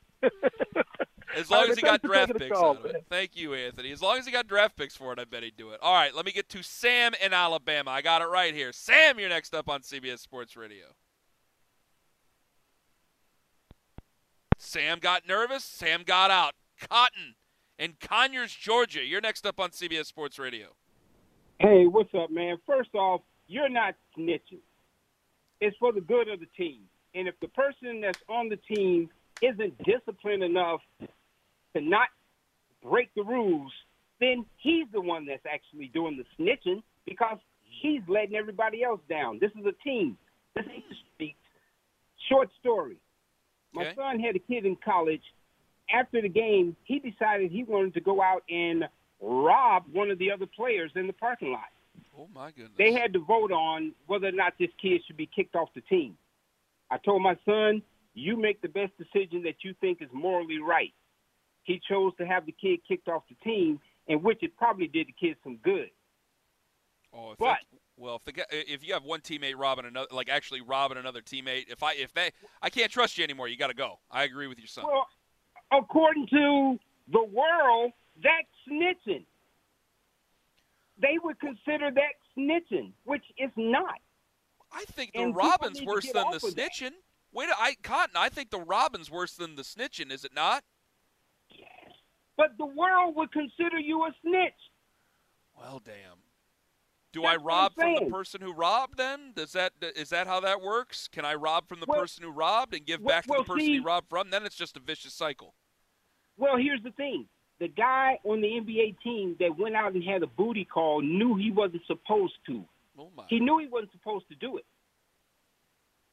As 1.36 1.50
long 1.50 1.64
as 1.70 1.76
he 1.76 1.82
got 1.82 2.02
draft 2.02 2.36
picks 2.36 2.56
call, 2.56 2.70
out 2.70 2.84
of 2.84 2.86
it. 2.86 3.04
Thank 3.08 3.34
you, 3.34 3.54
Anthony. 3.54 3.90
As 3.90 4.02
long 4.02 4.18
as 4.18 4.26
he 4.26 4.32
got 4.32 4.46
draft 4.46 4.76
picks 4.76 4.96
for 4.96 5.12
it, 5.12 5.18
I 5.18 5.24
bet 5.24 5.42
he'd 5.42 5.56
do 5.56 5.70
it. 5.70 5.80
All 5.82 5.94
right, 5.94 6.14
let 6.14 6.26
me 6.26 6.32
get 6.32 6.48
to 6.50 6.62
Sam 6.62 7.12
in 7.22 7.32
Alabama. 7.32 7.90
I 7.90 8.02
got 8.02 8.22
it 8.22 8.26
right 8.26 8.54
here. 8.54 8.72
Sam, 8.72 9.18
you're 9.18 9.28
next 9.28 9.54
up 9.54 9.68
on 9.68 9.80
CBS 9.80 10.20
Sports 10.20 10.56
Radio. 10.56 10.86
Sam 14.62 15.00
got 15.00 15.26
nervous. 15.26 15.64
Sam 15.64 16.04
got 16.04 16.30
out. 16.30 16.54
Cotton 16.88 17.34
in 17.78 17.94
Conyers, 18.00 18.54
Georgia. 18.54 19.04
You're 19.04 19.20
next 19.20 19.44
up 19.44 19.58
on 19.58 19.70
CBS 19.70 20.06
Sports 20.06 20.38
Radio. 20.38 20.68
Hey, 21.58 21.86
what's 21.86 22.14
up, 22.14 22.30
man? 22.30 22.58
First 22.64 22.94
off, 22.94 23.22
you're 23.48 23.68
not 23.68 23.94
snitching. 24.16 24.60
It's 25.60 25.76
for 25.78 25.92
the 25.92 26.00
good 26.00 26.28
of 26.28 26.40
the 26.40 26.46
team. 26.56 26.82
And 27.14 27.28
if 27.28 27.34
the 27.40 27.48
person 27.48 28.00
that's 28.00 28.20
on 28.28 28.48
the 28.48 28.56
team 28.56 29.10
isn't 29.42 29.74
disciplined 29.84 30.44
enough 30.44 30.80
to 31.00 31.80
not 31.80 32.08
break 32.82 33.12
the 33.14 33.24
rules, 33.24 33.72
then 34.20 34.46
he's 34.56 34.86
the 34.92 35.00
one 35.00 35.26
that's 35.26 35.44
actually 35.52 35.88
doing 35.88 36.16
the 36.16 36.42
snitching 36.42 36.82
because 37.04 37.38
he's 37.64 38.02
letting 38.08 38.36
everybody 38.36 38.84
else 38.84 39.00
down. 39.10 39.38
This 39.40 39.50
is 39.58 39.66
a 39.66 39.74
team. 39.84 40.16
This 40.54 40.64
ain't 40.72 40.88
the 40.88 40.94
streets. 41.14 41.38
Short 42.28 42.48
story. 42.60 42.96
My 43.72 43.86
Okay. 43.86 43.94
son 43.94 44.20
had 44.20 44.36
a 44.36 44.38
kid 44.38 44.66
in 44.66 44.76
college. 44.76 45.22
After 45.90 46.20
the 46.20 46.28
game, 46.28 46.76
he 46.84 46.98
decided 46.98 47.50
he 47.50 47.64
wanted 47.64 47.94
to 47.94 48.00
go 48.00 48.22
out 48.22 48.44
and 48.48 48.88
rob 49.20 49.86
one 49.92 50.10
of 50.10 50.18
the 50.18 50.30
other 50.30 50.46
players 50.46 50.92
in 50.94 51.06
the 51.06 51.12
parking 51.12 51.52
lot. 51.52 51.70
Oh 52.16 52.28
my 52.34 52.50
goodness. 52.50 52.76
They 52.76 52.92
had 52.92 53.12
to 53.14 53.18
vote 53.20 53.52
on 53.52 53.94
whether 54.06 54.28
or 54.28 54.32
not 54.32 54.54
this 54.58 54.70
kid 54.80 55.02
should 55.06 55.16
be 55.16 55.26
kicked 55.26 55.54
off 55.56 55.72
the 55.74 55.80
team. 55.82 56.16
I 56.90 56.98
told 56.98 57.22
my 57.22 57.36
son, 57.44 57.82
you 58.14 58.36
make 58.36 58.60
the 58.60 58.68
best 58.68 58.92
decision 58.98 59.42
that 59.44 59.64
you 59.64 59.74
think 59.80 60.02
is 60.02 60.12
morally 60.12 60.58
right. 60.58 60.92
He 61.62 61.78
chose 61.88 62.14
to 62.16 62.26
have 62.26 62.44
the 62.44 62.52
kid 62.52 62.80
kicked 62.86 63.08
off 63.08 63.22
the 63.28 63.34
team, 63.36 63.80
in 64.08 64.22
which 64.22 64.42
it 64.42 64.56
probably 64.56 64.88
did 64.88 65.06
the 65.08 65.12
kid 65.12 65.36
some 65.42 65.56
good. 65.58 65.90
Oh, 67.14 67.34
But- 67.38 67.64
well, 67.96 68.16
if 68.16 68.24
the 68.24 68.32
guy, 68.32 68.44
if 68.50 68.86
you 68.86 68.94
have 68.94 69.04
one 69.04 69.20
teammate 69.20 69.54
robbing 69.56 69.84
another, 69.84 70.08
like 70.10 70.28
actually 70.28 70.60
robbing 70.60 70.98
another 70.98 71.20
teammate, 71.20 71.70
if 71.70 71.82
I 71.82 71.94
if 71.94 72.12
they, 72.14 72.30
I 72.60 72.70
can't 72.70 72.90
trust 72.90 73.18
you 73.18 73.24
anymore. 73.24 73.48
You 73.48 73.56
got 73.56 73.68
to 73.68 73.74
go. 73.74 73.98
I 74.10 74.24
agree 74.24 74.46
with 74.46 74.58
your 74.58 74.66
son. 74.66 74.84
Well, 74.86 75.06
according 75.72 76.26
to 76.28 76.78
the 77.10 77.22
world, 77.22 77.92
that's 78.22 78.48
snitching. 78.68 79.24
They 81.00 81.18
would 81.22 81.38
consider 81.40 81.90
that 81.90 82.14
snitching, 82.36 82.92
which 83.04 83.24
is 83.38 83.50
not. 83.56 83.98
I 84.72 84.84
think 84.84 85.12
the 85.12 85.20
and 85.20 85.36
robbing's 85.36 85.82
worse 85.82 86.10
than 86.10 86.30
the 86.30 86.36
of 86.36 86.42
that. 86.42 86.56
snitching. 86.56 86.92
Wait, 87.32 87.48
I 87.56 87.76
Cotton. 87.82 88.16
I 88.16 88.28
think 88.28 88.50
the 88.50 88.60
robbing's 88.60 89.10
worse 89.10 89.34
than 89.34 89.56
the 89.56 89.62
snitching. 89.62 90.10
Is 90.10 90.24
it 90.24 90.34
not? 90.34 90.64
Yes, 91.50 91.92
but 92.36 92.56
the 92.58 92.66
world 92.66 93.16
would 93.16 93.32
consider 93.32 93.78
you 93.78 94.02
a 94.04 94.10
snitch. 94.22 94.52
Well, 95.56 95.82
damn. 95.84 96.21
Do 97.12 97.22
That's 97.22 97.34
I 97.34 97.36
rob 97.44 97.74
from 97.74 97.94
the 97.94 98.10
person 98.10 98.40
who 98.40 98.52
robbed? 98.54 98.96
Then 98.96 99.32
does 99.34 99.52
that 99.52 99.72
is 99.82 100.08
that 100.08 100.26
how 100.26 100.40
that 100.40 100.62
works? 100.62 101.08
Can 101.08 101.24
I 101.24 101.34
rob 101.34 101.68
from 101.68 101.80
the 101.80 101.86
Well- 101.86 102.00
person 102.00 102.24
who 102.24 102.30
robbed 102.30 102.74
and 102.74 102.86
give 102.86 103.00
well- 103.00 103.16
back 103.16 103.24
to 103.24 103.30
well, 103.30 103.42
the 103.42 103.46
person 103.48 103.66
see- 103.66 103.72
he 103.74 103.80
robbed 103.80 104.08
from? 104.08 104.30
Then 104.30 104.46
it's 104.46 104.56
just 104.56 104.76
a 104.76 104.80
vicious 104.80 105.12
cycle. 105.12 105.54
Well, 106.38 106.56
here's 106.56 106.82
the 106.82 106.92
thing. 106.92 107.28
The 107.58 107.68
guy 107.68 108.18
on 108.24 108.40
the 108.40 108.56
NBA 108.56 108.92
team 109.02 109.36
that 109.38 109.56
went 109.56 109.76
out 109.76 109.92
and 109.92 110.02
had 110.02 110.22
a 110.22 110.26
booty 110.26 110.64
call 110.64 111.02
knew 111.02 111.36
he 111.36 111.50
wasn't 111.50 111.84
supposed 111.86 112.34
to. 112.46 112.66
Oh. 112.98 113.10
He 113.28 113.38
knew 113.40 113.58
he 113.58 113.68
wasn't 113.68 113.92
supposed 113.92 114.26
to 114.28 114.34
do 114.34 114.56
it. 114.56 114.66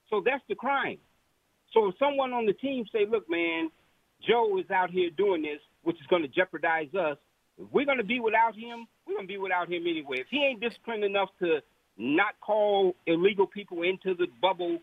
So 0.10 0.22
that's 0.22 0.46
the 0.48 0.56
crime. 0.56 1.00
So 1.72 1.88
if 1.88 1.98
someone 1.98 2.34
on 2.34 2.46
the 2.46 2.54
team 2.54 2.86
say, 2.88 3.06
"Look, 3.06 3.30
man, 3.30 3.72
Joe 4.22 4.58
is 4.58 4.70
out 4.70 4.90
here 4.90 5.10
doing 5.10 5.44
this, 5.44 5.62
which 5.84 6.00
is 6.02 6.08
going 6.08 6.24
to 6.24 6.28
jeopardize 6.28 6.94
us. 6.94 7.18
If 7.60 7.68
we're 7.72 7.86
going 7.86 7.98
to 7.98 8.04
be 8.04 8.20
without 8.20 8.56
him, 8.56 8.88
we're 9.06 9.16
going 9.16 9.28
to 9.28 9.34
be 9.34 9.38
without 9.38 9.70
him 9.72 9.86
anyway. 9.86 10.20
If 10.20 10.28
he 10.30 10.44
ain't 10.44 10.62
disciplined 10.62 11.04
enough 11.04 11.30
to 11.40 11.62
not 11.98 12.40
call 12.40 12.96
illegal 13.06 13.46
people 13.46 13.84
into 13.84 14.14
the 14.16 14.28
bubble, 14.42 14.80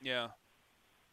Yeah. 0.00 0.28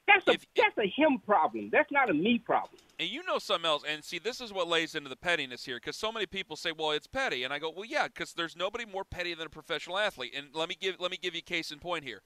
that's 0.08 0.28
a 0.28 0.32
If- 0.32 0.46
that's 0.56 0.78
a 0.78 0.88
him 0.88 1.20
problem. 1.20 1.70
That's 1.70 1.91
not 1.91 2.10
a 2.10 2.13
me 2.13 2.39
problem. 2.39 2.80
And 3.00 3.08
you 3.08 3.24
know 3.24 3.38
something 3.39 3.67
else, 3.67 3.84
and 3.86 4.04
see, 4.04 4.17
this 4.20 4.41
is 4.41 4.52
what 4.52 4.67
lays 4.67 4.96
into 4.96 5.08
the 5.10 5.15
pettiness 5.15 5.63
here, 5.65 5.78
because 5.78 5.96
so 5.96 6.12
many 6.12 6.26
people 6.26 6.56
say, 6.56 6.72
"Well, 6.72 6.91
it's 6.91 7.08
petty," 7.08 7.43
and 7.43 7.54
I 7.54 7.60
go, 7.60 7.70
"Well, 7.70 7.86
yeah, 7.86 8.08
because 8.08 8.34
there's 8.34 8.56
nobody 8.56 8.86
more 8.86 9.06
petty 9.06 9.34
than 9.36 9.48
a 9.48 9.50
professional 9.50 9.98
athlete." 9.98 10.34
And 10.36 10.54
let 10.54 10.67
me 10.67 10.76
give 10.76 11.00
let 11.00 11.12
me 11.12 11.17
give 11.17 11.36
you 11.36 11.41
case 11.41 11.72
in 11.72 11.80
point 11.80 12.04
here. 12.04 12.22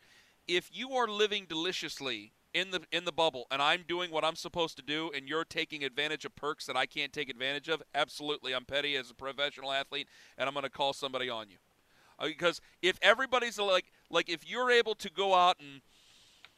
If 0.55 0.69
you 0.73 0.91
are 0.91 1.07
living 1.07 1.45
deliciously 1.47 2.33
in 2.53 2.71
the 2.71 2.81
in 2.91 3.05
the 3.05 3.11
bubble, 3.11 3.47
and 3.49 3.61
I'm 3.61 3.83
doing 3.87 4.11
what 4.11 4.25
I'm 4.25 4.35
supposed 4.35 4.75
to 4.77 4.83
do, 4.83 5.09
and 5.15 5.27
you're 5.29 5.45
taking 5.45 5.83
advantage 5.83 6.25
of 6.25 6.35
perks 6.35 6.65
that 6.65 6.75
I 6.75 6.85
can't 6.85 7.13
take 7.13 7.29
advantage 7.29 7.69
of, 7.69 7.81
absolutely, 7.95 8.53
I'm 8.53 8.65
petty 8.65 8.97
as 8.97 9.09
a 9.09 9.15
professional 9.15 9.71
athlete, 9.71 10.07
and 10.37 10.47
I'm 10.47 10.53
going 10.53 10.63
to 10.63 10.69
call 10.69 10.93
somebody 10.93 11.29
on 11.29 11.49
you. 11.49 11.57
Uh, 12.19 12.27
Because 12.27 12.59
if 12.81 12.99
everybody's 13.01 13.57
like 13.59 13.85
like 14.09 14.29
if 14.29 14.49
you're 14.49 14.71
able 14.71 14.95
to 14.95 15.09
go 15.09 15.33
out 15.33 15.57
and 15.59 15.81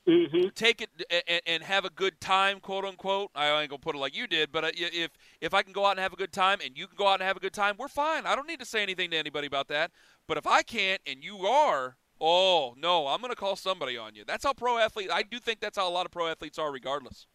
Mm-hmm. 0.07 0.49
take 0.53 0.81
it 0.81 0.89
and, 1.29 1.41
and 1.47 1.63
have 1.63 1.85
a 1.85 1.89
good 1.89 2.19
time, 2.19 2.59
quote 2.59 2.83
unquote. 2.83 3.31
I 3.35 3.61
ain't 3.61 3.69
gonna 3.69 3.79
put 3.79 3.95
it 3.95 3.99
like 3.99 4.13
you 4.15 4.27
did, 4.27 4.51
but 4.51 4.65
uh, 4.65 4.71
if 4.73 5.11
if 5.39 5.53
I 5.53 5.61
can 5.63 5.71
go 5.71 5.85
out 5.85 5.91
and 5.91 5.99
have 6.01 6.11
a 6.11 6.17
good 6.17 6.33
time 6.33 6.59
and 6.65 6.77
you 6.77 6.87
can 6.87 6.97
go 6.97 7.07
out 7.07 7.21
and 7.21 7.23
have 7.23 7.37
a 7.37 7.39
good 7.39 7.53
time, 7.53 7.75
we're 7.79 7.87
fine. 7.87 8.25
I 8.25 8.35
don't 8.35 8.47
need 8.47 8.59
to 8.59 8.65
say 8.65 8.83
anything 8.83 9.11
to 9.11 9.17
anybody 9.17 9.47
about 9.47 9.69
that. 9.69 9.91
But 10.27 10.37
if 10.37 10.45
I 10.45 10.61
can't 10.61 10.99
and 11.07 11.23
you 11.23 11.45
are, 11.47 11.95
oh 12.23 12.73
no, 12.77 13.07
I'm 13.07 13.21
gonna 13.21 13.35
call 13.35 13.55
somebody 13.55 13.97
on 13.97 14.15
you. 14.15 14.23
That's 14.25 14.43
how 14.45 14.53
pro 14.53 14.77
athletes. 14.77 15.11
I 15.13 15.23
do 15.23 15.39
think 15.39 15.59
that's 15.59 15.77
how 15.77 15.87
a 15.87 15.91
lot 15.91 16.05
of 16.05 16.11
pro 16.11 16.27
athletes 16.27 16.57
are, 16.57 16.71
regardless. 16.71 17.27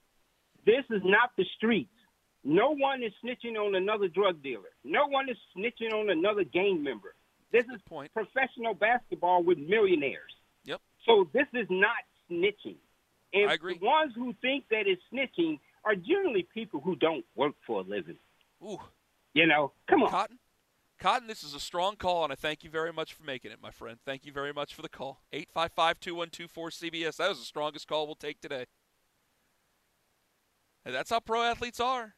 This 0.66 0.85
is 0.90 1.03
not 1.05 1.31
the 1.37 1.44
streets. 1.57 1.90
No 2.44 2.74
one 2.74 3.03
is 3.03 3.12
snitching 3.24 3.57
on 3.57 3.74
another 3.74 4.09
drug 4.09 4.43
dealer. 4.43 4.70
No 4.84 5.07
one 5.07 5.28
is 5.28 5.36
snitching 5.57 5.93
on 5.93 6.11
another 6.11 6.45
gang 6.45 6.82
member. 6.82 7.14
This 7.53 7.64
is 7.74 7.80
point. 7.89 8.12
professional 8.12 8.74
basketball 8.74 9.43
with 9.43 9.59
millionaires. 9.59 10.32
Yep. 10.64 10.80
So 11.07 11.28
this 11.32 11.47
is 11.55 11.66
not 11.70 11.97
snitching. 12.30 12.76
And 13.32 13.51
I 13.51 13.55
agree. 13.55 13.78
the 13.78 13.84
ones 13.84 14.12
who 14.14 14.34
think 14.41 14.64
that 14.70 14.84
it's 14.86 15.03
snitching 15.12 15.59
are 15.84 15.95
generally 15.95 16.47
people 16.55 16.80
who 16.80 16.97
don't 16.97 17.24
work 17.34 17.55
for 17.66 17.80
a 17.80 17.84
living. 17.84 18.16
Ooh, 18.62 18.78
You 19.34 19.47
know, 19.47 19.72
come 19.89 20.03
on. 20.03 20.11
Cotton. 20.11 20.39
Cotton, 20.99 21.28
this 21.28 21.44
is 21.44 21.55
a 21.55 21.61
strong 21.61 21.94
call, 21.94 22.24
and 22.24 22.32
I 22.32 22.36
thank 22.36 22.64
you 22.64 22.70
very 22.70 22.92
much 22.92 23.14
for 23.14 23.22
making 23.22 23.53
it, 23.53 23.62
my 23.62 23.70
friend. 23.70 23.99
Thank 24.05 24.26
you 24.26 24.32
very 24.32 24.53
much 24.53 24.74
for 24.74 24.82
the 24.82 24.88
call. 24.88 25.22
855 25.32 26.01
2124 26.01 26.70
CBS. 26.70 27.16
That 27.16 27.28
was 27.28 27.38
the 27.38 27.44
strongest 27.44 27.86
call 27.86 28.07
we'll 28.07 28.16
take 28.16 28.40
today. 28.40 28.66
And 30.84 30.92
that's 30.94 31.11
how 31.11 31.20
pro 31.20 31.42
athletes 31.42 31.78
are. 31.78 32.14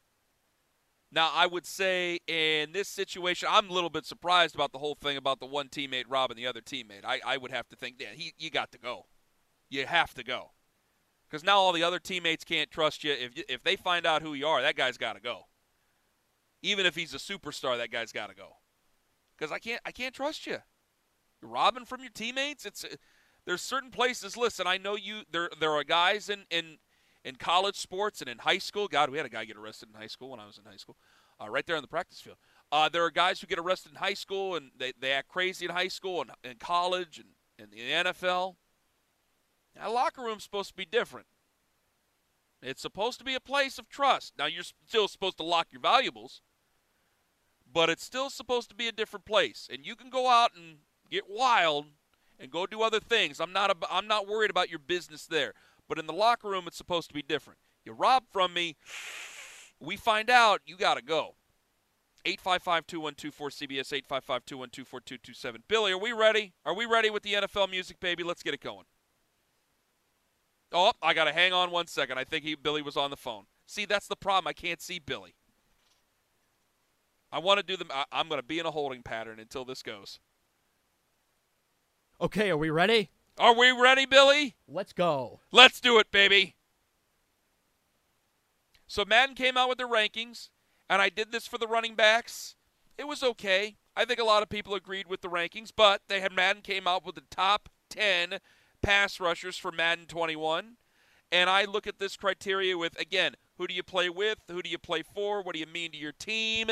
Now, 1.12 1.31
I 1.35 1.47
would 1.47 1.66
say 1.66 2.20
in 2.26 2.72
this 2.72 2.89
situation, 2.89 3.49
I'm 3.51 3.68
a 3.68 3.72
little 3.72 3.91
bit 3.91 4.07
surprised 4.07 4.55
about 4.55 4.72
the 4.72 4.78
whole 4.78 4.95
thing 4.95 5.16
about 5.16 5.41
the 5.41 5.47
one 5.47 5.68
teammate 5.68 6.05
robbing 6.09 6.37
the 6.37 6.47
other 6.47 6.61
teammate. 6.61 7.05
I, 7.05 7.20
I 7.26 7.37
would 7.37 7.51
have 7.51 7.68
to 7.70 7.76
think, 7.76 7.97
yeah, 7.99 8.14
he, 8.14 8.33
you 8.39 8.49
got 8.49 8.70
to 8.72 8.78
go. 8.78 9.07
you 9.68 9.85
have 9.87 10.14
to 10.14 10.22
go. 10.22 10.53
Because 11.28 11.45
now 11.45 11.59
all 11.59 11.72
the 11.72 11.83
other 11.83 11.99
teammates 11.99 12.45
can't 12.45 12.70
trust 12.70 13.05
you. 13.05 13.12
If 13.12 13.33
if 13.49 13.62
they 13.62 13.76
find 13.76 14.07
out 14.07 14.22
who 14.22 14.35
you 14.35 14.47
are, 14.47 14.62
that 14.62 14.76
guy's 14.76 14.97
got 14.97 15.14
to 15.14 15.20
go. 15.20 15.43
Even 16.62 16.87
if 16.87 16.97
he's 16.97 17.14
a 17.14 17.18
superstar, 17.18 17.76
that 17.76 17.91
guy's 17.91 18.12
got 18.12 18.31
to 18.31 18.35
go. 18.35 18.57
Because 19.41 19.53
I 19.53 19.59
can't 19.59 19.80
I 19.86 19.91
can't 19.91 20.14
trust 20.14 20.47
you. 20.47 20.59
You're 21.41 21.51
robbing 21.51 21.86
from 21.86 22.03
your 22.03 22.11
teammates. 22.11 22.66
It's 22.66 22.84
there's 23.47 23.62
certain 23.62 23.91
places. 23.91 24.36
Listen, 24.36 24.66
I 24.66 24.76
know 24.76 24.97
you. 24.97 25.22
There 25.32 25.49
there 25.59 25.72
are 25.72 25.84
guys 25.84 26.28
in 26.28 26.45
in 26.51 26.76
in 27.24 27.36
college 27.36 27.76
sports 27.76 28.20
and 28.20 28.28
in 28.28 28.38
high 28.38 28.59
school. 28.59 28.86
God, 28.86 29.11
we 29.11 29.16
had 29.16 29.26
a 29.26 29.30
guy 29.30 29.47
get 29.47 29.57
arrested 29.57 29.88
in 29.93 29.99
high 29.99 30.07
school 30.07 30.30
when 30.30 30.41
I 30.41 30.47
was 30.47 30.59
in 30.59 30.64
high 30.70 30.76
school, 30.76 30.97
uh, 31.41 31.49
right 31.49 31.66
there 31.66 31.76
on 31.76 31.82
the 31.82 31.88
practice 31.88 32.20
field. 32.20 32.36
Uh, 32.70 32.88
there 32.88 33.05
are 33.05 33.11
guys 33.11 33.41
who 33.41 33.47
get 33.47 33.59
arrested 33.59 33.93
in 33.93 33.97
high 33.97 34.14
school 34.14 34.55
and 34.57 34.70
they, 34.78 34.93
they 35.01 35.11
act 35.11 35.28
crazy 35.28 35.64
in 35.64 35.72
high 35.72 35.88
school 35.88 36.20
and 36.20 36.30
in 36.45 36.57
college 36.57 37.18
and 37.18 37.28
in 37.59 37.70
the 37.70 38.11
NFL. 38.11 38.57
That 39.74 39.91
locker 39.91 40.22
room's 40.22 40.45
supposed 40.45 40.68
to 40.70 40.76
be 40.76 40.84
different. 40.84 41.26
It's 42.62 42.82
supposed 42.82 43.18
to 43.18 43.24
be 43.24 43.34
a 43.34 43.41
place 43.41 43.78
of 43.78 43.88
trust. 43.88 44.34
Now, 44.38 44.47
you're 44.47 44.64
still 44.86 45.09
supposed 45.09 45.38
to 45.38 45.43
lock 45.43 45.68
your 45.72 45.80
valuables, 45.80 46.43
but 47.73 47.91
it's 47.91 48.05
still 48.05 48.31
supposed 48.31 48.68
to 48.71 48.75
be 48.75 48.89
a 48.89 48.93
different 48.93 49.25
place. 49.25 49.68
And 49.73 49.85
you 49.85 49.97
can 49.97 50.11
go 50.11 50.29
out 50.29 50.51
and 50.57 50.79
get 51.11 51.25
wild 51.29 51.87
and 52.39 52.51
go 52.51 52.66
do 52.66 52.83
other 52.83 53.01
things. 53.01 53.41
I'm 53.41 53.53
not, 53.53 53.77
I'm 53.91 54.07
not 54.07 54.27
worried 54.27 54.51
about 54.51 54.71
your 54.71 54.79
business 54.79 55.27
there. 55.27 55.55
But 55.89 55.99
in 55.99 56.07
the 56.07 56.12
locker 56.12 56.49
room, 56.49 56.64
it's 56.66 56.77
supposed 56.77 57.09
to 57.09 57.14
be 57.14 57.23
different. 57.23 57.59
You 57.85 57.93
rob 57.93 58.25
from 58.31 58.55
me, 58.55 58.77
we 59.81 59.97
find 59.97 60.31
out, 60.31 60.61
you 60.64 60.77
got 60.77 60.97
to 60.97 61.03
go. 61.03 61.35
855 62.27 62.87
2124 62.87 63.49
CBS 63.49 63.93
855 63.95 64.45
212 64.45 64.87
4227. 64.87 65.62
Billy, 65.68 65.93
are 65.93 65.99
we 65.99 66.12
ready? 66.12 66.53
Are 66.66 66.75
we 66.75 66.85
ready 66.85 67.09
with 67.09 67.23
the 67.23 67.33
NFL 67.33 67.71
music, 67.71 67.99
baby? 67.99 68.23
Let's 68.23 68.43
get 68.43 68.53
it 68.53 68.61
going. 68.61 68.85
Oh, 70.73 70.93
I 71.03 71.14
got 71.14 71.25
to 71.25 71.33
hang 71.33 71.53
on 71.53 71.71
one 71.71 71.87
second. 71.87 72.18
I 72.18 72.25
think 72.25 72.45
he, 72.45 72.55
Billy 72.55 72.83
was 72.83 72.97
on 72.97 73.11
the 73.11 73.16
phone. 73.16 73.45
See, 73.66 73.87
that's 73.87 74.07
the 74.07 74.16
problem. 74.16 74.49
I 74.49 74.53
can't 74.53 74.83
see 74.83 74.99
Billy. 74.99 75.35
I 77.33 77.39
want 77.39 77.59
to 77.59 77.66
do 77.66 77.76
them. 77.76 77.89
I'm 78.11 78.28
going 78.28 78.41
to 78.41 78.47
be 78.47 78.59
in 78.59 78.66
a 78.66 78.70
holding 78.70 79.03
pattern 79.03 79.39
until 79.39 79.64
this 79.64 79.83
goes. 79.83 80.18
Okay, 82.20 82.51
are 82.51 82.57
we 82.57 82.70
ready? 82.70 83.11
Are 83.39 83.57
we 83.57 83.70
ready, 83.70 84.05
Billy? 84.05 84.57
Let's 84.68 84.93
go. 84.93 85.41
Let's 85.53 85.81
do 85.81 85.99
it, 85.99 86.11
baby. 86.11 86.55
So 88.87 89.05
Madden 89.05 89.35
came 89.35 89.57
out 89.57 89.68
with 89.68 89.78
the 89.78 89.85
rankings, 89.85 90.51
and 90.89 91.01
I 91.01 91.09
did 91.09 91.33
this 91.33 91.47
for 91.47 91.57
the 91.57 91.68
running 91.68 91.95
backs. 91.95 92.57
It 92.99 93.07
was 93.07 93.22
okay. 93.22 93.76
I 93.97 94.05
think 94.05 94.18
a 94.18 94.24
lot 94.24 94.43
of 94.43 94.49
people 94.49 94.74
agreed 94.74 95.07
with 95.07 95.20
the 95.20 95.28
rankings, 95.28 95.70
but 95.74 96.03
they 96.09 96.20
had 96.20 96.33
Madden 96.33 96.62
came 96.62 96.87
out 96.87 97.07
with 97.07 97.14
the 97.14 97.22
top 97.31 97.68
10 97.89 98.41
pass 98.83 99.20
rushers 99.20 99.57
for 99.57 99.70
Madden 99.70 100.07
21. 100.07 100.76
And 101.33 101.49
I 101.49 101.64
look 101.64 101.87
at 101.87 101.99
this 101.99 102.16
criteria 102.16 102.76
with, 102.76 102.99
again, 103.01 103.37
who 103.57 103.66
do 103.66 103.74
you 103.74 103.83
play 103.83 104.11
with? 104.11 104.39
Who 104.49 104.62
do 104.62 104.68
you 104.68 104.78
play 104.78 105.03
for? 105.03 105.43
What 105.43 105.55
do 105.55 105.61
you 105.61 105.66
mean 105.66 105.93
to 105.93 105.97
your 105.97 106.12
team? 106.12 106.68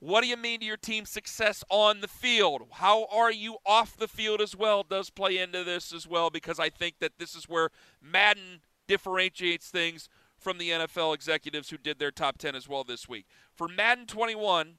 What 0.00 0.20
do 0.20 0.28
you 0.28 0.36
mean 0.36 0.60
to 0.60 0.66
your 0.66 0.76
team's 0.76 1.10
success 1.10 1.64
on 1.68 2.00
the 2.00 2.08
field? 2.08 2.62
How 2.74 3.06
are 3.06 3.32
you 3.32 3.56
off 3.66 3.96
the 3.96 4.06
field 4.06 4.40
as 4.40 4.54
well? 4.54 4.84
Does 4.84 5.10
play 5.10 5.38
into 5.38 5.64
this 5.64 5.92
as 5.92 6.06
well 6.06 6.30
because 6.30 6.60
I 6.60 6.68
think 6.68 7.00
that 7.00 7.18
this 7.18 7.34
is 7.34 7.48
where 7.48 7.70
Madden 8.00 8.60
differentiates 8.86 9.68
things 9.68 10.08
from 10.38 10.58
the 10.58 10.70
NFL 10.70 11.14
executives 11.14 11.70
who 11.70 11.78
did 11.78 11.98
their 11.98 12.12
top 12.12 12.38
10 12.38 12.54
as 12.54 12.68
well 12.68 12.84
this 12.84 13.08
week. 13.08 13.26
For 13.56 13.66
Madden 13.66 14.06
21, 14.06 14.78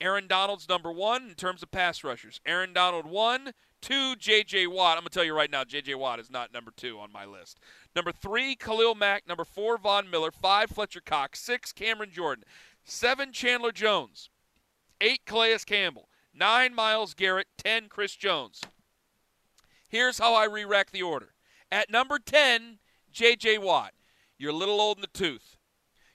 Aaron 0.00 0.26
Donald's 0.26 0.68
number 0.68 0.90
one 0.90 1.28
in 1.28 1.34
terms 1.34 1.62
of 1.62 1.70
pass 1.70 2.02
rushers. 2.02 2.40
Aaron 2.46 2.72
Donald 2.72 3.06
one, 3.06 3.52
two, 3.82 4.16
J.J. 4.16 4.66
Watt. 4.66 4.96
I'm 4.96 5.02
going 5.02 5.08
to 5.08 5.14
tell 5.14 5.24
you 5.24 5.34
right 5.34 5.50
now, 5.50 5.64
J.J. 5.64 5.94
Watt 5.94 6.18
is 6.18 6.30
not 6.30 6.52
number 6.52 6.72
two 6.74 6.98
on 6.98 7.12
my 7.12 7.26
list. 7.26 7.60
Number 7.94 8.12
three, 8.12 8.56
Khalil 8.56 8.94
Mack. 8.94 9.28
Number 9.28 9.44
four, 9.44 9.78
Von 9.78 10.10
Miller. 10.10 10.30
Five, 10.30 10.70
Fletcher 10.70 11.02
Cox. 11.04 11.38
Six, 11.40 11.72
Cameron 11.72 12.10
Jordan. 12.10 12.44
Seven, 12.82 13.30
Chandler 13.30 13.72
Jones. 13.72 14.30
Eight, 15.00 15.26
Calais 15.26 15.58
Campbell. 15.66 16.08
Nine, 16.32 16.74
Myles 16.74 17.14
Garrett. 17.14 17.48
Ten, 17.56 17.88
Chris 17.88 18.16
Jones. 18.16 18.60
Here's 19.88 20.18
how 20.18 20.34
I 20.34 20.44
re 20.44 20.64
rack 20.64 20.90
the 20.90 21.02
order. 21.02 21.34
At 21.70 21.90
number 21.90 22.18
10, 22.18 22.78
J.J. 23.12 23.58
Watt. 23.58 23.92
You're 24.38 24.50
a 24.50 24.56
little 24.56 24.80
old 24.80 24.98
in 24.98 25.02
the 25.02 25.06
tooth. 25.06 25.56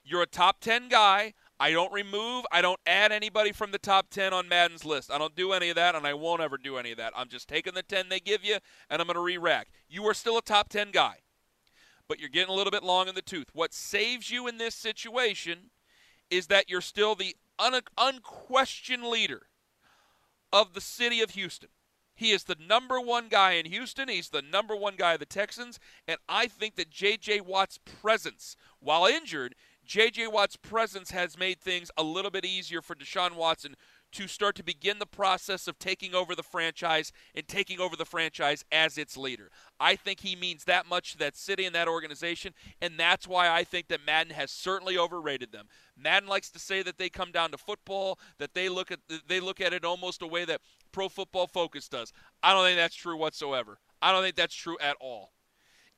You're 0.04 0.22
a 0.22 0.26
top 0.26 0.60
10 0.60 0.88
guy. 0.88 1.34
I 1.58 1.72
don't 1.72 1.92
remove, 1.92 2.46
I 2.50 2.62
don't 2.62 2.80
add 2.86 3.12
anybody 3.12 3.52
from 3.52 3.70
the 3.70 3.78
top 3.78 4.08
10 4.08 4.32
on 4.32 4.48
Madden's 4.48 4.86
list. 4.86 5.10
I 5.10 5.18
don't 5.18 5.36
do 5.36 5.52
any 5.52 5.68
of 5.68 5.76
that, 5.76 5.94
and 5.94 6.06
I 6.06 6.14
won't 6.14 6.40
ever 6.40 6.56
do 6.56 6.78
any 6.78 6.90
of 6.90 6.96
that. 6.96 7.12
I'm 7.14 7.28
just 7.28 7.48
taking 7.48 7.74
the 7.74 7.82
10 7.82 8.08
they 8.08 8.18
give 8.18 8.42
you, 8.42 8.56
and 8.88 9.00
I'm 9.00 9.06
going 9.06 9.16
to 9.16 9.20
re 9.20 9.36
rack. 9.36 9.68
You 9.86 10.04
are 10.06 10.14
still 10.14 10.38
a 10.38 10.42
top 10.42 10.70
10 10.70 10.90
guy, 10.90 11.16
but 12.08 12.18
you're 12.18 12.30
getting 12.30 12.48
a 12.48 12.56
little 12.56 12.70
bit 12.70 12.82
long 12.82 13.08
in 13.08 13.14
the 13.14 13.20
tooth. 13.20 13.48
What 13.52 13.74
saves 13.74 14.30
you 14.30 14.48
in 14.48 14.56
this 14.56 14.74
situation 14.74 15.70
is 16.30 16.46
that 16.46 16.70
you're 16.70 16.80
still 16.80 17.14
the 17.14 17.36
un- 17.60 17.82
unquestioned 17.98 19.04
leader 19.04 19.42
of 20.52 20.74
the 20.74 20.80
city 20.80 21.20
of 21.20 21.30
Houston. 21.30 21.68
He 22.14 22.32
is 22.32 22.44
the 22.44 22.56
number 22.60 23.00
one 23.00 23.28
guy 23.28 23.52
in 23.52 23.66
Houston. 23.66 24.08
He's 24.08 24.28
the 24.28 24.42
number 24.42 24.76
one 24.76 24.96
guy 24.96 25.14
of 25.14 25.20
the 25.20 25.26
Texans. 25.26 25.78
And 26.06 26.18
I 26.28 26.48
think 26.48 26.76
that 26.76 26.90
J.J. 26.90 27.40
Watt's 27.40 27.78
presence, 27.78 28.56
while 28.78 29.06
injured, 29.06 29.54
J.J. 29.86 30.26
Watt's 30.26 30.56
presence 30.56 31.12
has 31.12 31.38
made 31.38 31.60
things 31.60 31.90
a 31.96 32.02
little 32.02 32.30
bit 32.30 32.44
easier 32.44 32.82
for 32.82 32.94
Deshaun 32.94 33.36
Watson 33.36 33.74
to 34.12 34.26
start 34.26 34.56
to 34.56 34.64
begin 34.64 34.98
the 34.98 35.06
process 35.06 35.68
of 35.68 35.78
taking 35.78 36.14
over 36.14 36.34
the 36.34 36.42
franchise 36.42 37.12
and 37.34 37.46
taking 37.46 37.80
over 37.80 37.96
the 37.96 38.04
franchise 38.04 38.64
as 38.72 38.98
its 38.98 39.16
leader. 39.16 39.50
I 39.78 39.96
think 39.96 40.20
he 40.20 40.36
means 40.36 40.64
that 40.64 40.88
much 40.88 41.12
to 41.12 41.18
that 41.18 41.36
city 41.36 41.64
and 41.64 41.74
that 41.74 41.88
organization, 41.88 42.54
and 42.80 42.94
that's 42.98 43.28
why 43.28 43.48
I 43.48 43.64
think 43.64 43.88
that 43.88 44.04
Madden 44.06 44.34
has 44.34 44.50
certainly 44.50 44.98
overrated 44.98 45.52
them. 45.52 45.66
Madden 45.96 46.28
likes 46.28 46.50
to 46.50 46.58
say 46.58 46.82
that 46.82 46.98
they 46.98 47.08
come 47.08 47.32
down 47.32 47.50
to 47.50 47.58
football, 47.58 48.18
that 48.38 48.54
they 48.54 48.68
look 48.68 48.90
at 48.90 49.00
they 49.28 49.40
look 49.40 49.60
at 49.60 49.72
it 49.72 49.84
almost 49.84 50.22
a 50.22 50.26
way 50.26 50.44
that 50.44 50.60
Pro 50.92 51.08
Football 51.08 51.46
Focus 51.46 51.88
does. 51.88 52.12
I 52.42 52.52
don't 52.52 52.64
think 52.64 52.78
that's 52.78 52.94
true 52.94 53.16
whatsoever. 53.16 53.78
I 54.02 54.12
don't 54.12 54.22
think 54.22 54.36
that's 54.36 54.54
true 54.54 54.78
at 54.80 54.96
all 55.00 55.32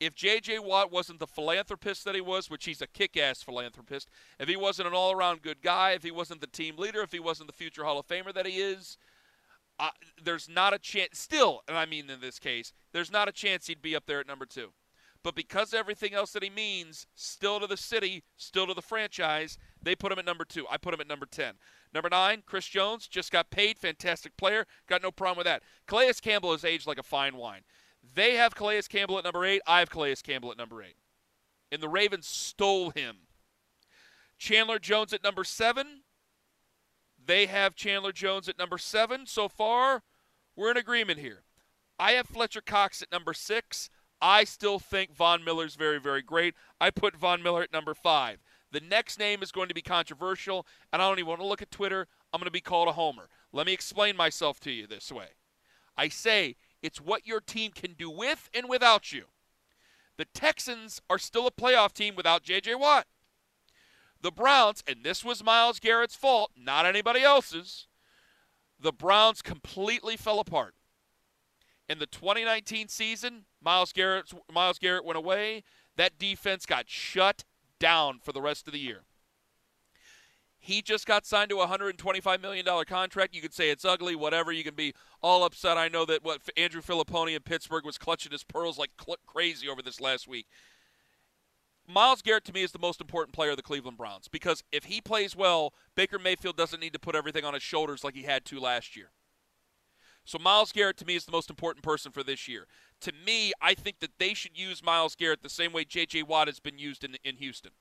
if 0.05 0.15
J.J. 0.15 0.59
Watt 0.59 0.91
wasn't 0.91 1.21
the 1.21 1.27
philanthropist 1.27 2.05
that 2.05 2.15
he 2.15 2.21
was, 2.21 2.51
which 2.51 2.65
he's 2.65 2.83
a 2.83 2.87
kick 2.87 3.17
ass 3.17 3.43
philanthropist, 3.43 4.09
if 4.39 4.49
he 4.49 4.57
wasn't 4.57 4.89
an 4.89 4.95
all 4.95 5.13
around 5.13 5.43
good 5.43 5.63
guy, 5.63 5.93
if 5.93 6.03
he 6.03 6.11
wasn't 6.11 6.41
the 6.41 6.47
team 6.47 6.77
leader, 6.77 7.03
if 7.03 7.13
he 7.13 7.21
wasn't 7.21 7.47
the 7.47 7.53
future 7.53 7.85
Hall 7.85 7.99
of 7.99 8.07
Famer 8.07 8.35
that 8.35 8.47
he 8.47 8.61
is, 8.61 8.99
uh, 9.79 9.91
there's 10.23 10.49
not 10.49 10.75
a 10.75 10.79
chance, 10.79 11.19
still, 11.19 11.63
and 11.67 11.77
I 11.77 11.87
mean 11.87 12.11
in 12.11 12.21
this 12.21 12.39
case, 12.39 12.73
there's 12.93 13.13
not 13.13 13.29
a 13.29 13.33
chance 13.33 13.67
he'd 13.67 13.83
be 13.83 13.97
up 13.97 14.07
there 14.07 14.21
at 14.21 14.27
number 14.27 14.47
two. 14.47 14.73
But 15.23 15.37
because 15.37 15.73
everything 15.73 16.15
else 16.15 16.33
that 16.33 16.43
he 16.43 16.51
means, 16.51 17.07
still 17.15 17.61
to 17.61 17.67
the 17.67 17.77
city, 17.77 18.25
still 18.37 18.67
to 18.67 18.75
the 18.75 18.83
franchise, 18.83 19.57
they 19.81 19.95
put 19.95 20.11
him 20.11 20.19
at 20.19 20.25
number 20.25 20.45
two. 20.45 20.67
I 20.69 20.79
put 20.79 20.95
him 20.95 21.01
at 21.01 21.07
number 21.07 21.27
10. 21.27 21.55
Number 21.95 22.09
nine, 22.11 22.43
Chris 22.45 22.67
Jones, 22.67 23.07
just 23.07 23.31
got 23.31 23.51
paid. 23.51 23.79
Fantastic 23.79 24.37
player. 24.37 24.67
Got 24.89 25.03
no 25.03 25.13
problem 25.13 25.39
with 25.39 25.47
that. 25.47 25.63
Calais 25.87 26.15
Campbell 26.21 26.53
has 26.53 26.65
aged 26.65 26.87
like 26.87 26.99
a 26.99 27.05
fine 27.05 27.37
wine. 27.37 27.63
They 28.03 28.35
have 28.37 28.55
Calais 28.55 28.83
Campbell 28.89 29.19
at 29.19 29.25
number 29.25 29.45
eight. 29.45 29.63
I 29.67 29.79
have 29.79 29.91
Calais 29.91 30.17
Campbell 30.23 30.51
at 30.51 30.59
number 30.59 30.83
eight. 30.83 30.97
And 31.71 31.83
the 31.83 31.89
Ravens 31.89 32.27
stole 32.27 32.91
him. 32.91 33.19
Chandler 34.39 34.79
Jones 34.79 35.13
at 35.13 35.23
number 35.23 35.45
seven. 35.45 36.03
They 37.25 37.47
have 37.47 37.77
Chandler 37.77 38.13
Jones 38.13 38.49
at 38.49 38.59
number 38.59 38.79
seven. 38.79 39.27
So 39.27 39.49
far, 39.49 40.03
we're 40.57 40.73
in 40.73 40.77
agreement 40.77 41.21
here. 41.21 41.45
I 41.99 42.13
have 42.13 42.27
Fletcher 42.27 42.61
Cox 42.61 43.01
at 43.01 43.13
number 43.13 43.33
six. 43.33 43.89
I 44.21 44.45
still 44.45 44.79
think 44.79 45.15
Von 45.15 45.45
Miller's 45.45 45.77
very, 45.77 45.99
very 45.99 46.23
great. 46.23 46.55
I 46.81 46.91
put 46.91 47.17
Von 47.17 47.43
Miller 47.43 47.63
at 47.63 47.73
number 47.73 47.95
five. 47.95 48.39
The 48.73 48.81
next 48.81 49.19
name 49.19 49.43
is 49.43 49.53
going 49.53 49.69
to 49.69 49.75
be 49.75 49.83
controversial, 49.83 50.67
and 50.93 51.03
I 51.03 51.09
don't 51.09 51.19
even 51.19 51.29
want 51.29 51.41
to 51.41 51.47
look 51.47 51.63
at 51.63 51.71
Twitter. 51.71 52.09
I'm 52.33 52.39
going 52.39 52.47
to 52.47 52.51
be 52.51 52.61
called 52.61 52.89
a 52.89 52.93
homer. 52.93 53.29
Let 53.53 53.67
me 53.67 53.73
explain 53.73 54.17
myself 54.17 54.59
to 54.61 54.71
you 54.71 54.87
this 54.87 55.13
way. 55.13 55.29
I 55.97 56.09
say 56.09 56.57
it's 56.83 57.01
what 57.01 57.27
your 57.27 57.41
team 57.41 57.71
can 57.73 57.93
do 57.93 58.11
with 58.11 58.51
and 58.53 58.69
without 58.69 59.13
you. 59.13 59.25
The 60.17 60.27
Texans 60.27 61.01
are 61.09 61.19
still 61.19 61.47
a 61.47 61.51
playoff 61.51 61.93
team 61.93 62.15
without 62.17 62.43
J.J. 62.43 62.75
Watt. 62.75 63.07
The 64.21 64.31
Browns, 64.31 64.83
and 64.87 65.03
this 65.03 65.25
was 65.25 65.43
Myles 65.43 65.81
Garrett's 65.81 66.15
fault, 66.15 66.53
not 66.57 66.87
anybody 66.87 67.23
else's, 67.23 67.89
the 68.79 68.93
Browns 68.93 69.43
completely 69.43 70.17
fell 70.17 70.41
apart. 70.41 70.75
In 71.89 71.99
the 71.99 72.07
2019 72.07 72.89
season, 72.89 73.45
Myles 73.61 73.93
Garrett, 73.93 74.33
Myles 74.53 74.79
Garrett 74.79 75.05
went 75.05 75.19
away. 75.19 75.65
That 75.97 76.19
defense 76.19 76.67
got 76.67 76.89
shut 76.89 77.45
down 77.79 78.19
for 78.23 78.33
the 78.33 78.41
rest 78.41 78.67
of 78.67 78.73
the 78.73 78.79
year. 78.79 79.03
He 80.65 80.81
just 80.81 81.07
got 81.07 81.27
signed 81.27 81.51
to 81.51 81.59
a 81.59 81.67
$125 81.67 82.41
million 82.41 82.65
contract. 82.85 83.35
You 83.35 83.43
could 83.43 83.53
say 83.53 83.71
it's 83.71 83.85
ugly, 83.85 84.15
whatever. 84.15 84.53
You 84.53 84.63
can 84.63 84.77
be 84.77 84.95
all 85.21 85.43
upset. 85.43 85.77
I 85.77 85.89
know 85.89 86.05
that 86.05 86.23
what 86.23 86.41
Andrew 86.57 86.81
Fillipponi 86.81 87.35
in 87.35 87.43
Pittsburgh 87.43 87.85
was 87.85 87.99
clutching 87.99 88.31
his 88.31 88.45
pearls 88.45 88.79
like 88.79 88.93
cl- 89.05 89.17
crazy 89.27 89.69
over 89.69 89.83
this 89.83 90.01
last 90.01 90.29
week. 90.29 90.47
Myles 91.89 92.23
Garrett 92.23 92.45
to 92.45 92.53
me 92.53 92.63
is 92.63 92.71
the 92.71 92.79
most 92.79 93.01
important 93.01 93.35
player 93.35 93.51
of 93.51 93.57
the 93.57 93.63
Cleveland 93.65 93.99
Browns 93.99 94.29
because 94.29 94.63
if 94.71 94.85
he 94.85 95.01
plays 95.01 95.35
well, 95.35 95.75
Baker 95.97 96.21
Mayfield 96.21 96.57
doesn't 96.57 96.79
need 96.79 96.93
to 96.93 97.01
put 97.01 97.17
everything 97.17 97.45
on 97.45 97.55
his 97.55 97.63
shoulders 97.65 98.05
like 98.05 98.15
he 98.15 98.23
had 98.23 98.45
to 98.45 98.61
last 98.61 98.95
year. 98.95 99.11
So 100.25 100.39
Myles 100.39 100.71
Garrett 100.71 100.97
to 100.99 101.05
me 101.05 101.17
is 101.17 101.25
the 101.25 101.33
most 101.33 101.51
important 101.51 101.83
person 101.83 102.13
for 102.13 102.23
this 102.23 102.47
year. 102.47 102.69
To 103.01 103.13
me, 103.27 103.53
I 103.61 103.75
think 103.75 103.99
that 103.99 104.21
they 104.21 104.33
should 104.33 104.57
use 104.57 104.81
Myles 104.81 105.17
Garrett 105.17 105.43
the 105.43 105.49
same 105.49 105.73
way 105.73 105.85
J.J. 105.85 106.23
Watt 106.23 106.47
has 106.47 106.61
been 106.61 106.79
used 106.79 107.03
in 107.03 107.17
in 107.25 107.39
Houston, 107.39 107.73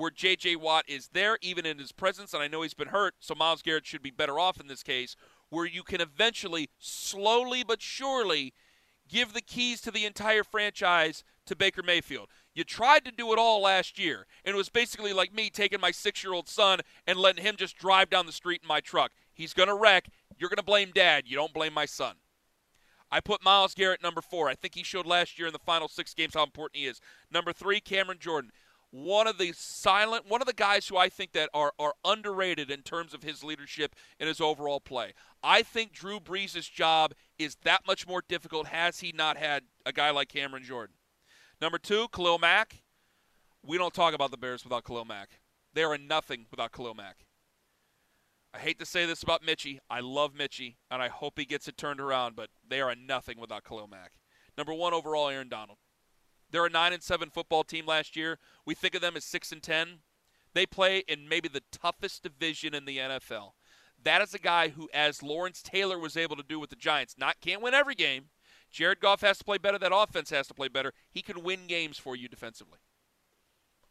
where 0.00 0.10
J.J. 0.10 0.56
Watt 0.56 0.86
is 0.88 1.10
there 1.12 1.36
even 1.42 1.66
in 1.66 1.78
his 1.78 1.92
presence, 1.92 2.32
and 2.32 2.42
I 2.42 2.48
know 2.48 2.62
he's 2.62 2.72
been 2.72 2.88
hurt, 2.88 3.16
so 3.20 3.34
Myles 3.34 3.60
Garrett 3.60 3.84
should 3.84 4.02
be 4.02 4.10
better 4.10 4.38
off 4.38 4.58
in 4.58 4.66
this 4.66 4.82
case, 4.82 5.14
where 5.50 5.66
you 5.66 5.82
can 5.82 6.00
eventually, 6.00 6.70
slowly 6.78 7.62
but 7.62 7.82
surely, 7.82 8.54
give 9.10 9.34
the 9.34 9.42
keys 9.42 9.82
to 9.82 9.90
the 9.90 10.06
entire 10.06 10.42
franchise 10.42 11.22
to 11.44 11.54
Baker 11.54 11.82
Mayfield. 11.82 12.28
You 12.54 12.64
tried 12.64 13.04
to 13.04 13.10
do 13.10 13.30
it 13.34 13.38
all 13.38 13.60
last 13.60 13.98
year, 13.98 14.26
and 14.42 14.54
it 14.54 14.56
was 14.56 14.70
basically 14.70 15.12
like 15.12 15.34
me 15.34 15.50
taking 15.50 15.82
my 15.82 15.90
six 15.90 16.24
year 16.24 16.32
old 16.32 16.48
son 16.48 16.80
and 17.06 17.18
letting 17.18 17.44
him 17.44 17.56
just 17.56 17.76
drive 17.76 18.08
down 18.08 18.24
the 18.24 18.32
street 18.32 18.62
in 18.62 18.68
my 18.68 18.80
truck. 18.80 19.12
He's 19.34 19.52
going 19.52 19.68
to 19.68 19.74
wreck. 19.74 20.08
You're 20.38 20.48
going 20.48 20.56
to 20.56 20.62
blame 20.62 20.92
dad. 20.94 21.24
You 21.26 21.36
don't 21.36 21.52
blame 21.52 21.74
my 21.74 21.86
son. 21.86 22.14
I 23.10 23.20
put 23.20 23.44
Myles 23.44 23.74
Garrett 23.74 24.02
number 24.02 24.22
four. 24.22 24.48
I 24.48 24.54
think 24.54 24.74
he 24.76 24.82
showed 24.82 25.04
last 25.04 25.38
year 25.38 25.48
in 25.48 25.52
the 25.52 25.58
final 25.58 25.88
six 25.88 26.14
games 26.14 26.32
how 26.34 26.44
important 26.44 26.80
he 26.80 26.86
is. 26.86 27.02
Number 27.30 27.52
three, 27.52 27.80
Cameron 27.80 28.18
Jordan. 28.18 28.52
One 28.92 29.28
of 29.28 29.38
the 29.38 29.52
silent, 29.52 30.28
one 30.28 30.40
of 30.40 30.46
the 30.46 30.52
guys 30.52 30.88
who 30.88 30.96
I 30.96 31.08
think 31.08 31.32
that 31.32 31.48
are, 31.54 31.72
are 31.78 31.94
underrated 32.04 32.70
in 32.70 32.82
terms 32.82 33.14
of 33.14 33.22
his 33.22 33.44
leadership 33.44 33.94
and 34.18 34.28
his 34.28 34.40
overall 34.40 34.80
play. 34.80 35.12
I 35.42 35.62
think 35.62 35.92
Drew 35.92 36.18
Brees' 36.18 36.70
job 36.70 37.14
is 37.38 37.56
that 37.62 37.86
much 37.86 38.08
more 38.08 38.22
difficult 38.26 38.66
has 38.66 38.98
he 38.98 39.12
not 39.12 39.36
had 39.36 39.64
a 39.86 39.92
guy 39.92 40.10
like 40.10 40.28
Cameron 40.28 40.64
Jordan. 40.64 40.96
Number 41.60 41.78
two, 41.78 42.08
Khalil 42.08 42.38
Mack. 42.38 42.82
We 43.64 43.78
don't 43.78 43.94
talk 43.94 44.12
about 44.14 44.30
the 44.32 44.36
Bears 44.36 44.64
without 44.64 44.84
Khalil 44.84 45.04
Mack. 45.04 45.40
They 45.72 45.84
are 45.84 45.98
nothing 45.98 46.46
without 46.50 46.72
Khalil 46.72 46.94
Mack. 46.94 47.26
I 48.52 48.58
hate 48.58 48.80
to 48.80 48.86
say 48.86 49.06
this 49.06 49.22
about 49.22 49.44
Mitchie. 49.44 49.78
I 49.88 50.00
love 50.00 50.34
Mitchie, 50.34 50.76
and 50.90 51.00
I 51.00 51.08
hope 51.08 51.38
he 51.38 51.44
gets 51.44 51.68
it 51.68 51.76
turned 51.76 52.00
around, 52.00 52.34
but 52.34 52.50
they 52.66 52.80
are 52.80 52.94
nothing 52.96 53.38
without 53.38 53.62
Khalil 53.62 53.86
Mack. 53.86 54.12
Number 54.58 54.74
one 54.74 54.92
overall, 54.92 55.28
Aaron 55.28 55.48
Donald. 55.48 55.78
They're 56.50 56.66
a 56.66 56.70
nine 56.70 56.92
and 56.92 57.02
seven 57.02 57.30
football 57.30 57.64
team 57.64 57.86
last 57.86 58.16
year. 58.16 58.38
We 58.66 58.74
think 58.74 58.94
of 58.94 59.00
them 59.00 59.16
as 59.16 59.24
six 59.24 59.52
and 59.52 59.62
ten. 59.62 60.00
They 60.52 60.66
play 60.66 61.04
in 61.06 61.28
maybe 61.28 61.48
the 61.48 61.62
toughest 61.70 62.22
division 62.22 62.74
in 62.74 62.84
the 62.84 62.98
NFL. 62.98 63.52
That 64.02 64.22
is 64.22 64.34
a 64.34 64.38
guy 64.38 64.68
who, 64.68 64.88
as 64.92 65.22
Lawrence 65.22 65.62
Taylor 65.62 65.98
was 65.98 66.16
able 66.16 66.36
to 66.36 66.42
do 66.42 66.58
with 66.58 66.70
the 66.70 66.76
Giants, 66.76 67.16
not 67.18 67.40
can't 67.40 67.62
win 67.62 67.74
every 67.74 67.94
game, 67.94 68.30
Jared 68.70 69.00
Goff 69.00 69.20
has 69.20 69.38
to 69.38 69.44
play 69.44 69.58
better. 69.58 69.78
That 69.78 69.94
offense 69.94 70.30
has 70.30 70.46
to 70.48 70.54
play 70.54 70.68
better. 70.68 70.92
He 71.10 71.22
can 71.22 71.42
win 71.42 71.66
games 71.66 71.98
for 71.98 72.16
you 72.16 72.28
defensively. 72.28 72.78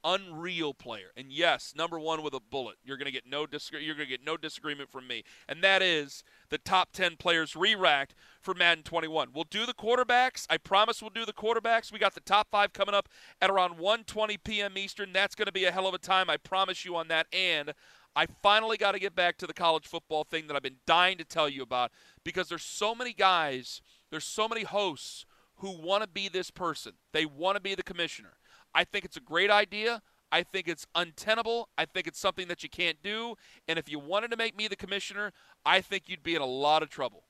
Unreal 0.04 0.74
player, 0.74 1.12
and 1.18 1.32
yes, 1.32 1.74
number 1.76 2.00
one 2.00 2.24
with 2.24 2.34
a 2.34 2.40
bullet. 2.40 2.78
You're 2.84 2.98
gonna 2.98 3.12
get 3.12 3.26
no 3.26 3.46
dis- 3.46 3.72
You're 3.72 3.96
gonna 3.96 4.06
get 4.06 4.24
no 4.24 4.38
disagreement 4.38 4.90
from 4.90 5.08
me, 5.08 5.24
and 5.48 5.64
that 5.64 5.82
is 5.82 6.24
the 6.50 6.58
top 6.58 6.92
ten 6.94 7.18
players 7.18 7.56
re-racked 7.56 8.16
for 8.42 8.54
Madden 8.54 8.84
21. 8.84 9.30
We'll 9.34 9.44
do 9.44 9.66
the 9.66 9.74
quarterbacks. 9.74 10.46
I 10.50 10.58
promise 10.58 11.02
we'll 11.02 11.10
do 11.10 11.26
the 11.26 11.34
quarterbacks. 11.34 11.92
We 11.92 12.00
got 12.00 12.16
the 12.16 12.22
top 12.22 12.50
five 12.50 12.72
coming 12.74 12.96
up 12.96 13.10
at 13.42 13.50
around 13.50 13.78
1:20 13.78 14.38
p.m. 14.44 14.78
Eastern. 14.78 15.12
That's 15.12 15.36
gonna 15.36 15.52
be 15.52 15.66
a 15.66 15.72
hell 15.72 15.88
of 15.88 15.94
a 15.94 16.00
time. 16.00 16.30
I 16.30 16.38
promise 16.38 16.86
you 16.86 16.96
on 16.96 17.08
that. 17.10 17.28
And 17.34 17.74
I 18.16 18.26
finally 18.42 18.78
got 18.78 18.94
to 18.94 19.00
get 19.00 19.16
back 19.16 19.38
to 19.38 19.48
the 19.48 19.54
college 19.54 19.86
football 19.86 20.24
thing 20.24 20.48
that 20.48 20.56
I've 20.56 20.64
been 20.64 20.80
dying 20.88 21.18
to 21.20 21.24
tell 21.24 21.48
you 21.48 21.62
about 21.62 21.92
because 22.24 22.50
there's 22.50 22.64
so 22.64 22.96
many 22.96 23.14
guys 23.14 23.82
there's 24.10 24.26
so 24.26 24.48
many 24.48 24.64
hosts 24.64 25.26
who 25.58 25.72
want 25.72 26.04
to 26.04 26.10
be 26.10 26.30
this 26.30 26.52
person. 26.52 26.94
They 27.12 27.26
want 27.26 27.56
to 27.56 27.62
be 27.62 27.76
the 27.76 27.84
commissioner. 27.84 28.34
I 28.74 28.84
think 28.84 29.06
it's 29.06 29.18
a 29.18 29.22
great 29.22 29.50
idea. 29.50 30.02
I 30.32 30.44
think 30.44 30.68
it's 30.68 30.86
untenable. 30.94 31.70
I 31.78 31.86
think 31.86 32.08
it's 32.08 32.20
something 32.20 32.48
that 32.48 32.62
you 32.64 32.70
can't 32.70 33.02
do. 33.02 33.36
And 33.68 33.80
if 33.80 33.90
you 33.90 34.00
wanted 34.00 34.32
to 34.32 34.38
make 34.38 34.56
me 34.56 34.68
the 34.68 34.76
commissioner, 34.76 35.32
I 35.66 35.82
think 35.82 36.04
you'd 36.08 36.24
be 36.24 36.36
in 36.36 36.42
a 36.42 36.46
lot 36.46 36.84
of 36.84 36.90
trouble. 36.90 37.24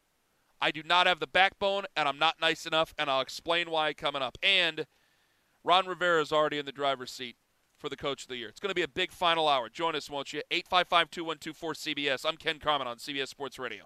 I 0.62 0.72
do 0.72 0.84
not 0.84 1.08
have 1.08 1.22
the 1.22 1.28
backbone, 1.28 1.86
and 1.96 2.10
I'm 2.10 2.20
not 2.20 2.36
nice 2.42 2.66
enough, 2.66 2.94
and 2.98 3.10
I'll 3.10 3.22
explain 3.22 3.72
why 3.72 3.94
coming 3.94 4.22
up. 4.22 4.38
And 4.44 4.86
Ron 5.64 5.88
Rivera 5.88 6.22
is 6.22 6.34
already 6.34 6.58
in 6.58 6.66
the 6.66 6.74
driver's 6.74 7.12
seat 7.12 7.38
for 7.78 7.88
the 7.88 7.96
coach 7.96 8.24
of 8.24 8.30
the 8.30 8.36
year. 8.36 8.50
It's 8.50 8.60
going 8.60 8.72
to 8.72 8.76
be 8.76 8.82
a 8.82 8.88
big 8.88 9.12
final 9.12 9.48
hour. 9.48 9.70
Join 9.70 9.96
us, 9.96 10.10
won't 10.10 10.34
you? 10.34 10.42
855 10.52 11.12
2124 11.12 11.74
CBS. 11.74 12.26
I'm 12.28 12.36
Ken 12.36 12.60
Carman 12.60 12.88
on 12.88 12.98
CBS 12.98 13.30
Sports 13.30 13.58
Radio. 13.58 13.86